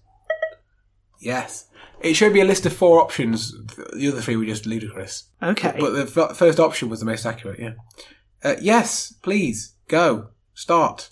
Yes. 1.19 1.65
It 2.01 2.15
showed 2.15 2.33
me 2.33 2.41
a 2.41 2.45
list 2.45 2.65
of 2.65 2.73
four 2.73 2.99
options. 3.01 3.53
The 3.93 4.09
other 4.09 4.21
three 4.21 4.35
were 4.35 4.45
just 4.45 4.65
ludicrous. 4.65 5.23
Okay. 5.41 5.75
But 5.79 5.91
the 5.91 6.21
f- 6.21 6.37
first 6.37 6.59
option 6.59 6.89
was 6.89 6.99
the 6.99 7.05
most 7.05 7.25
accurate, 7.25 7.59
yeah. 7.59 7.73
Uh, 8.43 8.55
yes, 8.59 9.13
please. 9.21 9.75
Go. 9.87 10.29
Start. 10.53 11.09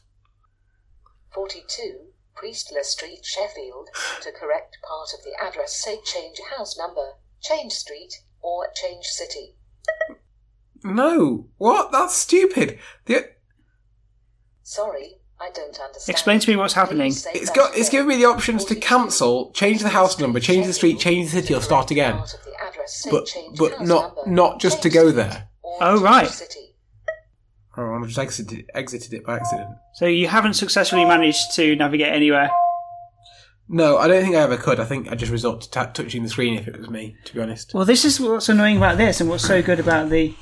42 1.34 2.08
Priestley 2.36 2.84
Street, 2.84 3.24
Sheffield. 3.24 3.88
To 4.22 4.32
correct 4.32 4.78
part 4.88 5.10
of 5.18 5.24
the 5.24 5.34
address, 5.42 5.82
say 5.82 6.00
change 6.04 6.40
house 6.58 6.78
number, 6.78 7.14
change 7.42 7.72
street, 7.72 8.14
or 8.42 8.68
change 8.76 9.06
city. 9.06 9.56
No. 10.84 11.48
What? 11.58 11.92
That's 11.92 12.16
stupid. 12.16 12.80
The, 13.06 13.30
Sorry, 14.64 15.16
I 15.40 15.50
don't 15.54 15.78
understand. 15.80 16.10
Explain 16.14 16.40
to 16.40 16.50
me 16.50 16.56
what's 16.56 16.74
happening. 16.74 17.12
Please 17.12 17.24
say 17.24 17.32
it's 17.34 17.50
that 17.50 17.56
got. 17.56 17.76
It's 17.76 17.90
again. 17.90 18.02
giving 18.04 18.08
me 18.08 18.24
the 18.24 18.30
options 18.30 18.64
to 18.66 18.76
cancel, 18.76 19.52
change 19.52 19.82
the 19.82 19.90
house 19.90 20.20
number, 20.20 20.40
change 20.40 20.66
the 20.66 20.74
street, 20.74 21.00
change 21.00 21.32
the 21.32 21.42
city, 21.42 21.54
or 21.54 21.62
start 21.62 21.92
again. 21.92 22.18
Part 22.18 22.34
of 22.34 22.46
the 22.46 22.54
address, 22.68 23.04
say 23.04 23.10
But 23.12 23.36
but 23.58 23.82
not 23.82 24.28
not 24.28 24.60
just 24.60 24.82
to 24.84 24.90
go 24.90 25.12
there. 25.12 25.50
Oh, 25.82 26.02
right. 26.02 26.30
City. 26.30 26.76
Oh, 27.78 27.94
I 27.94 28.06
just 28.06 28.20
exited 28.20 28.66
exited 28.76 29.14
it 29.14 29.26
by 29.26 29.38
accident. 29.38 29.70
So 29.96 30.06
you 30.06 30.28
haven't 30.28 30.54
successfully 30.54 31.06
managed 31.06 31.56
to 31.56 31.76
navigate 31.76 32.14
anywhere. 32.14 32.50
No, 33.74 33.98
I 33.98 34.08
don't 34.10 34.22
think 34.22 34.36
I 34.36 34.42
ever 34.42 34.58
could. 34.58 34.82
I 34.82 34.86
think 34.86 35.10
I 35.10 35.16
just 35.16 35.32
resort 35.32 35.62
to 35.62 35.72
ta 35.72 35.86
touching 35.86 36.24
the 36.24 36.30
screen 36.30 36.58
if 36.58 36.68
it 36.68 36.78
was 36.78 36.90
me. 36.90 37.16
To 37.26 37.34
be 37.34 37.40
honest. 37.40 37.74
Well, 37.74 37.86
this 37.86 38.04
is 38.04 38.20
what's 38.20 38.50
annoying 38.50 38.78
about 38.78 38.98
this, 38.98 39.22
and 39.22 39.30
what's 39.30 39.48
so 39.48 39.62
good 39.62 39.80
about 39.80 40.10
the, 40.10 40.28
the 40.30 40.36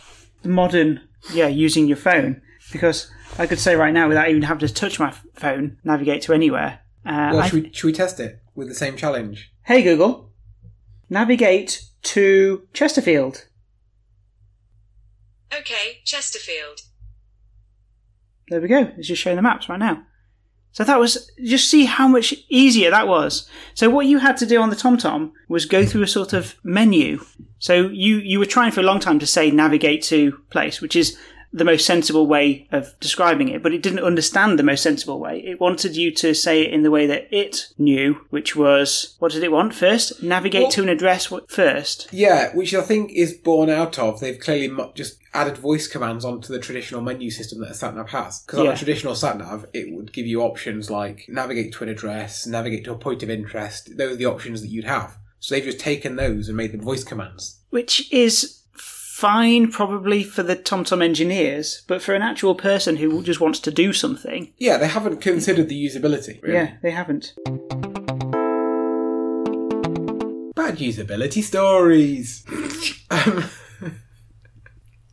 modern, 0.43 1.01
yeah, 1.33 1.47
using 1.47 1.87
your 1.87 1.97
phone. 1.97 2.41
Because 2.71 3.09
I 3.37 3.47
could 3.47 3.59
say 3.59 3.75
right 3.75 3.93
now, 3.93 4.07
without 4.07 4.29
even 4.29 4.43
having 4.43 4.67
to 4.67 4.73
touch 4.73 4.99
my 4.99 5.11
phone, 5.35 5.77
navigate 5.83 6.21
to 6.23 6.33
anywhere. 6.33 6.79
Uh, 7.05 7.29
Well, 7.33 7.39
I- 7.41 7.47
should 7.47 7.63
we, 7.63 7.73
should 7.73 7.87
we 7.87 7.93
test 7.93 8.19
it 8.19 8.41
with 8.55 8.67
the 8.67 8.75
same 8.75 8.95
challenge? 8.97 9.51
hey 9.63 9.81
Google, 9.83 10.31
navigate 11.09 11.81
to 12.03 12.67
Chesterfield. 12.73 13.45
Okay, 15.57 15.99
Chesterfield. 16.05 16.81
There 18.49 18.61
we 18.61 18.67
go. 18.67 18.91
It's 18.97 19.07
just 19.07 19.21
showing 19.21 19.35
the 19.35 19.41
maps 19.41 19.69
right 19.69 19.79
now. 19.79 20.03
So 20.71 20.83
that 20.83 20.99
was 20.99 21.31
just 21.43 21.69
see 21.69 21.85
how 21.85 22.07
much 22.07 22.33
easier 22.47 22.91
that 22.91 23.07
was. 23.07 23.49
So 23.73 23.89
what 23.89 24.05
you 24.05 24.19
had 24.19 24.37
to 24.37 24.45
do 24.45 24.61
on 24.61 24.69
the 24.69 24.75
TomTom 24.75 25.31
was 25.47 25.65
go 25.65 25.85
through 25.85 26.03
a 26.03 26.07
sort 26.07 26.33
of 26.33 26.55
menu. 26.63 27.23
So 27.59 27.87
you 27.87 28.17
you 28.17 28.39
were 28.39 28.45
trying 28.45 28.71
for 28.71 28.81
a 28.81 28.83
long 28.83 28.99
time 28.99 29.19
to 29.19 29.27
say 29.27 29.51
navigate 29.51 30.03
to 30.03 30.39
place, 30.49 30.81
which 30.81 30.95
is 30.95 31.17
the 31.51 31.65
most 31.65 31.85
sensible 31.85 32.27
way 32.27 32.67
of 32.71 32.93
describing 32.99 33.49
it, 33.49 33.63
but 33.63 33.73
it 33.73 33.81
didn't 33.81 34.03
understand 34.03 34.59
the 34.59 34.63
most 34.63 34.83
sensible 34.83 35.19
way. 35.19 35.39
It 35.43 35.59
wanted 35.59 35.95
you 35.95 36.11
to 36.15 36.33
say 36.35 36.61
it 36.61 36.71
in 36.73 36.83
the 36.83 36.91
way 36.91 37.07
that 37.07 37.27
it 37.31 37.73
knew, 37.77 38.21
which 38.29 38.55
was 38.55 39.15
what 39.19 39.31
did 39.31 39.43
it 39.43 39.51
want 39.51 39.73
first? 39.73 40.21
Navigate 40.21 40.69
to 40.71 40.83
an 40.83 40.89
address 40.89 41.31
first. 41.47 42.07
Yeah, 42.11 42.55
which 42.55 42.73
I 42.75 42.81
think 42.81 43.11
is 43.13 43.33
born 43.33 43.69
out 43.69 43.97
of 43.97 44.19
they've 44.19 44.39
clearly 44.39 44.69
just 44.93 45.17
added 45.33 45.57
voice 45.57 45.87
commands 45.87 46.25
onto 46.25 46.53
the 46.53 46.59
traditional 46.59 47.01
menu 47.01 47.29
system 47.31 47.59
that 47.61 47.71
a 47.71 47.73
sat 47.73 47.95
nav 47.95 48.09
has. 48.09 48.41
Because 48.41 48.59
on 48.59 48.65
Yeah. 48.65 48.73
a 48.73 48.77
traditional 48.77 49.15
sat 49.15 49.37
nav, 49.37 49.65
it 49.73 49.91
would 49.93 50.11
give 50.13 50.25
you 50.27 50.41
options 50.41 50.89
like 50.91 51.25
navigate 51.27 51.73
to 51.73 51.83
an 51.83 51.89
address, 51.89 52.45
navigate 52.47 52.83
to 52.85 52.93
a 52.93 52.97
point 52.97 53.23
of 53.23 53.29
interest. 53.29 53.97
Those 53.97 54.13
are 54.13 54.17
the 54.17 54.25
options 54.25 54.61
that 54.61 54.69
you'd 54.69 54.85
have. 54.85 55.17
So 55.39 55.55
they've 55.55 55.63
just 55.63 55.79
taken 55.79 56.15
those 56.15 56.47
and 56.47 56.57
made 56.57 56.73
them 56.73 56.81
voice 56.81 57.03
commands. 57.03 57.55
which 57.71 58.11
is 58.11 58.58
fine 59.19 59.69
probably 59.69 60.23
for 60.23 60.43
the 60.43 60.55
TomTom 60.55 61.03
engineers, 61.03 61.83
but 61.87 62.01
for 62.01 62.13
an 62.15 62.21
actual 62.21 62.55
person 62.55 62.95
who 62.95 63.21
just 63.21 63.41
wants 63.41 63.59
to 63.59 63.69
do 63.69 63.91
something, 63.91 64.53
Yeah, 64.57 64.77
they 64.77 64.87
haven't 64.87 65.19
considered 65.19 65.67
the 65.67 65.85
usability. 65.85 66.41
Really. 66.41 66.55
yeah, 66.55 66.77
they 66.81 66.91
haven't. 66.91 67.33
Bad 70.55 70.77
usability 70.77 71.43
stories. 71.43 72.45
um, 73.11 73.43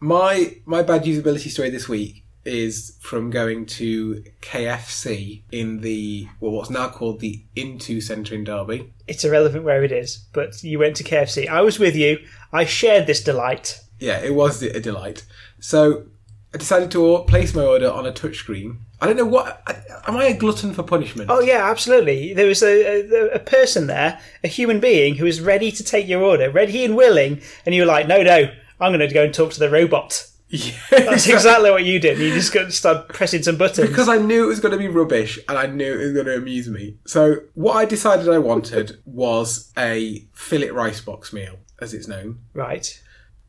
my 0.01 0.57
my 0.67 0.83
bad 0.83 1.03
usability 1.05 1.49
story 1.51 1.71
this 1.71 1.89
week 1.89 2.25
is 2.45 2.97
from 3.01 3.31
going 3.31 3.67
to 3.67 4.23
KFC 4.41 5.43
in 5.51 5.81
the 5.81 6.29
well, 6.41 6.53
what's 6.53 6.71
now 6.71 6.89
called 6.89 7.19
the 7.19 7.45
Intu 7.57 8.01
Centre 8.01 8.37
in 8.37 8.45
Derby. 8.45 8.93
It's 9.09 9.25
irrelevant 9.25 9.65
where 9.65 9.83
it 9.83 9.91
is, 9.91 10.27
but 10.33 10.63
you 10.63 10.79
went 10.79 10.95
to 10.97 11.05
KFC. 11.05 11.49
I 11.49 11.63
was 11.63 11.81
with 11.81 11.97
you. 11.97 12.19
I 12.53 12.65
shared 12.65 13.09
this 13.09 13.21
delight. 13.23 13.81
Yeah, 13.99 14.19
it 14.21 14.35
was 14.35 14.63
a 14.63 14.81
delight. 14.81 15.25
So 15.61 16.07
I 16.55 16.59
decided 16.59 16.91
to 16.93 17.25
place 17.29 17.55
my 17.55 17.65
order 17.65 17.91
on 17.91 18.07
a 18.07 18.13
touchscreen. 18.13 18.79
I 19.01 19.07
don't 19.07 19.17
know 19.17 19.27
what. 19.27 19.63
Am 20.07 20.17
I 20.17 20.27
a 20.27 20.37
glutton 20.37 20.73
for 20.73 20.83
punishment? 20.83 21.31
Oh 21.31 21.41
yeah, 21.41 21.69
absolutely. 21.71 22.33
There 22.33 22.47
was 22.47 22.63
a, 22.63 23.03
a, 23.03 23.29
a 23.35 23.39
person 23.39 23.89
there, 23.89 24.21
a 24.43 24.49
human 24.49 24.81
being, 24.81 25.17
who 25.17 25.25
was 25.25 25.41
ready 25.41 25.71
to 25.73 25.85
take 25.85 26.09
your 26.09 26.23
order, 26.23 26.51
ready 26.51 26.85
and 26.85 26.97
willing, 26.97 27.43
and 27.67 27.75
you 27.75 27.83
were 27.83 27.87
like, 27.87 28.09
"No, 28.09 28.23
no, 28.23 28.51
I'm 28.81 28.93
going 28.93 29.07
to 29.07 29.13
go 29.13 29.25
and 29.25 29.35
talk 29.35 29.53
to 29.53 29.59
the 29.59 29.71
robot." 29.71 30.27
yeah. 30.49 30.73
That's 30.91 31.27
exactly 31.27 31.71
what 31.71 31.85
you 31.85 31.99
did. 31.99 32.19
You 32.19 32.33
just 32.33 32.55
got 32.55 32.73
start 32.73 33.09
pressing 33.09 33.43
some 33.43 33.57
buttons. 33.57 33.89
because 33.89 34.09
I 34.09 34.19
knew 34.19 34.45
it 34.45 34.47
was 34.47 34.61
going 34.61 34.73
to 34.73 34.79
be 34.79 34.87
rubbish 34.87 35.41
and 35.49 35.59
I 35.59 35.67
knew 35.67 35.93
it 35.93 36.05
was 36.05 36.13
going 36.13 36.27
to 36.27 36.37
amuse 36.37 36.69
me. 36.69 36.99
So 37.05 37.39
what 37.55 37.75
I 37.75 37.85
decided 37.85 38.29
I 38.29 38.39
wanted 38.39 39.01
was 39.05 39.73
a 39.77 40.25
fillet 40.33 40.71
rice 40.71 41.01
box 41.01 41.33
meal, 41.33 41.57
as 41.81 41.93
it's 41.93 42.07
known. 42.07 42.39
right. 42.55 43.03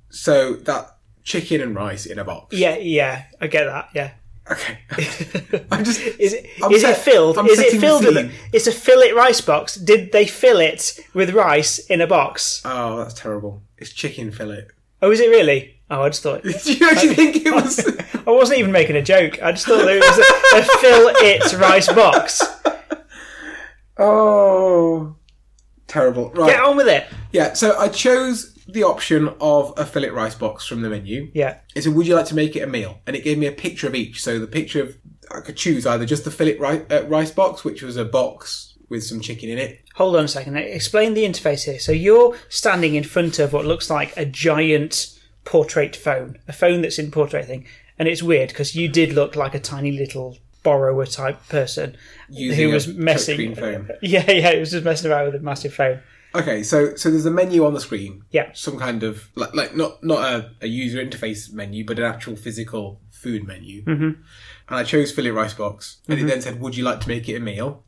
So 0.09 0.53
that 0.53 0.95
chicken 1.23 1.61
and 1.61 1.75
rice 1.75 2.05
in 2.05 2.19
a 2.19 2.23
box. 2.23 2.55
Yeah, 2.57 2.77
yeah, 2.77 3.25
I 3.41 3.47
get 3.47 3.65
that. 3.65 3.89
Yeah. 3.93 4.11
Okay. 4.49 4.77
I'm 5.71 5.83
just. 5.83 5.99
Is 6.01 6.33
it 6.33 6.47
I'm 6.63 6.71
is 6.71 6.81
set- 6.81 6.97
it 6.97 7.01
filled? 7.01 7.37
I'm 7.37 7.47
is 7.47 7.59
it 7.59 7.79
filled 7.81 8.05
with? 8.05 8.15
scene. 8.15 8.31
It's 8.53 8.65
a 8.67 8.71
fillet 8.71 9.11
rice 9.11 9.41
box. 9.41 9.75
Did 9.75 10.13
they 10.13 10.25
fill 10.25 10.59
it 10.59 10.99
with 11.13 11.31
rice 11.31 11.79
in 11.79 11.99
a 11.99 12.07
box? 12.07 12.61
Oh, 12.63 12.97
that's 12.97 13.13
terrible. 13.13 13.61
It's 13.77 13.91
chicken 13.91 14.31
fillet. 14.31 14.67
Oh, 15.01 15.11
is 15.11 15.19
it 15.19 15.29
really? 15.29 15.75
Oh, 15.89 16.01
I 16.03 16.09
just 16.09 16.23
thought. 16.23 16.43
Do 16.43 16.49
you 16.49 16.89
actually 16.89 17.15
think 17.15 17.35
it 17.45 17.53
was? 17.53 17.85
I 18.27 18.31
wasn't 18.31 18.59
even 18.59 18.71
making 18.71 18.95
a 18.95 19.01
joke. 19.01 19.41
I 19.43 19.51
just 19.51 19.65
thought 19.67 19.85
it 19.87 20.01
was 20.01 20.17
a, 20.17 20.57
a 20.59 20.63
fill 20.79 21.09
it 21.13 21.53
rice 21.59 21.91
box. 21.93 22.41
oh, 23.97 25.15
terrible. 25.87 26.29
Right. 26.31 26.51
Get 26.51 26.63
on 26.63 26.77
with 26.77 26.87
it. 26.87 27.05
Yeah. 27.31 27.53
So 27.53 27.77
I 27.77 27.89
chose 27.89 28.56
the 28.67 28.83
option 28.83 29.29
of 29.39 29.73
a 29.77 29.85
fillet 29.85 30.09
rice 30.09 30.35
box 30.35 30.65
from 30.65 30.81
the 30.81 30.89
menu. 30.89 31.31
Yeah. 31.33 31.57
It 31.75 31.83
said, 31.83 31.93
"Would 31.93 32.07
you 32.07 32.15
like 32.15 32.25
to 32.27 32.35
make 32.35 32.55
it 32.55 32.61
a 32.61 32.67
meal?" 32.67 32.99
And 33.07 33.15
it 33.15 33.23
gave 33.23 33.37
me 33.37 33.47
a 33.47 33.51
picture 33.51 33.87
of 33.87 33.95
each. 33.95 34.21
So 34.23 34.39
the 34.39 34.47
picture 34.47 34.81
of 34.81 34.97
I 35.31 35.41
could 35.41 35.57
choose 35.57 35.85
either 35.85 36.05
just 36.05 36.23
the 36.25 36.31
fillet 36.31 36.57
ri- 36.57 36.85
uh, 36.89 37.03
rice 37.05 37.31
box, 37.31 37.63
which 37.63 37.81
was 37.81 37.97
a 37.97 38.05
box 38.05 38.77
with 38.89 39.03
some 39.03 39.19
chicken 39.19 39.49
in 39.49 39.57
it. 39.57 39.79
Hold 39.95 40.15
on 40.15 40.23
a 40.25 40.27
second. 40.27 40.55
Explain 40.57 41.13
the 41.13 41.23
interface 41.25 41.65
here. 41.65 41.79
So 41.79 41.91
you're 41.91 42.37
standing 42.49 42.95
in 42.95 43.03
front 43.03 43.37
of 43.39 43.51
what 43.51 43.65
looks 43.65 43.89
like 43.89 44.15
a 44.15 44.25
giant 44.25 45.17
portrait 45.43 45.95
phone, 45.95 46.37
a 46.47 46.53
phone 46.53 46.81
that's 46.81 46.99
in 46.99 47.11
portrait 47.11 47.45
thing, 47.45 47.65
and 47.99 48.07
it's 48.07 48.23
weird 48.23 48.49
because 48.49 48.75
you 48.75 48.87
did 48.87 49.13
look 49.13 49.35
like 49.35 49.53
a 49.55 49.59
tiny 49.59 49.91
little 49.91 50.37
borrower 50.63 51.05
type 51.05 51.47
person 51.47 51.95
Using 52.29 52.59
who 52.67 52.73
was 52.73 52.87
messing. 52.87 53.55
phone. 53.55 53.89
Yeah, 54.01 54.29
yeah, 54.31 54.49
it 54.49 54.59
was 54.59 54.71
just 54.71 54.83
messing 54.85 55.09
around 55.11 55.25
with 55.27 55.35
a 55.35 55.39
massive 55.39 55.73
phone. 55.73 55.99
Okay, 56.37 56.61
so 56.63 56.95
so 56.95 57.09
there's 57.09 57.25
a 57.25 57.31
menu 57.31 57.65
on 57.65 57.73
the 57.73 57.79
screen. 57.79 58.21
Yeah. 58.31 58.51
Some 58.53 58.77
kind 58.77 59.03
of 59.03 59.29
like 59.35 59.53
like 59.55 59.75
not 59.75 60.03
not 60.03 60.19
a, 60.33 60.51
a 60.61 60.67
user 60.67 61.03
interface 61.03 61.51
menu, 61.51 61.83
but 61.85 61.97
an 61.97 62.05
actual 62.05 62.35
physical 62.35 63.01
food 63.09 63.45
menu. 63.47 63.83
Mm-hmm. 63.83 64.03
And 64.03 64.21
I 64.69 64.83
chose 64.83 65.11
fillet 65.11 65.31
rice 65.31 65.53
box, 65.55 65.97
and 66.07 66.17
Mm-hmm. 66.17 66.27
it 66.27 66.29
then 66.31 66.41
said, 66.41 66.59
"Would 66.61 66.75
you 66.77 66.83
like 66.83 66.99
to 67.01 67.07
make 67.07 67.27
it 67.27 67.35
a 67.35 67.39
meal?" 67.39 67.83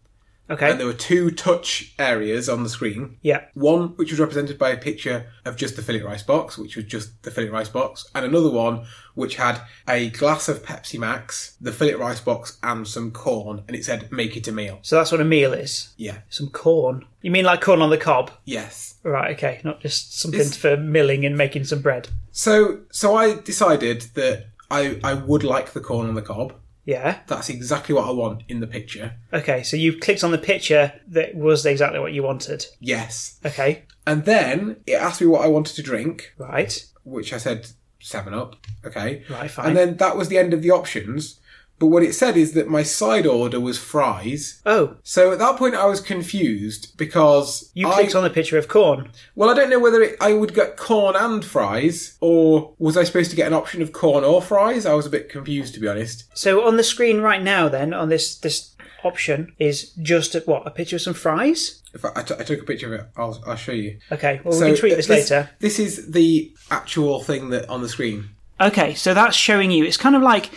Okay. 0.50 0.72
And 0.72 0.80
there 0.80 0.88
were 0.88 0.94
two 0.94 1.30
touch 1.32 1.94
areas 2.00 2.50
on 2.50 2.64
the 2.64 2.70
screen. 2.70 3.18
yeah. 3.22 3.46
One 3.54 3.90
which 3.98 4.12
was 4.12 4.20
represented 4.20 4.58
by 4.58 4.70
a 4.72 4.78
picture 4.78 5.28
of 5.46 5.56
just 5.58 5.76
the 5.76 5.82
fillet 5.82 6.02
rice 6.02 6.24
box, 6.24 6.58
which 6.58 6.76
was 6.76 6.86
just 6.86 7.22
the 7.24 7.32
fillet 7.32 7.50
rice 7.50 7.70
box, 7.70 8.10
and 8.16 8.26
another 8.26 8.50
one 8.50 8.86
which 9.16 9.36
had 9.36 9.62
a 9.88 10.10
glass 10.12 10.48
of 10.48 10.64
Pepsi 10.64 10.98
Max, 10.98 11.56
the 11.62 11.72
fillet 11.72 11.96
rice 11.96 12.22
box, 12.22 12.58
and 12.64 12.88
some 12.88 13.12
corn, 13.12 13.64
and 13.68 13.76
it 13.76 13.86
said 13.86 14.12
"Make 14.12 14.36
it 14.38 14.48
a 14.48 14.52
meal." 14.52 14.80
So 14.82 14.96
that's 14.96 15.12
what 15.12 15.22
a 15.22 15.26
meal 15.26 15.54
is. 15.54 15.90
Yeah. 15.98 16.20
Some 16.30 16.50
corn. 16.50 17.06
You 17.22 17.32
mean 17.32 17.46
like 17.46 17.62
corn 17.62 17.82
on 17.82 17.90
the 17.90 17.98
cob? 17.98 18.32
Yes. 18.46 18.96
Right. 19.04 19.36
Okay. 19.38 19.62
Not 19.64 19.82
just 19.82 20.20
something 20.20 20.40
It's- 20.40 20.58
for 20.58 20.78
milling 20.78 21.26
and 21.26 21.38
making 21.38 21.66
some 21.66 21.82
bread. 21.82 22.08
So 22.32 22.80
so 22.92 23.16
I 23.16 23.36
decided 23.42 24.02
that 24.16 24.48
I 24.72 25.00
I 25.04 25.14
would 25.16 25.44
like 25.44 25.74
the 25.74 25.82
corn 25.82 26.08
on 26.08 26.16
the 26.16 26.22
cob. 26.22 26.54
Yeah. 26.90 27.20
That's 27.28 27.50
exactly 27.50 27.94
what 27.94 28.08
I 28.08 28.12
want 28.12 28.42
in 28.48 28.62
the 28.62 28.68
picture. 28.68 29.14
Okay, 29.32 29.62
so 29.62 29.78
you 29.78 29.96
clicked 30.00 30.24
on 30.24 30.32
the 30.32 30.40
picture 30.40 30.92
that 31.10 31.36
was 31.36 31.64
exactly 31.64 32.00
what 32.00 32.14
you 32.14 32.24
wanted. 32.24 32.66
Yes. 32.80 33.40
Okay, 33.46 33.84
And 34.08 34.26
then 34.26 34.78
it 34.88 34.94
asked 34.94 35.22
me 35.22 35.28
what 35.28 35.46
I 35.46 35.48
wanted 35.48 35.76
to 35.76 35.84
drink, 35.84 36.34
right, 36.40 36.84
which 37.04 37.32
I 37.32 37.38
said 37.38 37.68
7 38.00 38.34
Up. 38.34 38.56
Okay. 38.84 39.24
right, 39.30 39.52
fine. 39.52 39.68
And 39.68 39.78
then 39.78 39.98
that 39.98 40.18
was 40.18 40.30
the 40.30 40.40
end 40.40 40.52
of 40.52 40.64
the 40.64 40.72
options. 40.72 41.40
But 41.80 41.88
what 41.88 42.04
it 42.04 42.14
said 42.14 42.36
is 42.36 42.54
that 42.54 42.68
my 42.68 42.84
side 42.84 43.26
order 43.26 43.60
was 43.60 43.78
fries. 43.78 44.62
oh, 44.66 44.98
So 45.04 45.32
at 45.32 45.40
that 45.40 45.58
point 45.58 45.76
I 45.76 45.86
was 45.86 46.02
confused 46.02 46.98
because 46.98 47.72
you 47.74 47.88
I, 47.88 47.94
clicked 47.94 48.16
on 48.16 48.24
the 48.24 48.30
picture 48.30 48.58
of 48.58 48.68
corn. 48.68 49.12
Well, 49.36 49.50
I 49.50 49.54
don't 49.54 49.70
know 49.70 49.80
whether 49.80 50.02
it, 50.02 50.18
I 50.20 50.34
would 50.34 50.54
get 50.54 50.76
corn 50.78 51.16
and 51.16 51.44
fries, 51.44 52.18
or 52.20 52.74
was 52.78 52.98
I 52.98 53.06
supposed 53.06 53.30
to 53.32 53.38
get 53.38 53.48
an 53.48 53.54
option 53.54 53.82
of 53.82 53.94
corn 53.94 54.24
or 54.24 54.42
fries? 54.42 54.86
I 54.86 54.94
was 54.94 55.06
a 55.06 55.10
bit 55.10 55.30
confused, 55.30 55.74
to 55.76 55.80
be 55.80 55.88
honest. 55.88 56.26
So 56.34 56.68
on 56.68 56.76
the 56.78 56.84
screen 56.84 57.22
right 57.22 57.42
now, 57.42 57.70
then 57.70 57.94
on 57.94 58.10
this 58.10 58.36
this 58.38 58.76
option 59.04 59.54
is 59.60 59.92
just 60.02 60.36
a, 60.36 60.40
what 60.42 60.68
a 60.68 60.72
picture 60.72 60.98
of 60.98 61.02
some 61.02 61.14
fries. 61.14 61.82
If 61.94 62.04
I, 62.06 62.12
I, 62.18 62.24
t- 62.24 62.36
I 62.38 62.44
took 62.44 62.62
a 62.62 62.66
picture 62.66 62.94
of 62.94 63.00
it, 63.00 63.08
I'll, 63.16 63.42
I'll 63.48 63.56
show 63.56 63.72
you. 63.72 63.98
Okay, 64.12 64.42
well 64.44 64.60
we 64.60 64.66
can 64.66 64.76
tweet 64.76 64.96
this, 64.98 65.08
this 65.08 65.32
later. 65.32 65.50
This 65.60 65.80
is 65.80 66.12
the 66.12 66.52
actual 66.70 67.22
thing 67.24 67.50
that 67.50 67.70
on 67.70 67.82
the 67.82 67.90
screen. 67.90 68.30
Okay, 68.62 68.94
so 68.94 69.14
that's 69.14 69.38
showing 69.38 69.72
you. 69.72 69.86
It's 69.86 69.98
kind 69.98 70.16
of 70.16 70.22
like 70.22 70.50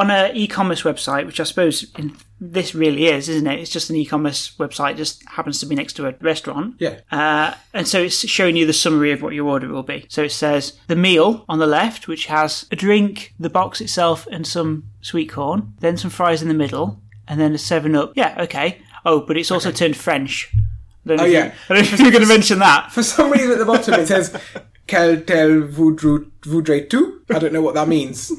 on 0.00 0.10
a 0.10 0.30
e-commerce 0.34 0.82
website, 0.82 1.26
which 1.26 1.40
I 1.40 1.44
suppose 1.44 1.86
in, 1.98 2.16
this 2.40 2.74
really 2.74 3.06
is, 3.06 3.28
isn't 3.28 3.46
it? 3.46 3.60
It's 3.60 3.70
just 3.70 3.90
an 3.90 3.96
e-commerce 3.96 4.56
website, 4.58 4.96
just 4.96 5.22
happens 5.28 5.60
to 5.60 5.66
be 5.66 5.74
next 5.74 5.92
to 5.94 6.06
a 6.08 6.14
restaurant. 6.20 6.76
Yeah. 6.78 7.00
Uh, 7.12 7.54
and 7.74 7.86
so 7.86 8.00
it's 8.02 8.26
showing 8.28 8.56
you 8.56 8.66
the 8.66 8.72
summary 8.72 9.12
of 9.12 9.20
what 9.22 9.34
your 9.34 9.46
order 9.46 9.68
will 9.68 9.82
be. 9.82 10.06
So 10.08 10.22
it 10.24 10.32
says 10.32 10.78
the 10.86 10.96
meal 10.96 11.44
on 11.48 11.58
the 11.58 11.66
left, 11.66 12.08
which 12.08 12.26
has 12.26 12.66
a 12.72 12.76
drink, 12.76 13.34
the 13.38 13.50
box 13.50 13.80
itself, 13.80 14.26
and 14.32 14.46
some 14.46 14.84
sweet 15.02 15.30
corn, 15.30 15.74
then 15.80 15.96
some 15.96 16.10
fries 16.10 16.40
in 16.42 16.48
the 16.48 16.54
middle, 16.54 16.98
and 17.28 17.38
then 17.40 17.54
a 17.54 17.58
7 17.58 17.94
Up. 17.94 18.12
Yeah, 18.16 18.34
okay. 18.44 18.80
Oh, 19.04 19.20
but 19.20 19.36
it's 19.36 19.50
also 19.50 19.70
turned 19.70 19.96
French. 19.96 20.50
I 21.04 21.08
don't 21.08 21.16
know 21.18 21.22
Oh, 21.24 21.26
you- 21.26 21.32
yeah. 21.34 21.54
I 21.68 21.74
don't 21.74 21.84
know 21.86 21.92
if 21.94 22.00
you're 22.00 22.10
going 22.10 22.22
to 22.28 22.28
mention 22.28 22.58
that. 22.60 22.90
For 22.92 23.02
some 23.02 23.30
reason 23.30 23.52
at 23.52 23.58
the 23.58 23.64
bottom 23.64 23.94
it 23.94 24.06
says 24.08 24.34
Quel 24.88 25.20
tel 25.22 25.60
voudrais 25.68 26.88
tu? 26.88 27.20
I 27.30 27.38
don't 27.38 27.52
know 27.52 27.62
what 27.62 27.74
that 27.74 27.86
means. 27.88 28.32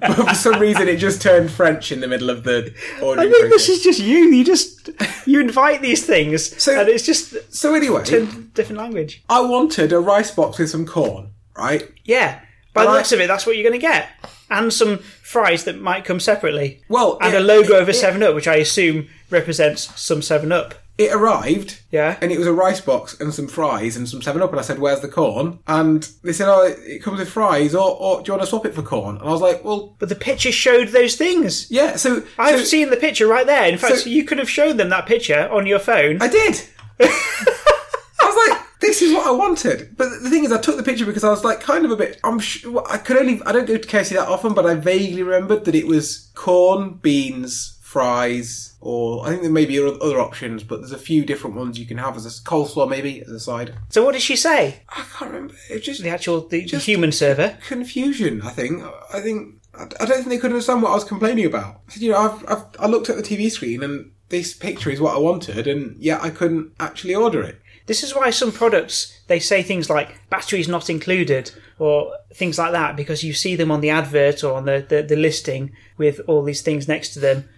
But 0.00 0.14
for 0.28 0.34
some 0.34 0.60
reason 0.60 0.88
it 0.88 0.96
just 0.96 1.20
turned 1.22 1.50
French 1.50 1.90
in 1.92 2.00
the 2.00 2.08
middle 2.08 2.30
of 2.30 2.44
the 2.44 2.74
I 2.98 3.00
ordering 3.02 3.30
think 3.30 3.50
this 3.50 3.68
is 3.68 3.82
just 3.82 4.00
you. 4.00 4.18
You 4.30 4.44
just 4.44 4.90
you 5.26 5.40
invite 5.40 5.82
these 5.82 6.04
things, 6.06 6.60
So- 6.62 6.78
and 6.78 6.88
it's 6.88 7.04
just 7.04 7.52
So 7.54 7.74
anyway, 7.74 8.04
turned 8.04 8.54
different 8.54 8.78
language. 8.80 9.22
I 9.28 9.40
wanted 9.40 9.92
a 9.92 10.00
rice 10.00 10.30
box 10.30 10.58
with 10.58 10.70
some 10.70 10.86
corn, 10.86 11.30
right? 11.56 11.88
Yeah. 12.04 12.40
By 12.74 12.82
the 12.82 12.88
And 12.88 12.94
I- 12.94 12.98
looks 12.98 13.12
of 13.12 13.20
it, 13.20 13.26
that's 13.28 13.46
what 13.46 13.56
you're 13.56 13.68
going 13.68 13.80
to 13.80 13.86
get. 13.86 14.08
And 14.50 14.72
some 14.72 14.98
fries 14.98 15.64
that 15.64 15.78
might 15.80 16.04
come 16.04 16.20
separately. 16.20 16.82
Well, 16.88 17.18
And 17.20 17.34
it- 17.34 17.38
a 17.38 17.44
logo 17.44 17.78
of 17.80 17.88
a 17.88 17.90
it- 17.90 17.94
7 17.94 18.22
Up, 18.22 18.34
which 18.34 18.48
I 18.48 18.56
assume 18.56 19.08
represents 19.30 19.90
some 20.00 20.22
7 20.22 20.52
Up. 20.52 20.74
It 20.98 21.12
arrived, 21.14 21.78
Yeah. 21.92 22.16
and 22.20 22.32
it 22.32 22.38
was 22.38 22.48
a 22.48 22.52
rice 22.52 22.80
box 22.80 23.16
and 23.20 23.32
some 23.32 23.46
fries 23.46 23.96
and 23.96 24.08
some 24.08 24.20
Seven 24.20 24.42
Up, 24.42 24.50
and 24.50 24.58
I 24.58 24.64
said, 24.64 24.80
"Where's 24.80 24.98
the 25.00 25.06
corn?" 25.06 25.60
And 25.68 26.08
they 26.24 26.32
said, 26.32 26.48
"Oh, 26.48 26.62
it 26.66 27.04
comes 27.04 27.20
with 27.20 27.28
fries, 27.28 27.72
or, 27.72 27.96
or 28.00 28.16
do 28.20 28.24
you 28.26 28.32
want 28.32 28.42
to 28.42 28.48
swap 28.48 28.66
it 28.66 28.74
for 28.74 28.82
corn?" 28.82 29.16
And 29.18 29.28
I 29.28 29.30
was 29.30 29.40
like, 29.40 29.62
"Well, 29.64 29.94
But 30.00 30.08
the 30.08 30.16
picture 30.16 30.50
showed 30.50 30.88
those 30.88 31.14
things. 31.14 31.70
yeah." 31.70 31.94
So 31.94 32.24
I've 32.36 32.58
so 32.58 32.64
seen 32.64 32.90
the 32.90 32.96
picture 32.96 33.28
right 33.28 33.46
there. 33.46 33.66
In 33.68 33.78
fact, 33.78 33.98
so- 33.98 34.10
you 34.10 34.24
could 34.24 34.38
have 34.38 34.50
shown 34.50 34.76
them 34.76 34.88
that 34.90 35.06
picture 35.06 35.48
on 35.52 35.66
your 35.68 35.78
phone. 35.78 36.20
I 36.20 36.26
did. 36.26 36.62
I 37.00 38.24
was 38.24 38.48
like, 38.48 38.60
"This 38.80 39.00
is 39.00 39.12
what 39.14 39.26
I 39.26 39.30
wanted." 39.30 39.96
But 39.96 40.08
the 40.22 40.30
thing 40.30 40.44
is, 40.44 40.50
I 40.52 40.58
took 40.60 40.76
the 40.76 40.82
picture 40.82 41.06
because 41.06 41.22
I 41.24 41.30
was 41.30 41.44
like, 41.44 41.60
kind 41.60 41.84
of 41.84 41.92
a 41.92 41.96
bit. 41.96 42.18
I'm 42.24 42.40
sure 42.40 42.82
I 42.90 42.98
could 42.98 43.16
only. 43.16 43.40
I 43.46 43.52
don't 43.52 43.66
go 43.66 43.76
to 43.76 43.88
KFC 43.88 44.16
that 44.16 44.28
often, 44.28 44.52
but 44.54 44.66
I 44.66 44.74
vaguely 44.74 45.22
remembered 45.22 45.64
that 45.66 45.74
it 45.76 45.86
was 45.86 46.28
corn, 46.34 46.94
beans, 47.00 47.77
fries, 47.88 48.74
or 48.82 49.24
I 49.26 49.30
think 49.30 49.40
there 49.42 49.50
may 49.50 49.64
be 49.64 49.78
other 49.82 50.20
options, 50.20 50.62
but 50.62 50.80
there's 50.80 50.92
a 50.92 50.98
few 50.98 51.24
different 51.24 51.56
ones 51.56 51.78
you 51.78 51.86
can 51.86 51.96
have 51.96 52.16
as 52.18 52.26
a 52.26 52.30
coleslaw, 52.42 52.86
maybe 52.86 53.22
as 53.22 53.30
a 53.30 53.40
side. 53.40 53.74
so 53.88 54.04
what 54.04 54.12
did 54.12 54.20
she 54.20 54.36
say? 54.36 54.82
I 54.90 55.04
can't 55.10 55.30
remember. 55.30 55.54
It 55.70 55.80
just 55.80 56.02
The 56.02 56.10
actual, 56.10 56.46
the, 56.46 56.66
the 56.66 56.78
human 56.78 57.12
server. 57.12 57.56
confusion. 57.66 58.42
I 58.42 58.50
think. 58.50 58.82
I 59.14 59.20
think. 59.20 59.54
I 59.74 59.84
I 59.84 60.04
don't 60.04 60.18
think 60.18 60.28
they 60.28 60.38
could 60.38 60.50
understand 60.50 60.82
what 60.82 60.90
I 60.90 60.94
was 60.96 61.04
complaining 61.04 61.46
about. 61.46 61.80
I 61.88 61.92
said, 61.92 62.02
you 62.02 62.10
know, 62.12 62.18
I've, 62.18 62.44
I've 62.50 62.64
I 62.78 62.86
looked 62.86 63.08
at 63.08 63.16
the 63.16 63.22
TV 63.22 63.50
screen 63.50 63.82
and 63.82 64.10
this 64.28 64.52
picture 64.52 64.90
is 64.90 65.00
what 65.00 65.14
I 65.16 65.18
wanted, 65.18 65.66
and 65.66 65.96
yet 65.98 66.20
I 66.22 66.28
couldn't 66.28 66.72
actually 66.78 67.14
order 67.14 67.42
it. 67.42 67.58
This 67.86 68.02
is 68.02 68.14
why 68.14 68.28
some 68.28 68.52
products 68.52 69.18
they 69.28 69.38
say 69.40 69.62
things 69.62 69.88
like 69.88 70.28
batteries 70.28 70.68
not 70.68 70.90
included 70.90 71.50
or 71.78 72.12
things 72.34 72.58
like 72.58 72.72
that 72.72 72.96
because 72.96 73.24
you 73.24 73.32
see 73.32 73.56
them 73.56 73.70
on 73.70 73.80
the 73.80 73.88
advert 73.88 74.44
or 74.44 74.52
on 74.58 74.66
the, 74.66 74.84
the, 74.86 75.02
the 75.02 75.16
listing 75.16 75.72
with 75.96 76.20
all 76.26 76.42
these 76.42 76.60
things 76.60 76.86
next 76.86 77.14
to 77.14 77.20
them. 77.20 77.48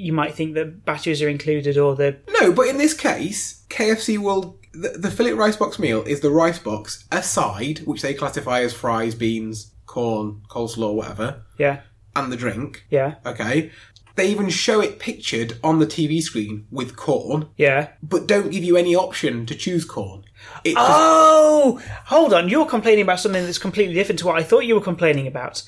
You 0.00 0.12
might 0.12 0.34
think 0.34 0.54
that 0.54 0.84
batteries 0.84 1.22
are 1.22 1.28
included 1.28 1.76
or 1.76 1.94
the 1.94 2.18
No, 2.40 2.52
but 2.52 2.68
in 2.68 2.78
this 2.78 2.94
case, 2.94 3.64
KFC 3.68 4.18
will. 4.18 4.56
The, 4.72 4.90
the 4.90 5.10
fillet 5.10 5.32
rice 5.32 5.56
box 5.56 5.78
meal 5.80 6.02
is 6.04 6.20
the 6.20 6.30
rice 6.30 6.60
box, 6.60 7.04
a 7.10 7.22
side, 7.24 7.80
which 7.80 8.02
they 8.02 8.14
classify 8.14 8.60
as 8.60 8.72
fries, 8.72 9.16
beans, 9.16 9.72
corn, 9.86 10.42
coleslaw, 10.48 10.94
whatever, 10.94 11.42
yeah 11.58 11.80
and 12.14 12.32
the 12.32 12.36
drink. 12.36 12.84
yeah 12.90 13.16
Okay. 13.26 13.70
They 14.16 14.28
even 14.28 14.48
show 14.50 14.80
it 14.80 14.98
pictured 14.98 15.58
on 15.62 15.78
the 15.78 15.86
TV 15.86 16.20
screen 16.20 16.66
with 16.70 16.96
corn, 16.96 17.48
yeah. 17.56 17.90
but 18.02 18.26
don't 18.26 18.50
give 18.50 18.64
you 18.64 18.76
any 18.76 18.94
option 18.94 19.46
to 19.46 19.54
choose 19.54 19.84
corn. 19.84 20.24
It 20.64 20.74
just 20.74 20.86
Oh, 20.90 21.80
hold 22.06 22.34
on! 22.34 22.48
You're 22.48 22.66
complaining 22.66 23.02
about 23.02 23.20
something 23.20 23.44
that's 23.44 23.58
completely 23.58 23.94
different 23.94 24.18
to 24.18 24.26
what 24.26 24.36
I 24.36 24.42
thought 24.42 24.66
you 24.66 24.74
were 24.74 24.80
complaining 24.80 25.26
about. 25.26 25.62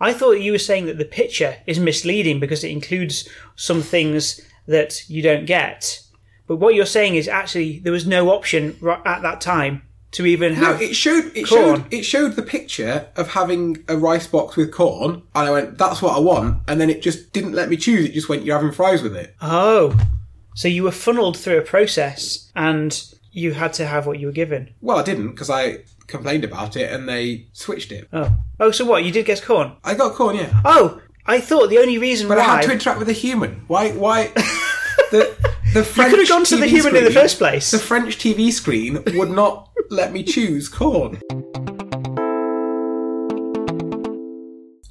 I 0.00 0.12
thought 0.12 0.32
you 0.40 0.52
were 0.52 0.58
saying 0.58 0.86
that 0.86 0.98
the 0.98 1.04
picture 1.04 1.56
is 1.66 1.78
misleading 1.80 2.38
because 2.40 2.62
it 2.64 2.70
includes 2.70 3.28
some 3.56 3.82
things 3.82 4.40
that 4.66 5.08
you 5.08 5.22
don't 5.22 5.46
get. 5.46 6.00
But 6.46 6.56
what 6.56 6.74
you're 6.74 6.86
saying 6.86 7.16
is 7.16 7.28
actually 7.28 7.80
there 7.80 7.92
was 7.92 8.06
no 8.06 8.30
option 8.30 8.76
at 9.04 9.22
that 9.22 9.40
time 9.40 9.82
to 10.12 10.24
even 10.24 10.54
No, 10.54 10.66
have. 10.72 10.80
it 10.82 10.94
showed 10.96 11.32
it 11.36 11.46
corn. 11.46 11.82
showed 11.82 11.92
it 11.92 12.02
showed 12.04 12.36
the 12.36 12.42
picture 12.42 13.08
of 13.16 13.28
having 13.28 13.84
a 13.88 13.96
rice 13.96 14.26
box 14.26 14.56
with 14.56 14.72
corn, 14.72 15.22
and 15.34 15.48
I 15.48 15.50
went, 15.50 15.76
"That's 15.78 16.00
what 16.00 16.16
I 16.16 16.20
want." 16.20 16.62
And 16.66 16.80
then 16.80 16.88
it 16.88 17.02
just 17.02 17.32
didn't 17.34 17.52
let 17.52 17.68
me 17.68 17.76
choose. 17.76 18.06
It 18.06 18.12
just 18.14 18.28
went, 18.28 18.44
"You're 18.44 18.56
having 18.56 18.72
fries 18.72 19.02
with 19.02 19.14
it." 19.16 19.34
oh, 19.42 19.94
so 20.54 20.66
you 20.68 20.82
were 20.84 20.90
funneled 20.90 21.36
through 21.36 21.58
a 21.58 21.62
process 21.62 22.50
and 22.56 23.02
you 23.32 23.52
had 23.52 23.72
to 23.74 23.86
have 23.86 24.06
what 24.06 24.18
you 24.18 24.26
were 24.28 24.32
given. 24.32 24.70
Well, 24.80 24.96
I 24.98 25.02
didn't 25.02 25.28
because 25.32 25.50
I 25.50 25.80
complained 26.08 26.42
about 26.42 26.76
it, 26.76 26.90
and 26.92 27.08
they 27.08 27.46
switched 27.52 27.92
it. 27.92 28.08
Oh, 28.12 28.36
oh, 28.58 28.70
so 28.72 28.84
what? 28.84 29.04
You 29.04 29.12
did 29.12 29.26
get 29.26 29.42
corn? 29.42 29.76
I 29.84 29.94
got 29.94 30.14
corn, 30.14 30.36
yeah, 30.36 30.60
Oh, 30.64 31.00
I 31.26 31.40
thought 31.40 31.68
the 31.68 31.78
only 31.78 31.98
reason 31.98 32.26
but 32.26 32.38
why 32.38 32.44
I 32.44 32.56
had 32.56 32.62
to 32.64 32.72
interact 32.72 32.98
with 32.98 33.08
a 33.08 33.12
human. 33.12 33.64
Why? 33.68 33.92
Why? 33.92 34.26
the 35.12 35.36
the 35.74 35.84
French 35.84 36.10
could 36.10 36.20
have 36.20 36.28
gone 36.28 36.44
to 36.44 36.56
the 36.56 36.66
human 36.66 36.96
in 36.96 37.04
the 37.04 37.10
first 37.10 37.38
place. 37.38 37.70
The 37.70 37.78
French 37.78 38.18
TV 38.18 38.50
screen 38.50 39.02
would 39.14 39.30
not 39.30 39.70
let 39.90 40.12
me 40.12 40.22
choose 40.22 40.68
corn. 40.68 41.20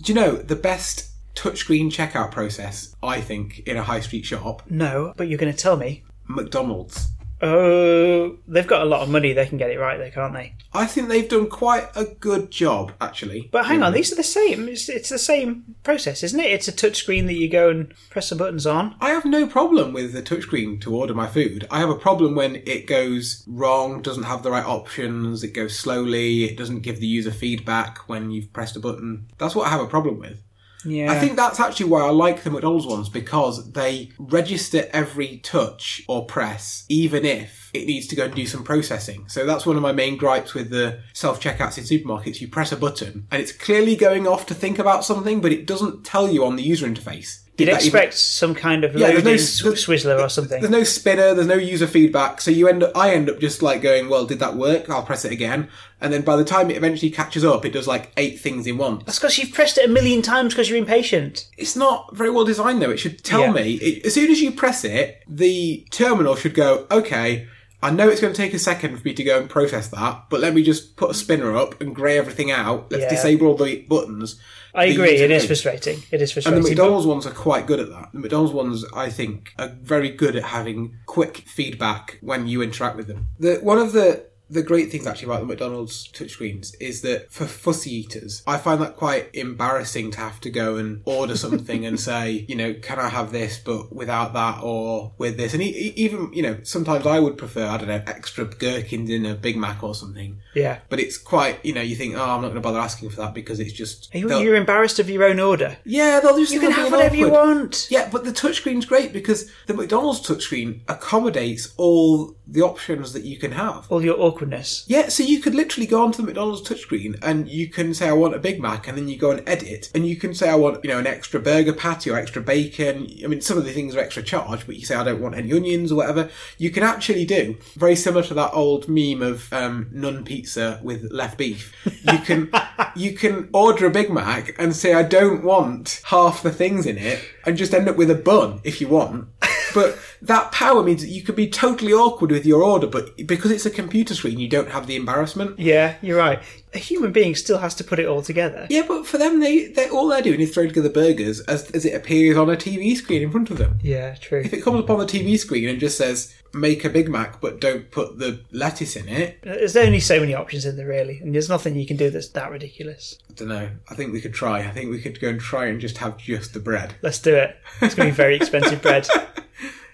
Do 0.04 0.14
you 0.14 0.14
know 0.14 0.36
the 0.36 0.56
best 0.56 1.10
touchscreen 1.36 1.92
checkout 1.92 2.32
process? 2.32 2.96
I 3.02 3.20
think 3.20 3.60
in 3.66 3.76
a 3.76 3.84
high 3.84 4.00
street 4.00 4.26
shop, 4.26 4.62
no, 4.70 5.14
but 5.18 5.28
you're 5.28 5.40
going 5.40 5.52
to 5.52 5.58
tell 5.58 5.76
me. 5.76 6.04
McDonald's. 6.28 7.10
Oh, 7.42 8.38
they've 8.48 8.66
got 8.66 8.82
a 8.82 8.86
lot 8.86 9.02
of 9.02 9.10
money. 9.10 9.34
They 9.34 9.46
can 9.46 9.58
get 9.58 9.70
it 9.70 9.80
right, 9.80 9.98
there, 9.98 10.12
can't 10.12 10.34
they? 10.34 10.56
I 10.74 10.86
think 10.86 11.08
they've 11.08 11.30
done 11.30 11.50
quite 11.50 11.88
a 11.96 12.06
good 12.06 12.50
job, 12.52 12.94
actually. 13.00 13.50
But 13.52 13.68
hang 13.68 13.84
on, 13.84 13.94
these 13.94 14.12
are 14.12 14.16
the 14.16 14.24
same. 14.24 14.68
It's, 14.68 14.90
it's 14.90 15.10
the 15.10 15.20
same 15.20 15.76
process, 15.84 16.24
isn't 16.24 16.40
it? 16.40 16.52
It's 16.52 16.68
a 16.68 16.72
touchscreen 16.72 17.28
that 17.28 17.36
you 17.36 17.50
go 17.50 17.70
and 17.70 17.94
press 18.10 18.30
the 18.30 18.36
buttons 18.36 18.66
on. 18.66 18.96
I 19.00 19.10
have 19.10 19.26
no 19.26 19.46
problem 19.46 19.94
with 19.94 20.14
the 20.14 20.24
touchscreen 20.24 20.82
to 20.82 20.96
order 20.96 21.14
my 21.14 21.28
food. 21.28 21.68
I 21.70 21.80
have 21.80 21.90
a 21.90 21.96
problem 21.96 22.36
when 22.36 22.58
it 22.66 22.88
goes 22.88 23.44
wrong, 23.48 24.02
doesn't 24.02 24.24
have 24.24 24.44
the 24.44 24.52
right 24.52 24.66
options, 24.66 25.44
it 25.44 25.54
goes 25.54 25.78
slowly, 25.78 26.46
it 26.46 26.58
doesn't 26.58 26.82
give 26.82 27.00
the 27.00 27.08
user 27.08 27.32
feedback 27.32 28.00
when 28.10 28.32
you've 28.32 28.52
pressed 28.54 28.76
a 28.76 28.80
button. 28.80 29.28
That's 29.38 29.56
what 29.56 29.68
I 29.68 29.70
have 29.70 29.82
a 29.82 29.88
problem 29.88 30.20
with. 30.20 30.44
Yeah, 30.86 31.12
I 31.12 31.20
think 31.20 31.36
that's 31.36 31.60
actually 31.60 31.88
why 31.88 32.02
I 32.02 32.10
like 32.10 32.44
the 32.44 32.50
McDonald's 32.50 32.86
ones 32.86 33.10
because 33.10 33.72
they 33.72 34.12
register 34.20 34.88
every 34.92 35.38
touch 35.38 36.04
or 36.08 36.26
press, 36.26 36.86
even 36.90 37.26
if 37.26 37.72
it 37.74 37.88
needs 37.88 38.08
to 38.08 38.16
go 38.16 38.26
and 38.26 38.36
do 38.36 38.46
some 38.46 38.64
processing. 38.64 39.28
So 39.28 39.46
that's 39.46 39.66
one 39.66 39.76
of 39.76 39.82
my 39.82 39.92
main 39.92 40.18
gripes 40.18 40.54
with 40.54 40.70
the 40.70 41.02
self 41.14 41.42
checkouts 41.42 41.78
in 41.78 41.84
supermarkets. 41.84 42.42
You 42.42 42.48
press 42.48 42.72
a 42.72 42.78
button 42.78 43.28
and 43.32 43.42
it's 43.42 43.52
clearly 43.52 43.96
going 43.96 44.28
off 44.28 44.46
to 44.48 44.54
think 44.54 44.80
about 44.80 45.06
something, 45.06 45.42
but 45.42 45.52
it 45.52 45.66
doesn't 45.66 46.06
tell 46.06 46.30
you 46.30 46.46
on 46.46 46.56
the 46.56 46.64
user 46.64 46.88
interface. 46.88 47.47
You'd 47.58 47.66
Did 47.66 47.74
that 47.74 47.82
even- 47.86 47.88
expect 48.00 48.14
some 48.14 48.54
kind 48.54 48.84
of 48.84 48.94
Yeah, 48.96 49.20
there's 49.20 49.24
no- 49.64 49.74
sw- 49.74 49.86
Swizzler 49.88 50.22
or 50.24 50.30
something. 50.30 50.62
There's 50.62 50.70
no 50.72 50.84
spinner, 50.84 51.34
there's 51.34 51.48
no 51.48 51.56
user 51.56 51.88
feedback, 51.88 52.40
so 52.40 52.52
you 52.52 52.68
end 52.68 52.84
up, 52.84 52.92
I 52.96 53.12
end 53.16 53.32
up 53.32 53.40
just 53.40 53.64
like 53.64 53.82
going, 53.82 54.10
well, 54.10 54.26
did 54.26 54.38
that 54.40 54.56
work? 54.56 54.88
I'll 54.92 55.02
press 55.02 55.26
it 55.26 55.32
again. 55.32 55.68
And 56.00 56.14
then 56.14 56.22
by 56.22 56.36
the 56.36 56.44
time 56.44 56.70
it 56.70 56.78
eventually 56.78 57.10
catches 57.10 57.44
up, 57.44 57.66
it 57.66 57.74
does 57.74 57.88
like 57.88 58.12
eight 58.16 58.40
things 58.40 58.68
in 58.68 58.78
one. 58.78 59.02
That's 59.08 59.18
because 59.18 59.40
you've 59.40 59.54
pressed 59.54 59.80
it 59.80 59.86
a 59.90 59.92
million 59.92 60.22
times 60.22 60.54
because 60.54 60.70
you're 60.70 60.78
impatient. 60.78 61.48
It's 61.58 61.76
not 61.76 62.16
very 62.16 62.30
well 62.30 62.46
designed 62.46 62.80
though. 62.80 62.92
It 62.92 62.98
should 63.00 63.24
tell 63.24 63.42
Yeah. 63.42 63.52
me, 63.54 63.74
it, 63.82 64.06
as 64.06 64.14
soon 64.14 64.30
as 64.30 64.40
you 64.40 64.52
press 64.52 64.84
it, 64.84 65.24
the 65.28 65.84
terminal 65.90 66.36
should 66.36 66.54
go, 66.54 66.86
okay, 66.92 67.48
I 67.82 67.92
know 67.92 68.10
it's 68.10 68.22
going 68.22 68.34
to 68.34 68.38
take 68.38 68.54
a 68.56 68.60
second 68.60 68.98
for 68.98 69.04
me 69.04 69.14
to 69.14 69.24
go 69.24 69.40
and 69.40 69.50
process 69.50 69.88
that, 69.90 70.26
but 70.30 70.40
let 70.40 70.54
me 70.56 70.64
just 70.64 70.96
put 70.96 71.12
a 71.12 71.14
spinner 71.14 71.56
up 71.56 71.80
and 71.80 71.94
grey 71.96 72.18
everything 72.18 72.50
out. 72.50 72.92
Let's 72.92 73.04
Yeah. 73.04 73.10
disable 73.10 73.48
all 73.48 73.56
the 73.56 73.82
buttons. 73.88 74.40
I 74.74 74.86
agree. 74.86 75.12
It 75.12 75.32
is 75.32 75.46
frustrating. 75.46 76.04
It 76.12 76.22
is 76.22 76.32
frustrating. 76.32 76.58
And 76.58 76.66
the 76.66 76.70
McDonald's 76.70 77.06
ones 77.08 77.26
are 77.26 77.32
quite 77.32 77.66
good 77.68 77.80
at 77.80 77.90
that. 77.90 78.10
The 78.14 78.20
McDonald's 78.20 78.54
ones, 78.54 78.86
I 78.96 79.10
think, 79.10 79.54
are 79.60 79.76
very 79.82 80.10
good 80.10 80.36
at 80.36 80.44
having 80.44 80.98
quick 81.06 81.38
feedback 81.48 82.18
when 82.22 82.48
you 82.48 82.62
interact 82.62 82.96
with 82.96 83.08
them. 83.08 83.28
The 83.40 83.56
one 83.62 83.78
of 83.80 83.94
the 83.94 84.26
the 84.50 84.64
great 84.64 84.92
things 84.92 85.06
actually 85.06 85.26
about 85.26 85.42
the 85.42 85.46
McDonald's 85.48 86.08
touchscreens 86.10 86.76
is 86.80 87.02
that 87.02 87.32
for 87.32 87.46
fussy 87.46 87.94
eaters, 87.94 88.44
I 88.48 88.58
find 88.58 88.82
that 88.82 88.96
quite 88.96 89.30
embarrassing 89.34 90.12
to 90.12 90.20
have 90.20 90.40
to 90.42 90.50
go 90.50 90.78
and 90.78 91.02
order 91.06 91.36
something 91.46 91.86
and 91.86 92.00
say, 92.00 92.46
you 92.48 92.56
know, 92.56 92.74
can 92.74 93.00
I 93.00 93.10
have 93.10 93.32
this 93.32 93.60
but 93.60 93.94
without 93.94 94.34
that 94.34 94.60
or 94.64 95.12
with 95.18 95.38
this? 95.38 95.54
And 95.54 95.62
e- 95.64 95.94
even, 95.96 96.32
you 96.34 96.44
know, 96.44 96.58
sometimes 96.64 97.06
I 97.06 97.20
would 97.20 97.38
prefer, 97.38 97.66
I 97.68 97.78
don't 97.78 97.88
know, 97.88 98.04
extra 98.08 98.46
gherkins 98.46 99.10
in 99.10 99.26
a 99.26 99.36
Big 99.36 99.58
Mac 99.58 99.84
or 99.84 99.94
something. 99.94 100.40
yeah. 100.56 100.80
But 100.90 101.00
it's 101.00 101.18
quite, 101.18 101.64
you 101.66 101.74
know, 101.74 101.82
you 101.82 101.96
think, 101.96 102.16
oh, 102.16 102.22
I'm 102.24 102.42
not 102.42 102.50
going 102.50 102.56
to 102.56 102.62
bother 102.62 102.80
asking 102.80 103.10
for 103.10 103.18
that 103.18 103.34
because 103.34 103.60
it's 103.60 103.74
just. 103.74 104.14
Are 104.16 104.18
you, 104.18 104.30
you're 104.40 104.56
embarrassed 104.56 105.00
of 105.00 105.10
your 105.10 105.24
own 105.26 105.40
order. 105.40 105.78
yeah, 105.84 106.20
they'll 106.22 106.38
just 106.38 106.54
You 106.54 106.60
can 106.62 106.72
have 106.72 106.92
whatever 106.92 107.16
you 107.16 107.30
want. 107.30 107.88
Yeah, 107.90 108.10
but 108.12 108.24
the 108.24 108.32
touchscreen's 108.32 108.86
great 108.86 109.12
because 109.12 109.52
the 109.66 109.74
McDonald's 109.74 110.26
touchscreen 110.26 110.82
accommodates 110.88 111.74
all 111.78 112.37
the 112.50 112.62
options 112.62 113.14
that 113.14 113.24
you 113.24 113.38
can 113.38 113.52
have. 113.52 113.86
All 113.90 114.04
your 114.04 114.20
awkwardness. 114.20 114.86
Yeah, 114.88 115.10
so 115.10 115.24
you 115.24 115.40
could 115.40 115.54
literally 115.54 115.88
go 115.88 116.04
onto 116.04 116.18
the 116.18 116.24
McDonald's 116.24 116.68
touchscreen 116.68 117.20
and 117.22 117.48
you 117.50 117.68
can 117.68 117.94
say 117.94 118.08
I 118.08 118.14
want 118.14 118.36
a 118.36 118.40
Big 118.40 118.62
Mac 118.62 118.88
and 118.88 118.98
then 118.98 119.08
you 119.08 119.18
go 119.18 119.32
and 119.32 119.48
edit 119.48 119.92
and 119.94 120.08
you 120.08 120.16
can 120.16 120.34
say 120.34 120.50
I 120.50 120.56
want, 120.56 120.84
you 120.84 120.90
know, 120.90 121.00
an 121.00 121.08
extra 121.08 121.40
burger 121.40 121.74
patty 121.74 122.10
or 122.10 122.18
extra 122.18 122.42
bacon. 122.42 123.10
I 123.24 123.28
mean 123.28 123.42
some 123.42 123.58
of 123.58 123.66
the 123.66 123.74
things 123.74 123.96
are 123.96 124.00
extra 124.00 124.24
charge, 124.24 124.66
but 124.66 124.78
you 124.78 124.86
say 124.86 124.96
I 124.96 125.04
don't 125.04 125.22
want 125.22 125.36
any 125.36 125.52
onions 125.52 125.92
or 125.92 125.96
whatever. 125.96 126.30
You 126.58 126.72
can 126.72 126.84
actually 126.84 127.26
do 127.26 127.58
very 127.76 127.96
similar 127.96 128.24
to 128.24 128.34
that 128.36 128.54
old 128.54 128.88
meme 128.88 129.22
of 129.22 129.52
um 129.52 129.90
none 129.92 130.24
pizza 130.24 130.80
with 130.82 131.12
left 131.12 131.38
beef. 131.38 131.74
You 131.86 132.20
can 132.20 132.52
you 132.96 133.14
can 133.14 133.50
order 133.54 133.86
a 133.86 133.92
Big 133.92 134.12
Mac 134.12 134.56
and 134.58 134.76
say 134.76 134.94
I 134.94 135.04
don't 135.04 135.44
want 135.44 136.02
half 136.06 136.44
the 136.44 136.52
things 136.52 136.86
in 136.86 136.98
it 136.98 137.24
and 137.46 137.58
just 137.58 137.74
end 137.74 137.90
up 137.90 137.98
with 137.98 138.10
a 138.10 138.16
bun 138.16 138.62
if 138.64 138.80
you 138.80 138.88
want. 138.88 139.28
But 139.74 140.00
that 140.22 140.52
power 140.52 140.84
means 140.84 141.02
that 141.02 141.10
you 141.10 141.22
could 141.22 141.36
be 141.36 141.48
totally 141.50 141.94
awkward 141.94 142.32
with 142.32 142.46
your 142.46 142.64
order, 142.64 142.88
but 142.88 143.16
because 143.28 143.52
it's 143.52 143.66
a 143.66 143.72
computer 143.72 144.16
screen, 144.16 144.40
you 144.40 144.48
don't 144.48 144.72
have 144.72 144.88
the 144.88 144.96
embarrassment. 144.96 145.60
Yeah, 145.60 145.96
you're 146.02 146.18
right. 146.18 146.42
A 146.74 146.80
human 146.80 147.12
being 147.12 147.36
still 147.36 147.60
has 147.60 147.76
to 147.76 147.84
put 147.84 148.00
it 148.00 148.08
all 148.08 148.22
together. 148.22 148.68
Yeah, 148.70 148.84
but 148.88 149.06
for 149.06 149.18
them, 149.18 149.40
they 149.40 149.68
they 149.68 149.90
all 149.90 150.08
they're 150.08 150.22
doing 150.22 150.40
is 150.40 150.54
throwing 150.54 150.70
together 150.70 150.90
burgers 150.90 151.40
as 151.42 151.70
as 151.72 151.86
it 151.86 151.94
appears 151.94 152.38
on 152.38 152.50
a 152.50 152.56
TV 152.56 152.96
screen 152.96 153.22
in 153.22 153.32
front 153.32 153.50
of 153.50 153.58
them. 153.58 153.80
Yeah, 153.82 154.16
true. 154.16 154.42
If 154.42 154.54
it 154.54 154.64
comes 154.64 154.80
up 154.80 154.90
on 154.90 155.00
the 155.00 155.06
TV 155.06 155.38
screen 155.38 155.70
and 155.70 155.80
just 155.80 155.98
says 155.98 156.34
"make 156.54 156.84
a 156.84 156.90
Big 156.90 157.10
Mac," 157.10 157.40
but 157.40 157.62
don't 157.62 157.90
put 157.92 158.20
the 158.20 158.42
lettuce 158.52 158.96
in 158.96 159.08
it, 159.08 159.40
There's 159.44 159.78
only 159.78 160.00
so 160.00 160.20
many 160.20 160.34
options 160.34 160.66
in 160.66 160.78
there, 160.78 160.88
really, 160.88 161.20
and 161.20 161.34
there's 161.34 161.50
nothing 161.50 161.76
you 161.76 161.88
can 161.88 161.98
do 161.98 162.10
that's 162.10 162.30
that 162.30 162.52
ridiculous. 162.52 163.18
I 163.30 163.34
don't 163.34 163.48
know. 163.50 163.70
I 163.90 163.96
think 163.96 164.12
we 164.14 164.22
could 164.22 164.34
try. 164.34 164.60
I 164.60 164.72
think 164.72 164.90
we 164.90 165.02
could 165.02 165.20
go 165.20 165.30
and 165.30 165.40
try 165.40 165.68
and 165.68 165.80
just 165.80 165.98
have 166.00 166.18
just 166.18 166.54
the 166.54 166.60
bread. 166.60 166.96
Let's 167.02 167.20
do 167.20 167.36
it. 167.36 167.56
It's 167.82 167.96
going 167.96 168.10
to 168.10 168.14
be 168.14 168.16
very 168.16 168.36
expensive 168.36 168.82
bread. 168.82 169.08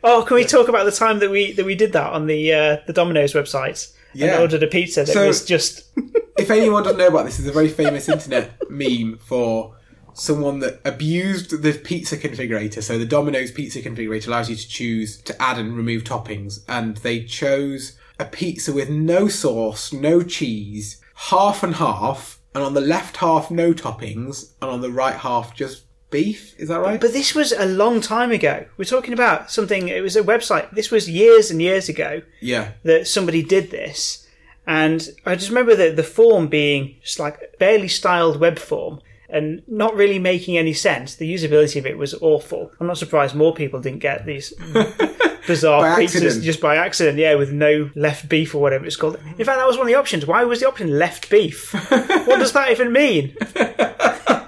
Oh, 0.03 0.23
can 0.23 0.35
we 0.35 0.43
talk 0.43 0.67
about 0.67 0.85
the 0.85 0.91
time 0.91 1.19
that 1.19 1.29
we 1.31 1.53
that 1.53 1.65
we 1.65 1.75
did 1.75 1.93
that 1.93 2.11
on 2.13 2.27
the 2.27 2.53
uh, 2.53 2.77
the 2.87 2.93
Domino's 2.93 3.33
website? 3.33 3.91
Yeah. 4.13 4.33
And 4.33 4.41
ordered 4.41 4.61
a 4.63 4.67
pizza 4.67 5.03
that 5.05 5.13
So- 5.13 5.27
was 5.27 5.43
just 5.45 5.83
if 6.37 6.51
anyone 6.51 6.83
doesn't 6.83 6.97
know 6.97 7.07
about 7.07 7.25
this, 7.25 7.39
is 7.39 7.47
a 7.47 7.51
very 7.51 7.69
famous 7.69 8.07
internet 8.09 8.51
meme 8.69 9.17
for 9.17 9.75
someone 10.13 10.59
that 10.59 10.79
abused 10.85 11.63
the 11.63 11.73
pizza 11.73 12.15
configurator. 12.17 12.83
So 12.83 12.99
the 12.99 13.05
Domino's 13.05 13.51
pizza 13.51 13.79
configurator 13.81 14.27
allows 14.27 14.49
you 14.49 14.55
to 14.55 14.67
choose 14.67 15.19
to 15.21 15.41
add 15.41 15.57
and 15.57 15.75
remove 15.75 16.03
toppings, 16.03 16.59
and 16.67 16.97
they 16.97 17.23
chose 17.23 17.97
a 18.19 18.25
pizza 18.25 18.71
with 18.71 18.89
no 18.89 19.27
sauce, 19.27 19.91
no 19.91 20.21
cheese, 20.21 21.01
half 21.15 21.63
and 21.63 21.75
half, 21.75 22.39
and 22.53 22.63
on 22.63 22.75
the 22.75 22.81
left 22.81 23.17
half 23.17 23.49
no 23.49 23.73
toppings, 23.73 24.51
and 24.61 24.69
on 24.69 24.81
the 24.81 24.91
right 24.91 25.15
half 25.15 25.55
just 25.55 25.83
beef. 26.13 26.57
Is 26.57 26.69
that 26.69 26.79
right? 26.79 27.01
But 27.01 27.11
this 27.11 27.35
was 27.35 27.51
a 27.51 27.65
long 27.65 27.99
time 27.99 28.31
ago. 28.31 28.65
We're 28.77 28.85
talking 28.85 29.13
about 29.13 29.51
something. 29.51 29.89
It 29.89 30.01
was 30.01 30.15
a 30.15 30.23
website. 30.23 30.71
This 30.71 30.91
was 30.91 31.09
years 31.09 31.51
and 31.51 31.61
years 31.61 31.89
ago 31.89 32.21
yeah. 32.39 32.71
that 32.83 33.07
somebody 33.07 33.43
did 33.43 33.71
this, 33.71 34.25
and 34.65 35.09
I 35.25 35.35
just 35.35 35.49
remember 35.49 35.75
the 35.75 35.91
the 35.91 36.03
form 36.03 36.47
being 36.47 36.95
just 37.01 37.19
like 37.19 37.57
barely 37.59 37.89
styled 37.89 38.39
web 38.39 38.57
form. 38.57 39.01
And 39.29 39.63
not 39.67 39.95
really 39.95 40.19
making 40.19 40.59
any 40.59 40.73
sense. 40.73 41.15
The 41.15 41.33
usability 41.33 41.77
of 41.79 41.87
it 41.87 41.97
was 41.97 42.13
awful. 42.13 42.71
I'm 42.79 42.85
not 42.85 42.99
surprised 42.99 43.33
more 43.33 43.51
people 43.51 43.81
didn't 43.81 43.97
get 43.97 44.27
these 44.27 44.53
bizarre 45.47 45.97
pizzas 45.97 46.03
accident. 46.03 46.43
just 46.43 46.61
by 46.61 46.75
accident. 46.75 47.17
Yeah, 47.17 47.33
with 47.35 47.51
no 47.51 47.89
left 47.95 48.29
beef 48.29 48.53
or 48.53 48.61
whatever 48.61 48.85
it's 48.85 48.95
called. 48.95 49.15
In 49.15 49.45
fact, 49.45 49.57
that 49.57 49.65
was 49.65 49.75
one 49.75 49.87
of 49.87 49.91
the 49.91 49.97
options. 49.99 50.27
Why 50.27 50.43
was 50.43 50.59
the 50.59 50.67
option 50.67 50.99
left 50.99 51.31
beef? 51.31 51.73
what 52.27 52.37
does 52.37 52.53
that 52.53 52.69
even 52.69 52.91
mean? 52.91 53.35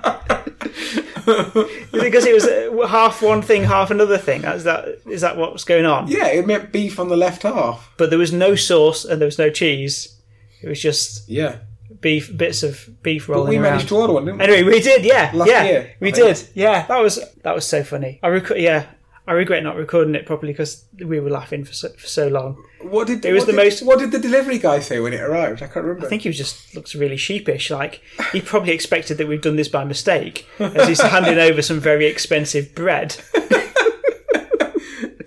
Because 1.25 2.25
it 2.25 2.33
was 2.33 2.45
uh, 2.45 2.87
half 2.87 3.21
one 3.21 3.41
thing, 3.41 3.63
half 3.63 3.91
another 3.91 4.17
thing? 4.17 4.43
Is 4.43 4.63
that 4.63 4.99
is 5.07 5.21
that 5.21 5.37
what's 5.37 5.63
going 5.63 5.85
on? 5.85 6.07
Yeah, 6.07 6.27
it 6.27 6.45
meant 6.47 6.71
beef 6.71 6.99
on 6.99 7.09
the 7.09 7.17
left 7.17 7.43
half. 7.43 7.91
But 7.97 8.09
there 8.09 8.19
was 8.19 8.31
no 8.33 8.55
sauce 8.55 9.05
and 9.05 9.19
there 9.21 9.27
was 9.27 9.39
no 9.39 9.49
cheese. 9.49 10.19
It 10.61 10.69
was 10.69 10.81
just 10.81 11.27
Yeah. 11.29 11.57
beef, 12.01 12.35
bits 12.35 12.63
of 12.63 12.89
beef 13.03 13.27
But 13.27 13.33
rolling 13.33 13.49
we 13.49 13.55
around. 13.57 13.63
managed 13.73 13.87
to 13.89 13.97
order 13.97 14.13
one, 14.13 14.25
didn't 14.25 14.39
we? 14.39 14.45
Anyway, 14.45 14.63
we 14.63 14.81
did, 14.81 15.03
yeah, 15.05 15.31
Last 15.33 15.49
yeah, 15.49 15.63
year, 15.63 15.93
we 15.99 16.11
did, 16.11 16.47
yeah. 16.53 16.85
That 16.87 17.01
was 17.01 17.19
that 17.43 17.53
was 17.55 17.65
so 17.67 17.83
funny. 17.83 18.19
I 18.23 18.27
rec- 18.29 18.49
yeah, 18.57 18.85
I 19.27 19.31
regret 19.33 19.63
not 19.63 19.75
recording 19.75 20.13
it 20.13 20.25
properly 20.27 20.53
because 20.53 20.85
we 21.03 21.19
were 21.19 21.31
laughing 21.31 21.63
for 21.65 21.73
so, 21.73 21.89
for 21.89 22.05
so 22.07 22.27
long. 22.27 22.63
What 22.81 23.07
did 23.07 23.25
It 23.25 23.33
was 23.33 23.45
the 23.45 23.53
did- 23.53 23.57
most- 23.57 23.81
What 23.83 23.97
did 23.99 24.11
the 24.11 24.19
delivery 24.19 24.59
guy 24.59 24.79
say 24.79 24.99
when 24.99 25.13
it 25.13 25.21
arrived? 25.21 25.63
I 25.63 25.67
can't 25.67 25.83
remember. 25.85 26.05
I 26.05 26.09
think 26.09 26.21
he 26.21 26.29
was 26.29 26.37
just 26.37 26.75
looks 26.75 26.93
really 26.93 27.17
sheepish. 27.17 27.71
Like 27.71 28.01
he 28.31 28.39
probably 28.41 28.73
expected 28.73 29.17
that 29.17 29.27
we've 29.27 29.41
done 29.41 29.55
this 29.55 29.67
by 29.67 29.83
mistake, 29.83 30.47
as 30.59 30.87
he's 30.87 31.01
handing 31.01 31.39
over 31.39 31.61
some 31.63 31.79
very 31.79 32.05
expensive 32.05 32.75
bread. 32.75 33.15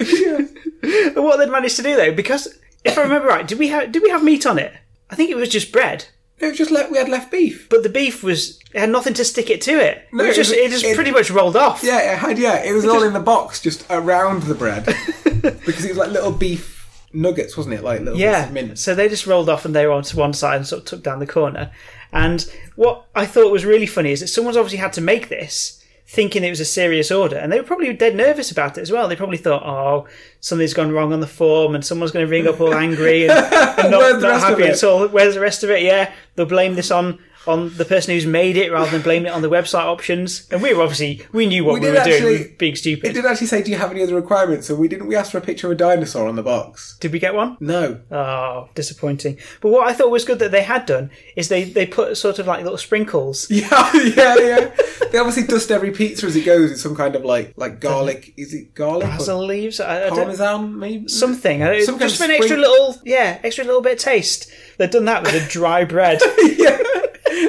And 0.00 1.24
what 1.24 1.36
they'd 1.38 1.50
managed 1.50 1.76
to 1.76 1.82
do 1.82 1.96
though, 1.96 2.12
because 2.12 2.58
if 2.84 2.96
I 2.96 3.02
remember 3.02 3.26
right, 3.28 3.46
did 3.46 3.58
we 3.58 3.68
have 3.68 3.90
did 3.92 4.02
we 4.02 4.10
have 4.10 4.22
meat 4.22 4.46
on 4.46 4.58
it? 4.58 4.72
I 5.10 5.16
think 5.16 5.30
it 5.30 5.36
was 5.36 5.48
just 5.48 5.72
bread. 5.72 6.06
It 6.40 6.46
was 6.46 6.58
just 6.58 6.70
like 6.70 6.90
we 6.90 6.98
had 6.98 7.08
left 7.08 7.30
beef. 7.30 7.68
But 7.68 7.82
the 7.82 7.88
beef 7.88 8.22
was 8.22 8.58
it 8.72 8.80
had 8.80 8.90
nothing 8.90 9.14
to 9.14 9.24
stick 9.24 9.50
it 9.50 9.60
to 9.62 9.72
it. 9.72 10.06
No, 10.12 10.24
it 10.24 10.28
was 10.28 10.36
it 10.38 10.40
just 10.42 10.52
it 10.52 10.70
just 10.70 10.84
it- 10.84 10.94
pretty 10.94 11.10
much 11.10 11.30
rolled 11.30 11.56
off. 11.56 11.82
Yeah, 11.82 12.12
it 12.12 12.18
had. 12.18 12.38
Yeah, 12.38 12.62
it 12.62 12.72
was 12.72 12.84
all 12.86 13.02
in 13.02 13.12
the 13.12 13.20
box, 13.20 13.60
just 13.60 13.84
around 13.90 14.42
the 14.44 14.54
bread, 14.54 14.84
because 15.24 15.84
it 15.84 15.88
was 15.90 15.98
like 15.98 16.10
little 16.10 16.32
beef 16.32 16.76
nuggets, 17.12 17.56
wasn't 17.56 17.74
it? 17.74 17.82
Like 17.82 18.00
little 18.00 18.18
Yeah. 18.18 18.74
So 18.74 18.94
they 18.94 19.08
just 19.08 19.26
rolled 19.26 19.48
off 19.48 19.64
and 19.64 19.74
they 19.74 19.86
were 19.86 19.92
onto 19.92 20.16
one 20.16 20.32
side 20.32 20.56
and 20.56 20.66
sort 20.66 20.80
of 20.82 20.86
took 20.86 21.02
down 21.02 21.18
the 21.18 21.26
corner. 21.26 21.70
And 22.12 22.50
what 22.76 23.04
I 23.14 23.26
thought 23.26 23.52
was 23.52 23.64
really 23.64 23.86
funny 23.86 24.12
is 24.12 24.20
that 24.20 24.28
someone's 24.28 24.56
obviously 24.56 24.78
had 24.78 24.92
to 24.94 25.00
make 25.00 25.28
this 25.28 25.77
thinking 26.10 26.42
it 26.42 26.48
was 26.48 26.58
a 26.58 26.64
serious 26.64 27.10
order. 27.10 27.36
And 27.36 27.52
they 27.52 27.60
were 27.60 27.66
probably 27.66 27.92
dead 27.92 28.16
nervous 28.16 28.50
about 28.50 28.78
it 28.78 28.80
as 28.80 28.90
well. 28.90 29.08
They 29.08 29.14
probably 29.14 29.36
thought, 29.36 29.62
oh, 29.62 30.08
something's 30.40 30.72
gone 30.72 30.90
wrong 30.90 31.12
on 31.12 31.20
the 31.20 31.26
form 31.26 31.74
and 31.74 31.84
someone's 31.84 32.12
going 32.12 32.24
to 32.24 32.30
ring 32.30 32.48
up 32.48 32.62
all 32.62 32.74
angry 32.74 33.28
and, 33.28 33.32
and 33.78 33.90
not, 33.90 34.20
not 34.22 34.40
happy 34.40 34.64
at 34.64 34.82
all. 34.82 35.06
Where's 35.08 35.34
the 35.34 35.40
rest 35.40 35.64
of 35.64 35.70
it? 35.70 35.82
Yeah. 35.82 36.10
They'll 36.34 36.46
blame 36.46 36.76
this 36.76 36.90
on. 36.90 37.18
On 37.46 37.74
the 37.76 37.84
person 37.86 38.12
who's 38.14 38.26
made 38.26 38.56
it, 38.58 38.70
rather 38.70 38.90
than 38.90 39.00
blaming 39.00 39.26
it 39.26 39.32
on 39.32 39.40
the 39.40 39.48
website 39.48 39.84
options, 39.84 40.46
and 40.50 40.60
we 40.62 40.74
were 40.74 40.82
obviously 40.82 41.22
we 41.32 41.46
knew 41.46 41.64
what 41.64 41.74
We 41.74 41.80
we, 41.80 41.86
were 41.88 41.94
doing, 41.94 42.06
we 42.06 42.12
actually- 42.14 42.38
were 42.38 42.50
being 42.58 42.72
It 42.74 42.76
stupid. 42.76 43.14
did 43.14 43.24
actually 43.24 43.46
say, 43.46 43.62
"Do 43.62 43.70
you 43.70 43.78
have 43.78 43.90
any 43.90 44.02
other 44.02 44.14
requirements?" 44.14 44.66
So 44.66 44.74
we 44.74 44.86
didn't. 44.88 45.06
We 45.06 45.16
asked 45.16 45.32
for 45.32 45.38
a 45.38 45.40
picture 45.40 45.66
of 45.68 45.72
a 45.72 45.76
dinosaur 45.76 46.28
on 46.28 46.36
the 46.36 46.42
box. 46.42 46.96
Did 47.00 47.12
we 47.12 47.18
get 47.18 47.34
one? 47.34 47.56
No. 47.60 48.00
Oh, 48.10 48.68
disappointing. 48.74 49.38
But 49.62 49.70
what 49.70 49.88
I 49.88 49.94
thought 49.94 50.10
was 50.10 50.24
good 50.24 50.40
that 50.40 50.50
they 50.50 50.62
had 50.62 50.84
done 50.84 51.10
is 51.36 51.48
they, 51.48 51.64
they 51.64 51.86
put 51.86 52.16
sort 52.18 52.38
of 52.38 52.46
like 52.46 52.62
little 52.64 52.78
sprinkles. 52.78 53.46
Yeah, 53.58 53.92
yeah, 53.94 54.36
yeah. 54.38 54.70
they 55.10 55.18
obviously 55.18 55.44
dust 55.44 55.70
every 55.70 55.90
pizza 55.90 56.26
as 56.26 56.36
it 56.36 56.44
goes 56.44 56.70
with 56.70 56.80
some 56.80 56.94
kind 56.94 57.16
of 57.16 57.24
like 57.24 57.54
like 57.56 57.80
garlic. 57.80 58.34
Is 58.36 58.52
it 58.52 58.74
garlic? 58.74 59.06
Basil 59.08 59.44
leaves, 59.44 59.80
I, 59.80 60.06
I 60.06 60.10
Parmesan, 60.10 60.78
maybe. 60.78 61.08
something. 61.08 61.62
I 61.62 61.72
don't, 61.72 61.82
Some 61.84 61.98
just 61.98 62.20
of 62.20 62.26
an 62.28 62.32
extra 62.32 62.56
little, 62.58 62.96
yeah, 63.04 63.38
extra 63.42 63.64
little 63.64 63.80
bit 63.80 63.92
of 63.94 63.98
taste. 64.00 64.50
They've 64.76 64.90
done 64.90 65.06
that 65.06 65.22
with 65.22 65.34
a 65.34 65.48
dry 65.48 65.84
bread. 65.84 66.20
yeah. 66.38 66.78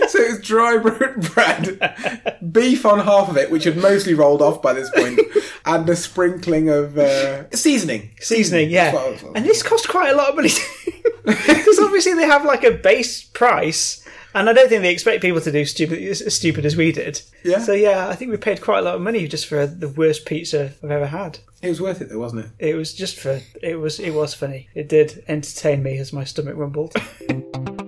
So 0.07 0.19
it 0.19 0.31
was 0.31 0.41
dry 0.41 0.77
bre- 0.77 1.19
bread, 1.33 2.37
beef 2.51 2.85
on 2.85 2.99
half 2.99 3.29
of 3.29 3.37
it, 3.37 3.49
which 3.51 3.63
had 3.63 3.77
mostly 3.77 4.13
rolled 4.13 4.41
off 4.41 4.61
by 4.61 4.73
this 4.73 4.89
point, 4.91 5.19
and 5.65 5.89
a 5.89 5.95
sprinkling 5.95 6.69
of 6.69 6.97
uh, 6.97 7.49
seasoning. 7.51 8.11
Seasoning, 8.19 8.69
yeah. 8.69 8.93
was- 8.93 9.23
And 9.35 9.45
this 9.45 9.63
cost 9.63 9.87
quite 9.89 10.11
a 10.11 10.15
lot 10.15 10.29
of 10.29 10.35
money. 10.35 10.49
Because 11.25 11.77
obviously 11.79 12.13
they 12.15 12.25
have 12.25 12.43
like 12.43 12.63
a 12.63 12.71
base 12.71 13.23
price. 13.23 14.03
And 14.33 14.49
I 14.49 14.53
don't 14.53 14.67
think 14.69 14.81
they 14.81 14.91
expect 14.91 15.21
people 15.21 15.41
to 15.41 15.51
do 15.51 15.63
stupid, 15.65 16.01
as 16.03 16.33
stupid 16.35 16.65
as 16.65 16.75
we 16.75 16.91
did. 16.91 17.21
Yeah. 17.43 17.59
So 17.59 17.73
yeah, 17.73 18.07
I 18.07 18.15
think 18.15 18.31
we 18.31 18.37
paid 18.37 18.61
quite 18.61 18.79
a 18.79 18.81
lot 18.83 18.95
of 18.95 19.01
money 19.01 19.27
just 19.27 19.45
for 19.47 19.67
the 19.67 19.89
worst 19.89 20.25
pizza 20.25 20.71
I've 20.83 20.89
ever 20.91 21.07
had. 21.07 21.39
It 21.61 21.69
was 21.69 21.81
worth 21.81 22.01
it 22.01 22.09
though, 22.09 22.19
wasn't 22.19 22.45
it? 22.45 22.69
It 22.69 22.75
was 22.75 22.93
just 22.93 23.19
for 23.19 23.41
it 23.61 23.75
was 23.79 23.99
it 23.99 24.11
was 24.11 24.33
funny. 24.33 24.69
It 24.73 24.87
did 24.89 25.23
entertain 25.27 25.83
me 25.83 25.97
as 25.97 26.13
my 26.13 26.23
stomach 26.23 26.55
rumbled. 26.57 26.95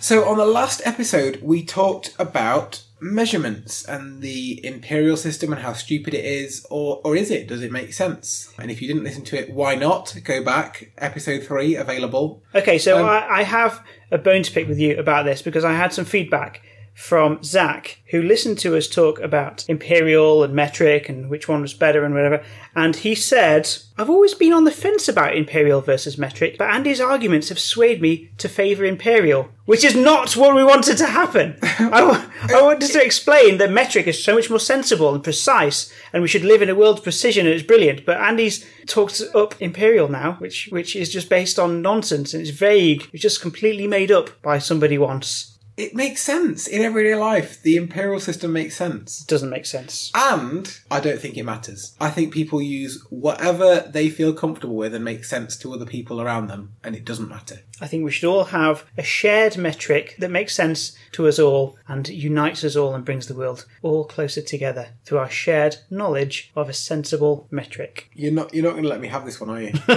So 0.00 0.28
on 0.28 0.38
the 0.38 0.46
last 0.46 0.80
episode, 0.84 1.40
we 1.42 1.64
talked 1.64 2.14
about 2.18 2.82
measurements 3.00 3.84
and 3.84 4.22
the 4.22 4.64
imperial 4.64 5.16
system 5.16 5.52
and 5.52 5.62
how 5.62 5.72
stupid 5.72 6.14
it 6.14 6.24
is, 6.24 6.66
or 6.70 7.00
or 7.04 7.16
is 7.16 7.30
it? 7.30 7.48
Does 7.48 7.62
it 7.62 7.72
make 7.72 7.92
sense? 7.92 8.52
And 8.58 8.70
if 8.70 8.80
you 8.80 8.88
didn't 8.88 9.04
listen 9.04 9.24
to 9.26 9.38
it, 9.38 9.52
why 9.52 9.74
not? 9.74 10.16
Go 10.24 10.42
back. 10.44 10.92
Episode 10.98 11.44
three 11.44 11.74
available. 11.76 12.42
Okay, 12.54 12.78
so 12.78 12.98
Um, 13.00 13.06
I, 13.06 13.26
I 13.28 13.42
have 13.42 13.82
a 14.10 14.18
bone 14.18 14.42
to 14.42 14.52
pick 14.52 14.68
with 14.68 14.78
you 14.78 14.98
about 14.98 15.24
this 15.24 15.42
because 15.42 15.64
I 15.64 15.72
had 15.72 15.92
some 15.92 16.04
feedback 16.04 16.62
from 16.98 17.40
Zach, 17.44 18.02
who 18.10 18.20
listened 18.20 18.58
to 18.58 18.76
us 18.76 18.88
talk 18.88 19.20
about 19.20 19.64
imperial 19.68 20.42
and 20.42 20.52
metric 20.52 21.08
and 21.08 21.30
which 21.30 21.46
one 21.46 21.62
was 21.62 21.72
better 21.72 22.04
and 22.04 22.12
whatever. 22.12 22.42
And 22.74 22.96
he 22.96 23.14
said, 23.14 23.70
I've 23.96 24.10
always 24.10 24.34
been 24.34 24.52
on 24.52 24.64
the 24.64 24.72
fence 24.72 25.08
about 25.08 25.36
imperial 25.36 25.80
versus 25.80 26.18
metric, 26.18 26.56
but 26.58 26.68
Andy's 26.68 27.00
arguments 27.00 27.50
have 27.50 27.60
swayed 27.60 28.02
me 28.02 28.30
to 28.38 28.48
favour 28.48 28.84
imperial, 28.84 29.48
which 29.64 29.84
is 29.84 29.94
not 29.94 30.36
what 30.36 30.56
we 30.56 30.64
wanted 30.64 30.98
to 30.98 31.06
happen. 31.06 31.56
I, 31.62 32.28
I 32.52 32.62
wanted 32.62 32.90
to 32.90 33.04
explain 33.04 33.58
that 33.58 33.70
metric 33.70 34.08
is 34.08 34.22
so 34.22 34.34
much 34.34 34.50
more 34.50 34.58
sensible 34.58 35.14
and 35.14 35.22
precise, 35.22 35.92
and 36.12 36.20
we 36.20 36.28
should 36.28 36.44
live 36.44 36.62
in 36.62 36.68
a 36.68 36.74
world 36.74 36.98
of 36.98 37.04
precision 37.04 37.46
and 37.46 37.54
it's 37.54 37.66
brilliant. 37.66 38.04
But 38.04 38.20
Andy's 38.20 38.66
talked 38.86 39.22
up 39.36 39.54
imperial 39.62 40.08
now, 40.08 40.32
which 40.40 40.68
which 40.72 40.96
is 40.96 41.12
just 41.12 41.30
based 41.30 41.60
on 41.60 41.80
nonsense 41.80 42.34
and 42.34 42.40
it's 42.40 42.50
vague. 42.50 43.08
It's 43.12 43.22
just 43.22 43.40
completely 43.40 43.86
made 43.86 44.10
up 44.10 44.42
by 44.42 44.58
somebody 44.58 44.98
once. 44.98 45.57
It 45.78 45.94
makes 45.94 46.22
sense 46.22 46.66
in 46.66 46.82
everyday 46.82 47.14
life. 47.14 47.62
The 47.62 47.76
imperial 47.76 48.18
system 48.18 48.52
makes 48.52 48.74
sense. 48.74 49.20
It 49.20 49.28
doesn't 49.28 49.48
make 49.48 49.64
sense. 49.64 50.10
And 50.12 50.76
I 50.90 50.98
don't 50.98 51.20
think 51.20 51.36
it 51.36 51.44
matters. 51.44 51.94
I 52.00 52.10
think 52.10 52.34
people 52.34 52.60
use 52.60 53.06
whatever 53.10 53.88
they 53.88 54.10
feel 54.10 54.32
comfortable 54.32 54.74
with 54.74 54.92
and 54.92 55.04
makes 55.04 55.30
sense 55.30 55.56
to 55.58 55.72
other 55.72 55.86
people 55.86 56.20
around 56.20 56.48
them, 56.48 56.74
and 56.82 56.96
it 56.96 57.04
doesn't 57.04 57.28
matter. 57.28 57.60
I 57.80 57.86
think 57.86 58.04
we 58.04 58.10
should 58.10 58.28
all 58.28 58.46
have 58.46 58.86
a 58.96 59.04
shared 59.04 59.56
metric 59.56 60.16
that 60.18 60.32
makes 60.32 60.52
sense 60.52 60.96
to 61.12 61.28
us 61.28 61.38
all 61.38 61.78
and 61.86 62.08
unites 62.08 62.64
us 62.64 62.74
all 62.74 62.96
and 62.96 63.04
brings 63.04 63.28
the 63.28 63.36
world 63.36 63.64
all 63.80 64.04
closer 64.04 64.42
together 64.42 64.88
through 65.04 65.18
our 65.18 65.30
shared 65.30 65.76
knowledge 65.90 66.50
of 66.56 66.68
a 66.68 66.72
sensible 66.72 67.46
metric. 67.52 68.10
You're 68.14 68.32
not 68.32 68.52
you're 68.52 68.64
not 68.64 68.72
going 68.72 68.82
to 68.82 68.88
let 68.88 69.00
me 69.00 69.06
have 69.06 69.24
this 69.24 69.40
one, 69.40 69.50
are 69.50 69.62
you? 69.62 69.72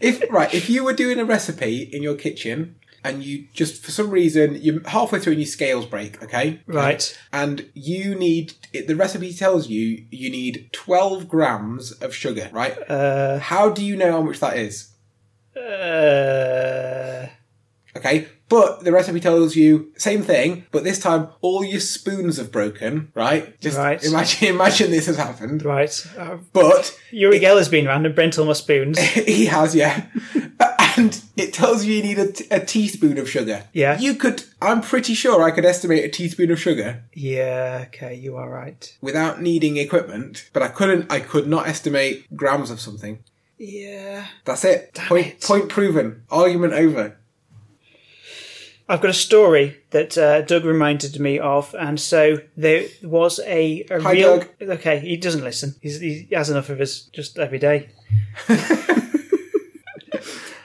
if 0.00 0.22
right, 0.30 0.52
if 0.52 0.68
you 0.68 0.84
were 0.84 0.92
doing 0.92 1.18
a 1.18 1.24
recipe 1.24 1.88
in 1.90 2.02
your 2.02 2.16
kitchen 2.16 2.76
and 3.04 3.22
you 3.22 3.46
just 3.52 3.84
for 3.84 3.90
some 3.92 4.10
reason 4.10 4.56
you're 4.60 4.80
halfway 4.88 5.20
through 5.20 5.34
and 5.34 5.42
your 5.42 5.46
scales 5.46 5.86
break, 5.86 6.22
okay? 6.22 6.60
Right. 6.66 7.16
And 7.32 7.70
you 7.74 8.14
need 8.14 8.54
it, 8.72 8.88
the 8.88 8.96
recipe 8.96 9.32
tells 9.34 9.68
you 9.68 10.04
you 10.10 10.30
need 10.30 10.70
12 10.72 11.28
grams 11.28 11.92
of 11.92 12.14
sugar, 12.14 12.48
right? 12.52 12.76
Uh, 12.90 13.38
How 13.38 13.68
do 13.70 13.84
you 13.84 13.94
know 13.96 14.10
how 14.12 14.22
much 14.22 14.40
that 14.40 14.56
is? 14.56 14.90
uh, 15.56 17.26
Okay, 17.96 18.26
but 18.48 18.82
the 18.82 18.90
recipe 18.90 19.20
tells 19.20 19.54
you 19.54 19.92
same 19.96 20.22
thing, 20.24 20.66
but 20.72 20.82
this 20.82 20.98
time 20.98 21.28
all 21.42 21.62
your 21.62 21.78
spoons 21.78 22.38
have 22.38 22.50
broken, 22.50 23.12
right? 23.14 23.58
Just 23.60 23.78
Right. 23.78 24.02
imagine 24.04 24.48
imagine 24.54 24.90
this 24.90 25.06
has 25.06 25.16
happened. 25.16 25.64
right. 25.64 25.94
But 26.52 26.98
Uri 27.12 27.38
Geller's 27.38 27.68
been 27.68 27.86
round 27.86 28.04
and 28.04 28.12
Brental 28.14 28.44
my 28.46 28.52
spoons. 28.54 28.98
he 29.34 29.46
has, 29.46 29.76
yeah. 29.76 30.06
and 30.96 31.22
it 31.36 31.52
tells 31.52 31.84
you 31.84 31.94
you 31.94 32.02
need 32.02 32.18
a, 32.18 32.32
t- 32.32 32.46
a 32.50 32.60
teaspoon 32.60 33.18
of 33.18 33.28
sugar. 33.28 33.64
Yeah. 33.72 33.98
You 33.98 34.14
could, 34.14 34.44
I'm 34.60 34.80
pretty 34.80 35.14
sure 35.14 35.42
I 35.42 35.50
could 35.50 35.64
estimate 35.64 36.04
a 36.04 36.08
teaspoon 36.08 36.50
of 36.50 36.60
sugar 36.60 37.04
yeah, 37.12 37.84
okay, 37.86 38.14
you 38.14 38.36
are 38.36 38.48
right. 38.48 38.96
without 39.00 39.40
needing 39.40 39.76
equipment, 39.76 40.48
but 40.52 40.62
I 40.62 40.68
couldn't, 40.68 41.10
I 41.10 41.20
could 41.20 41.46
not 41.46 41.68
estimate 41.68 42.26
grams 42.36 42.70
of 42.70 42.80
something. 42.80 43.22
Yeah. 43.58 44.26
That's 44.44 44.64
it. 44.64 44.92
Damn 44.94 45.06
point, 45.06 45.26
it. 45.26 45.40
point 45.42 45.68
proven. 45.68 46.22
Argument 46.30 46.72
over. 46.72 47.16
I've 48.86 49.00
got 49.00 49.10
a 49.10 49.14
story 49.14 49.78
that 49.90 50.18
uh, 50.18 50.42
Doug 50.42 50.64
reminded 50.64 51.18
me 51.18 51.38
of, 51.38 51.74
and 51.78 51.98
so 51.98 52.38
there 52.54 52.84
was 53.02 53.40
a, 53.46 53.86
a 53.90 54.02
Hi, 54.02 54.12
real. 54.12 54.38
Doug. 54.38 54.48
Okay, 54.60 54.98
he 54.98 55.16
doesn't 55.16 55.42
listen. 55.42 55.74
He's, 55.80 56.00
he 56.00 56.28
has 56.32 56.50
enough 56.50 56.68
of 56.68 56.80
us 56.80 57.02
just 57.12 57.38
every 57.38 57.58
day. 57.58 57.88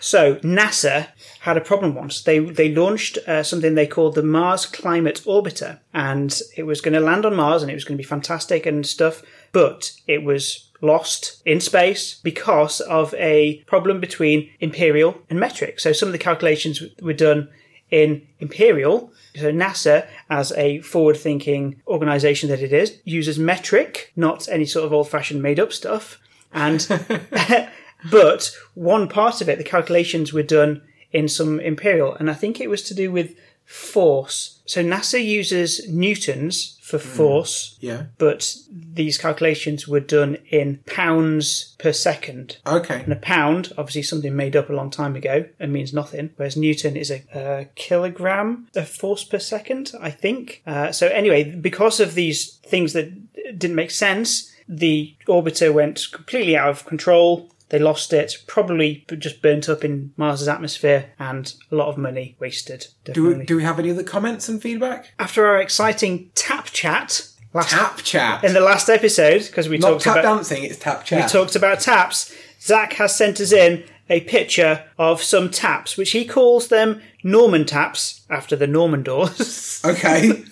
so 0.10 0.38
NASA 0.38 1.10
had 1.42 1.56
a 1.56 1.62
problem 1.62 1.94
once. 1.94 2.24
They 2.24 2.40
they 2.40 2.74
launched 2.74 3.20
uh, 3.28 3.44
something 3.44 3.76
they 3.76 3.86
called 3.86 4.16
the 4.16 4.24
Mars 4.24 4.66
Climate 4.66 5.22
Orbiter, 5.28 5.78
and 5.94 6.42
it 6.58 6.64
was 6.64 6.82
going 6.82 6.96
to 6.96 7.00
land 7.00 7.28
on 7.28 7.36
Mars, 7.36 7.62
and 7.62 7.70
it 7.70 7.76
was 7.76 7.84
going 7.84 7.96
to 7.96 8.04
be 8.04 8.16
fantastic 8.16 8.66
and 8.66 8.88
stuff. 8.88 9.22
But 9.52 9.92
it 10.08 10.24
was 10.24 10.68
lost 10.82 11.44
in 11.46 11.62
space 11.62 12.20
because 12.24 12.82
of 12.82 13.14
a 13.14 13.64
problem 13.68 14.00
between 14.00 14.50
imperial 14.60 15.22
and 15.30 15.40
metric. 15.40 15.80
So 15.80 15.94
some 15.94 16.10
of 16.10 16.14
the 16.14 16.26
calculations 16.30 16.82
were 17.04 17.14
done 17.14 17.50
in 17.92 18.26
imperial. 18.40 19.12
So 19.36 19.52
NASA, 19.52 20.08
as 20.28 20.52
a 20.54 20.82
forward-thinking 20.82 21.82
organization 21.88 22.50
that 22.50 22.62
it 22.62 22.74
is, 22.74 22.98
uses 23.04 23.38
metric, 23.38 24.12
not 24.16 24.50
any 24.50 24.66
sort 24.66 24.86
of 24.86 24.94
old-fashioned 24.94 25.44
made-up 25.44 25.72
stuff. 25.72 26.20
And 26.52 26.80
but 28.12 28.52
one 28.76 29.08
part 29.08 29.42
of 29.42 29.50
it, 29.50 29.58
the 29.58 29.64
calculations 29.64 30.32
were 30.34 30.44
done 30.44 30.82
in 31.12 31.28
some 31.28 31.60
imperial, 31.60 32.14
and 32.16 32.30
I 32.30 32.34
think 32.34 32.60
it 32.62 32.70
was 32.70 32.84
to 32.84 32.94
do 32.94 33.12
with 33.12 33.36
force. 33.66 34.60
So 34.66 34.84
NASA 34.84 35.24
uses 35.24 35.88
newtons 35.90 36.78
for 36.82 36.98
force, 36.98 37.78
Yeah. 37.82 38.04
but 38.18 38.56
these 38.72 39.18
calculations 39.20 39.88
were 39.88 40.00
done 40.00 40.38
in 40.50 40.80
pounds 40.88 41.76
per 41.78 41.92
second. 41.94 42.58
Okay. 42.66 43.02
And 43.04 43.14
a 43.14 43.16
pound, 43.16 43.72
obviously 43.78 44.02
something 44.04 44.36
made 44.36 44.56
up 44.56 44.70
a 44.70 44.74
long 44.74 44.90
time 44.90 45.16
ago 45.16 45.46
and 45.60 45.72
means 45.72 45.94
nothing, 45.94 46.32
whereas 46.36 46.58
Newton 46.58 46.98
is 46.98 47.12
a, 47.12 47.22
a 47.34 47.66
kilogram 47.76 48.68
of 48.76 48.90
force 48.90 49.24
per 49.24 49.38
second, 49.40 49.92
I 50.02 50.10
think. 50.10 50.64
Uh, 50.66 50.92
so, 50.92 51.08
anyway, 51.08 51.44
because 51.44 52.00
of 52.00 52.16
these 52.16 52.56
things 52.66 52.94
that 52.94 53.12
didn't 53.60 53.76
make 53.76 53.92
sense, 53.92 54.52
the 54.68 55.14
orbiter 55.28 55.72
went 55.72 56.08
completely 56.12 56.58
out 56.58 56.70
of 56.70 56.86
control. 56.86 57.50
They 57.70 57.80
lost 57.80 58.14
it, 58.14 58.36
probably 58.48 59.06
just 59.20 59.42
burnt 59.42 59.70
up 59.70 59.84
in 59.86 60.12
Mars's 60.18 60.48
atmosphere, 60.48 61.12
and 61.20 61.54
a 61.72 61.76
lot 61.76 61.88
of 61.90 61.98
money 61.98 62.36
wasted. 62.40 62.88
Do 63.06 63.38
we, 63.38 63.46
do 63.46 63.56
we 63.58 63.64
have 63.64 63.78
any 63.80 63.92
other 63.92 64.04
comments 64.04 64.50
and 64.50 64.62
feedback? 64.62 65.12
After 65.20 65.46
our 65.46 65.62
exciting 65.62 66.32
tap 66.36 66.66
chat 66.66 67.28
last 67.54 67.70
Tap 67.72 67.98
chat. 67.98 68.44
in 68.44 68.54
the 68.54 68.60
last 68.60 68.90
episode, 68.90 69.44
because 69.46 69.70
we 69.70 69.78
Not 69.78 69.90
talked 69.90 70.04
tap 70.04 70.18
about 70.18 70.36
dancing, 70.38 70.64
it's 70.64 70.78
tap 70.78 71.06
chat. 71.06 71.24
we 71.24 71.30
talked 71.30 71.56
about 71.56 71.80
taps. 71.80 72.34
Zach 72.62 72.94
has 72.94 73.16
sent 73.16 73.40
us 73.40 73.52
in 73.52 73.84
a 74.10 74.22
picture 74.22 74.84
of 74.98 75.22
some 75.22 75.50
taps, 75.50 75.96
which 75.96 76.12
he 76.12 76.26
calls 76.26 76.68
them 76.70 77.02
Norman 77.24 77.66
taps 77.66 78.22
after 78.30 78.56
the 78.56 78.68
Norman 78.68 79.04
doors. 79.04 79.82
okay. 79.86 80.44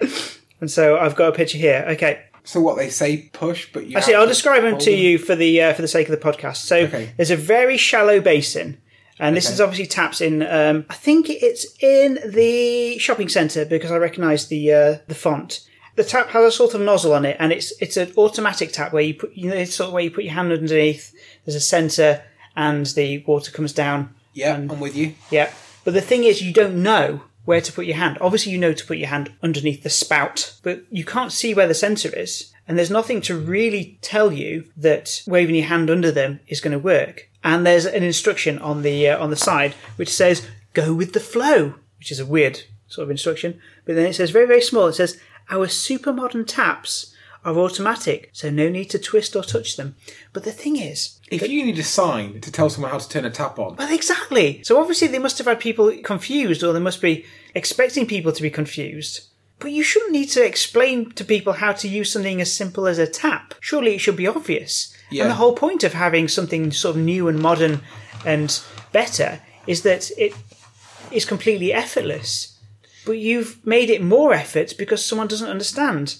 and 0.60 0.70
so 0.70 0.98
I've 0.98 1.16
got 1.16 1.28
a 1.28 1.32
picture 1.32 1.58
here. 1.58 1.84
Okay. 1.90 2.22
So 2.44 2.60
what 2.60 2.76
they 2.76 2.88
say 2.90 3.30
push, 3.32 3.68
but 3.72 3.86
you 3.86 3.96
Actually, 3.96 4.16
I'll 4.16 4.26
describe 4.26 4.62
them 4.62 4.78
to 4.78 4.90
you 4.90 5.18
for 5.18 5.34
the 5.36 5.62
uh, 5.62 5.74
for 5.74 5.82
the 5.82 5.88
sake 5.88 6.08
of 6.08 6.18
the 6.20 6.32
podcast. 6.32 6.56
So 6.56 6.76
Okay. 6.78 7.12
there's 7.16 7.30
a 7.30 7.36
very 7.36 7.76
shallow 7.76 8.20
basin, 8.20 8.78
and 9.20 9.36
this 9.36 9.46
Okay. 9.46 9.54
is 9.54 9.60
obviously 9.60 9.86
taps 9.86 10.20
in. 10.20 10.42
Um, 10.42 10.84
I 10.90 10.94
think 10.94 11.30
it's 11.30 11.66
in 11.80 12.18
the 12.26 12.98
shopping 12.98 13.28
centre 13.28 13.64
because 13.64 13.90
I 13.92 13.96
recognise 13.96 14.48
the 14.48 14.72
uh, 14.72 14.98
the 15.06 15.14
font. 15.14 15.60
The 15.94 16.04
tap 16.04 16.30
has 16.30 16.44
a 16.44 16.50
sort 16.50 16.74
of 16.74 16.80
nozzle 16.80 17.12
on 17.12 17.24
it, 17.24 17.36
and 17.38 17.52
it's 17.52 17.72
it's 17.80 17.96
an 17.96 18.12
automatic 18.16 18.72
tap 18.72 18.92
where 18.92 19.02
you 19.04 19.14
put 19.14 19.32
you 19.34 19.48
know 19.50 19.56
it's 19.56 19.74
sort 19.74 19.88
of 19.88 19.94
where 19.94 20.02
you 20.02 20.10
put 20.10 20.24
your 20.24 20.32
hand 20.34 20.50
underneath. 20.52 21.14
There's 21.44 21.54
a 21.54 21.60
sensor, 21.60 22.22
and 22.56 22.86
the 22.86 23.18
water 23.26 23.52
comes 23.52 23.72
down. 23.72 24.14
Yeah, 24.34 24.54
I'm 24.56 24.80
with 24.80 24.96
you. 24.96 25.14
Yeah, 25.30 25.52
but 25.84 25.94
the 25.94 26.00
thing 26.00 26.24
is, 26.24 26.42
you 26.42 26.52
don't 26.52 26.82
know 26.82 27.22
where 27.44 27.60
to 27.60 27.72
put 27.72 27.86
your 27.86 27.96
hand. 27.96 28.18
Obviously, 28.20 28.52
you 28.52 28.58
know 28.58 28.72
to 28.72 28.86
put 28.86 28.98
your 28.98 29.08
hand 29.08 29.32
underneath 29.42 29.82
the 29.82 29.90
spout, 29.90 30.54
but 30.62 30.82
you 30.90 31.04
can't 31.04 31.32
see 31.32 31.54
where 31.54 31.68
the 31.68 31.74
sensor 31.74 32.08
is. 32.16 32.52
And 32.68 32.78
there's 32.78 32.90
nothing 32.90 33.20
to 33.22 33.36
really 33.36 33.98
tell 34.02 34.32
you 34.32 34.64
that 34.76 35.22
waving 35.26 35.56
your 35.56 35.66
hand 35.66 35.90
under 35.90 36.10
them 36.10 36.40
is 36.46 36.60
going 36.60 36.72
to 36.72 36.78
work. 36.78 37.28
And 37.42 37.66
there's 37.66 37.86
an 37.86 38.04
instruction 38.04 38.58
on 38.58 38.82
the 38.82 39.08
uh, 39.08 39.22
on 39.22 39.30
the 39.30 39.36
side 39.36 39.74
which 39.96 40.08
says 40.08 40.46
"go 40.74 40.94
with 40.94 41.12
the 41.12 41.20
flow," 41.20 41.74
which 41.98 42.12
is 42.12 42.20
a 42.20 42.26
weird 42.26 42.62
sort 42.86 43.04
of 43.04 43.10
instruction. 43.10 43.60
But 43.84 43.96
then 43.96 44.06
it 44.06 44.14
says 44.14 44.30
very 44.30 44.46
very 44.46 44.62
small. 44.62 44.86
It 44.86 44.94
says 44.94 45.18
our 45.50 45.66
super 45.66 46.12
modern 46.12 46.44
taps 46.44 47.12
are 47.44 47.58
automatic, 47.58 48.30
so 48.32 48.48
no 48.48 48.68
need 48.68 48.90
to 48.90 48.98
twist 48.98 49.34
or 49.34 49.42
touch 49.42 49.76
them. 49.76 49.96
But 50.32 50.44
the 50.44 50.52
thing 50.52 50.76
is, 50.76 51.18
If 51.32 51.48
you 51.48 51.64
need 51.64 51.78
a 51.78 51.82
sign 51.82 52.40
to 52.40 52.52
tell 52.52 52.68
someone 52.68 52.90
how 52.90 52.98
to 52.98 53.08
turn 53.08 53.24
a 53.24 53.30
tap 53.30 53.58
on, 53.58 53.76
well, 53.76 53.92
exactly. 53.92 54.62
So 54.64 54.80
obviously 54.80 55.08
they 55.08 55.18
must 55.18 55.38
have 55.38 55.46
had 55.46 55.60
people 55.60 55.92
confused, 56.02 56.62
or 56.62 56.72
they 56.72 56.80
must 56.80 57.00
be 57.00 57.24
expecting 57.54 58.06
people 58.06 58.32
to 58.32 58.42
be 58.42 58.50
confused. 58.50 59.28
But 59.58 59.72
you 59.72 59.84
shouldn't 59.84 60.12
need 60.12 60.28
to 60.30 60.44
explain 60.44 61.12
to 61.12 61.24
people 61.24 61.52
how 61.52 61.72
to 61.72 61.88
use 61.88 62.10
something 62.10 62.40
as 62.40 62.52
simple 62.52 62.86
as 62.86 62.98
a 62.98 63.06
tap. 63.06 63.54
Surely 63.60 63.94
it 63.94 64.00
should 64.00 64.16
be 64.16 64.26
obvious. 64.26 64.92
Yeah. 65.08 65.22
And 65.22 65.30
the 65.30 65.36
whole 65.36 65.54
point 65.54 65.84
of 65.84 65.92
having 65.92 66.26
something 66.26 66.72
sort 66.72 66.96
of 66.96 67.02
new 67.02 67.28
and 67.28 67.38
modern 67.38 67.80
and 68.24 68.60
better 68.90 69.40
is 69.66 69.82
that 69.82 70.10
it 70.18 70.34
is 71.12 71.24
completely 71.24 71.72
effortless. 71.72 72.58
But 73.06 73.18
you've 73.18 73.64
made 73.64 73.90
it 73.90 74.02
more 74.02 74.32
effort 74.32 74.74
because 74.76 75.04
someone 75.04 75.28
doesn't 75.28 75.48
understand. 75.48 76.16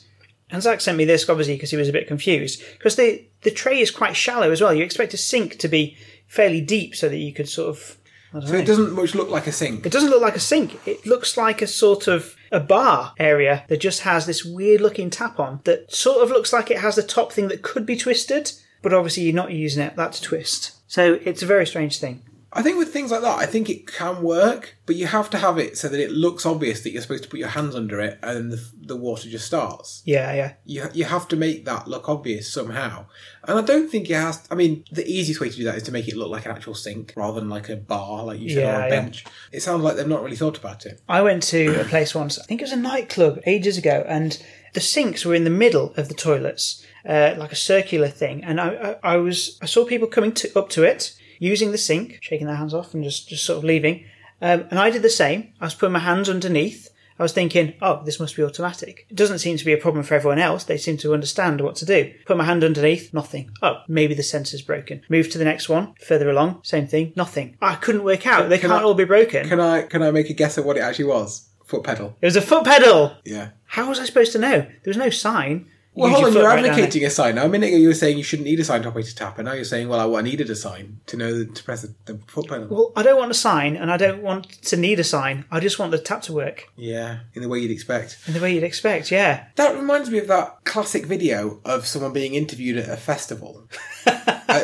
And 0.53 0.63
Zach 0.63 0.81
sent 0.81 0.99
me 0.99 1.05
this 1.05 1.29
obviously 1.29 1.55
because 1.55 1.71
he 1.71 1.77
was 1.77 1.89
a 1.89 1.93
bit 1.93 2.07
confused. 2.07 2.63
Because 2.75 2.97
the 2.97 3.25
the 3.41 3.51
tray 3.51 3.81
is 3.81 3.91
quite 3.91 4.15
shallow 4.15 4.53
as 4.53 4.61
well. 4.61 4.73
You 4.73 4.85
expect 4.85 5.15
a 5.15 5.17
sink 5.17 5.59
to 5.59 5.69
be 5.69 5.97
fairly 6.29 6.61
deep 6.61 6.95
so 6.95 7.09
that 7.09 7.17
you 7.17 7.33
could 7.33 7.49
sort 7.49 7.71
of 7.71 7.99
So 8.47 8.55
it 8.55 8.67
doesn't 8.67 8.93
much 8.93 9.15
look 9.15 9.31
like 9.31 9.47
a 9.47 9.53
sink. 9.53 9.85
It 9.85 9.93
doesn't 9.93 10.11
look 10.11 10.23
like 10.23 10.37
a 10.37 10.41
sink. 10.41 10.79
It 10.87 11.05
looks 11.07 11.37
like 11.37 11.63
a 11.63 11.67
sort 11.67 12.07
of 12.07 12.37
a 12.51 12.61
bar 12.61 13.15
area 13.19 13.65
that 13.69 13.81
just 13.81 14.01
has 14.03 14.27
this 14.27 14.45
weird 14.45 14.81
looking 14.81 15.11
tap 15.11 15.41
on 15.41 15.61
that 15.65 15.93
sort 15.93 16.23
of 16.23 16.31
looks 16.31 16.53
like 16.53 16.71
it 16.71 16.79
has 16.79 16.97
the 16.97 17.03
top 17.03 17.33
thing 17.33 17.49
that 17.49 17.63
could 17.63 17.87
be 17.87 17.97
twisted, 17.97 18.53
but 18.83 18.93
obviously 18.93 19.25
you're 19.25 19.35
not 19.35 19.53
using 19.53 19.83
it. 19.83 19.97
That's 19.97 20.21
twist. 20.21 20.73
So 20.87 21.19
it's 21.25 21.43
a 21.43 21.47
very 21.47 21.67
strange 21.67 21.99
thing. 21.99 22.23
I 22.55 22.63
think 22.63 22.79
with 22.79 22.93
things 22.93 23.11
like 23.11 23.23
that, 23.23 23.39
I 23.39 23.47
think 23.47 23.71
it 23.71 23.87
can 23.87 24.23
work, 24.23 24.77
but 24.85 24.97
you 24.97 25.07
have 25.07 25.31
to 25.31 25.39
have 25.39 25.57
it 25.57 25.79
so 25.79 25.89
that 25.89 25.99
it 25.99 26.11
looks 26.11 26.45
obvious 26.45 26.83
that 26.83 26.91
you're 26.91 27.01
supposed 27.01 27.23
to 27.23 27.29
put 27.31 27.41
your 27.41 27.49
hands 27.49 27.75
under 27.75 27.99
it 28.01 28.19
and 28.23 28.53
the, 28.53 28.63
the 28.79 28.97
water 28.97 29.29
just 29.31 29.47
starts. 29.47 30.03
Yeah, 30.05 30.35
yeah. 30.35 30.53
You, 30.67 30.89
you 30.93 31.05
have 31.05 31.29
to 31.29 31.37
make 31.37 31.65
that 31.65 31.89
look 31.89 32.11
obvious 32.11 32.53
somehow. 32.53 33.07
And 33.49 33.59
I 33.59 33.63
don't 33.63 33.91
think 33.91 34.11
it 34.11 34.15
has. 34.15 34.47
I 34.51 34.55
mean, 34.55 34.85
the 34.93 35.07
easiest 35.07 35.41
way 35.41 35.49
to 35.49 35.57
do 35.57 35.65
that 35.65 35.77
is 35.77 35.83
to 35.85 35.93
make 35.93 36.09
it 36.09 36.17
look 36.17 36.31
like 36.31 36.45
an 36.45 36.53
actual 36.53 36.75
sink 36.75 37.15
rather 37.17 37.41
than 37.41 37.49
like 37.49 37.71
a 37.71 37.77
bar, 37.77 38.25
like 38.25 38.39
you 38.39 38.51
should 38.51 38.63
Yeah, 38.63 38.77
on 38.77 38.83
a 38.83 38.85
yeah. 38.85 39.01
bench. 39.01 39.25
It 39.51 39.63
sounds 39.63 39.83
like 39.83 39.97
they've 39.97 40.07
not 40.07 40.23
really 40.23 40.37
thought 40.37 40.59
about 40.59 40.85
it. 40.85 41.01
I 41.09 41.23
went 41.23 41.43
to 41.45 41.81
a 41.81 41.85
place 41.85 42.15
once, 42.15 42.39
I 42.39 42.45
think 42.45 42.61
it 42.61 42.65
was 42.65 42.73
a 42.73 42.77
nightclub 42.77 43.41
ages 43.47 43.79
ago, 43.79 44.05
and 44.07 44.41
the 44.75 44.81
sinks 44.81 45.25
were 45.25 45.35
in 45.35 45.45
the 45.45 45.51
middle 45.51 45.95
of 45.97 46.09
the 46.09 46.15
toilets, 46.15 46.85
uh, 47.09 47.35
like 47.39 47.53
a 47.53 47.57
circular 47.57 48.09
thing. 48.09 48.45
And 48.45 48.61
I, 48.61 48.97
I, 49.03 49.15
I 49.15 49.17
was, 49.17 49.59
I 49.63 49.67
saw 49.67 49.87
people 49.87 50.09
coming 50.09 50.33
to, 50.33 50.59
up 50.59 50.69
to 50.71 50.83
it, 50.83 51.15
using 51.43 51.73
the 51.73 51.79
sink, 51.79 52.19
shaking 52.21 52.47
their 52.47 52.57
hands 52.57 52.73
off 52.75 52.95
and 52.95 53.03
just, 53.03 53.29
just 53.29 53.45
sort 53.45 53.59
of 53.59 53.65
leaving. 53.65 54.05
Um, 54.41 54.65
and 54.71 54.79
I 54.79 54.91
did 54.91 55.03
the 55.03 55.11
same. 55.11 55.53
I 55.61 55.65
was 55.67 55.75
putting 55.75 55.93
my 55.93 55.99
hands 55.99 56.29
underneath. 56.29 56.89
I 57.19 57.23
was 57.23 57.33
thinking, 57.33 57.75
oh, 57.83 58.03
this 58.05 58.19
must 58.19 58.35
be 58.37 58.43
automatic. 58.43 59.07
It 59.11 59.17
doesn't 59.17 59.41
seem 59.41 59.57
to 59.57 59.65
be 59.65 59.73
a 59.73 59.77
problem 59.77 60.03
for 60.05 60.15
everyone 60.15 60.39
else. 60.39 60.65
They 60.65 60.77
seem 60.79 60.97
to 60.99 61.13
understand 61.15 61.61
what 61.61 61.77
to 61.77 61.85
do. 61.85 62.13
Put 62.27 62.37
my 62.37 62.45
hand 62.45 62.65
underneath, 62.65 63.13
nothing. 63.13 63.51
Oh, 63.61 63.83
maybe 63.87 64.15
the 64.15 64.23
sensor's 64.23 64.63
broken. 64.63 65.03
Move 65.09 65.31
to 65.31 65.39
the 65.39 65.45
next 65.45 65.69
one, 65.69 65.95
further 66.05 66.31
along, 66.31 66.61
same 66.65 66.87
thing, 66.89 67.13
nothing. 67.15 67.57
I 67.61 67.75
couldn't 67.77 68.05
work 68.05 68.27
out. 68.27 68.49
They 68.49 68.59
Can 68.59 68.71
can't 68.71 68.83
I- 68.83 68.87
all 68.87 68.95
be 68.95 69.05
broken. 69.05 69.49
Can 69.49 69.61
I 69.61 69.83
can 69.83 70.03
I 70.03 70.11
make 70.11 70.31
a 70.31 70.33
guess 70.33 70.59
at 70.59 70.65
what 70.65 70.77
it 70.77 70.81
actually 70.81 71.05
was? 71.07 71.49
Foot 71.67 71.85
pedal. 71.85 72.17
It 72.21 72.27
was 72.27 72.37
a 72.37 72.41
foot 72.43 72.65
pedal. 72.65 73.17
Yeah. 73.25 73.51
How 73.67 73.89
was 73.89 74.01
I 74.01 74.05
supposed 74.05 74.33
to 74.33 74.39
know? 74.39 74.59
There 74.61 74.81
was 74.87 74.97
no 74.97 75.11
sign. 75.11 75.67
Well, 75.95 76.11
hold 76.11 76.25
on. 76.25 76.33
your 76.33 76.43
You're 76.43 76.51
right 76.51 76.65
advocating 76.65 77.05
a 77.05 77.11
sign. 77.11 77.35
Now, 77.35 77.45
a 77.45 77.49
minute 77.49 77.69
ago 77.69 77.77
you 77.77 77.89
were 77.89 77.95
saying 77.95 78.17
you 78.17 78.25
shouldn't 78.25 78.49
need 78.49 78.61
a 78.61 78.65
sign 78.65 78.83
to 78.83 78.89
operate 78.89 79.09
a 79.09 79.15
tap, 79.15 79.39
and 79.39 79.47
now 79.47 79.53
you're 79.53 79.65
saying, 79.65 79.89
well, 79.89 80.15
I, 80.15 80.19
I 80.19 80.23
needed 80.23 80.49
a 80.49 80.57
sign 80.57 81.01
to 81.07 81.17
know 81.17 81.45
to 81.45 81.65
press 81.65 81.83
the, 81.83 81.95
the 82.07 82.19
foot 82.27 82.49
pedal. 82.49 82.69
Well, 82.69 82.93
I 82.97 83.03
don't 83.03 83.19
want 83.19 83.31
a 83.31 83.35
sign, 83.35 83.77
and 83.77 83.91
I 83.91 83.97
don't 83.99 84.23
want 84.23 84.51
to 84.63 84.77
need 84.77 84.99
a 85.01 85.05
sign. 85.05 85.45
I 85.51 85.61
just 85.61 85.79
want 85.79 85.93
the 85.93 85.99
tap 85.99 86.23
to 86.23 86.33
work 86.33 86.69
yeah, 86.77 87.21
in 87.35 87.43
the 87.43 87.49
way 87.49 87.59
you'd 87.59 87.71
expect. 87.71 88.19
in 88.27 88.33
the 88.33 88.41
way 88.41 88.55
you'd 88.55 88.65
expect. 88.65 89.11
Yeah. 89.11 89.47
That 89.57 89.77
reminds 89.77 90.09
me 90.11 90.19
of 90.19 90.29
that 90.29 90.65
classic 90.65 91.05
video 91.05 91.61
of 91.65 91.87
someone 91.87 92.13
being 92.13 92.35
interviewed 92.35 92.79
at 92.79 92.89
a 92.89 92.97
festival. 92.97 93.69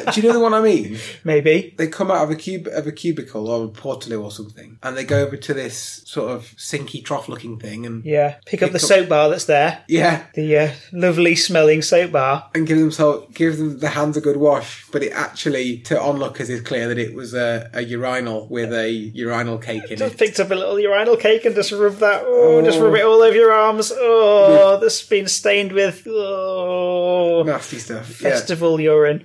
uh, 0.06 0.10
do 0.12 0.20
you 0.20 0.26
know 0.28 0.32
the 0.34 0.40
one 0.40 0.54
I 0.54 0.60
mean? 0.60 0.98
Maybe. 1.24 1.74
They 1.76 1.88
come 1.88 2.10
out 2.10 2.22
of 2.24 2.30
a 2.30 2.36
cube 2.36 2.66
of 2.68 2.86
a 2.86 2.92
cubicle 2.92 3.48
or 3.48 3.64
a 3.64 3.68
portaloo 3.68 4.22
or 4.22 4.30
something, 4.30 4.78
and 4.82 4.96
they 4.96 5.04
go 5.04 5.22
over 5.24 5.36
to 5.36 5.54
this 5.54 6.02
sort 6.06 6.30
of 6.30 6.42
sinky 6.56 7.04
trough-looking 7.04 7.58
thing, 7.58 7.86
and 7.86 8.04
Yeah. 8.04 8.36
Pick 8.46 8.62
up 8.62 8.70
the 8.70 8.76
up- 8.78 8.82
soap 8.82 9.08
bar 9.08 9.28
that's 9.28 9.44
there. 9.46 9.82
yeah, 9.88 10.24
The 10.34 10.56
uh, 10.58 10.70
lovely 10.92 11.34
smelling 11.36 11.82
soap 11.82 12.12
bar. 12.12 12.50
and 12.54 12.66
give 12.66 12.78
them 12.78 12.90
so 12.90 13.26
give 13.34 13.56
them 13.58 13.78
the 13.78 13.88
hands 13.90 14.16
a 14.16 14.20
good 14.20 14.36
wash. 14.36 14.84
But 14.90 15.02
it 15.02 15.12
actually, 15.12 15.78
to 15.80 16.00
onlookers, 16.00 16.48
is 16.50 16.60
clear 16.62 16.88
that 16.88 16.98
it 16.98 17.14
was 17.14 17.34
a, 17.34 17.70
a 17.74 17.82
urinal 17.82 18.48
with 18.48 18.72
a 18.72 18.90
urinal 18.90 19.58
cake 19.58 19.90
in 19.90 19.98
Just 19.98 20.14
it. 20.14 20.18
picked 20.18 20.40
up 20.40 20.50
a 20.50 20.54
little 20.54 20.78
urinal 20.78 21.16
cake 21.16 21.44
and 21.44 21.54
just 21.54 21.72
rub 21.72 21.96
that. 21.96 22.22
Oh, 22.24 22.62
just 22.62 22.78
rub 22.80 22.94
it 22.94 23.04
all 23.04 23.22
over 23.22 23.36
your 23.36 23.52
arms. 23.52 23.92
Oh, 23.94 24.78
that's 24.80 25.02
been 25.02 25.28
stained 25.28 25.72
with 25.72 26.06
oh 26.08 27.42
Nasty 27.44 27.78
stuff. 27.78 28.20
Yeah. 28.22 28.30
festival 28.30 28.80
urine. 28.80 29.24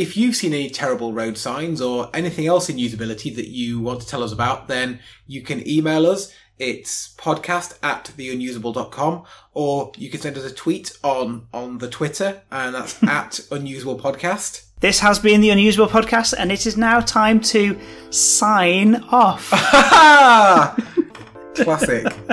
If 0.00 0.16
you've 0.16 0.34
seen 0.34 0.54
any 0.54 0.70
terrible 0.70 1.12
road 1.12 1.36
signs 1.36 1.82
or 1.82 2.08
anything 2.14 2.46
else 2.46 2.70
in 2.70 2.78
usability 2.78 3.36
that 3.36 3.48
you 3.48 3.80
want 3.80 4.00
to 4.00 4.06
tell 4.06 4.22
us 4.22 4.32
about, 4.32 4.66
then 4.66 5.00
you 5.26 5.42
can 5.42 5.68
email 5.68 6.06
us. 6.06 6.32
It's 6.58 7.14
podcast 7.18 7.76
at 7.82 8.06
theunusable.com 8.16 9.24
or 9.52 9.92
you 9.98 10.08
can 10.08 10.22
send 10.22 10.38
us 10.38 10.44
a 10.44 10.54
tweet 10.54 10.96
on, 11.04 11.48
on 11.52 11.76
the 11.76 11.90
Twitter 11.90 12.40
and 12.50 12.74
that's 12.74 13.02
at 13.06 13.40
unusable 13.50 13.98
podcast. 13.98 14.64
This 14.80 15.00
has 15.00 15.18
been 15.18 15.42
the 15.42 15.50
Unusable 15.50 15.88
Podcast, 15.88 16.32
and 16.38 16.50
it 16.50 16.66
is 16.66 16.78
now 16.78 17.00
time 17.00 17.38
to 17.40 17.78
sign 18.08 19.04
off. 19.12 19.50
Classic. 21.56 22.04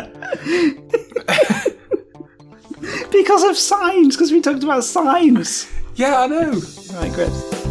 because 3.11 3.43
of 3.43 3.57
signs, 3.57 4.15
because 4.15 4.32
we 4.32 4.39
talked 4.39 4.63
about 4.63 4.86
signs. 4.86 5.70
Yeah, 5.98 6.22
I 6.22 6.28
know. 6.28 6.62
Right, 6.93 7.14
good. 7.14 7.66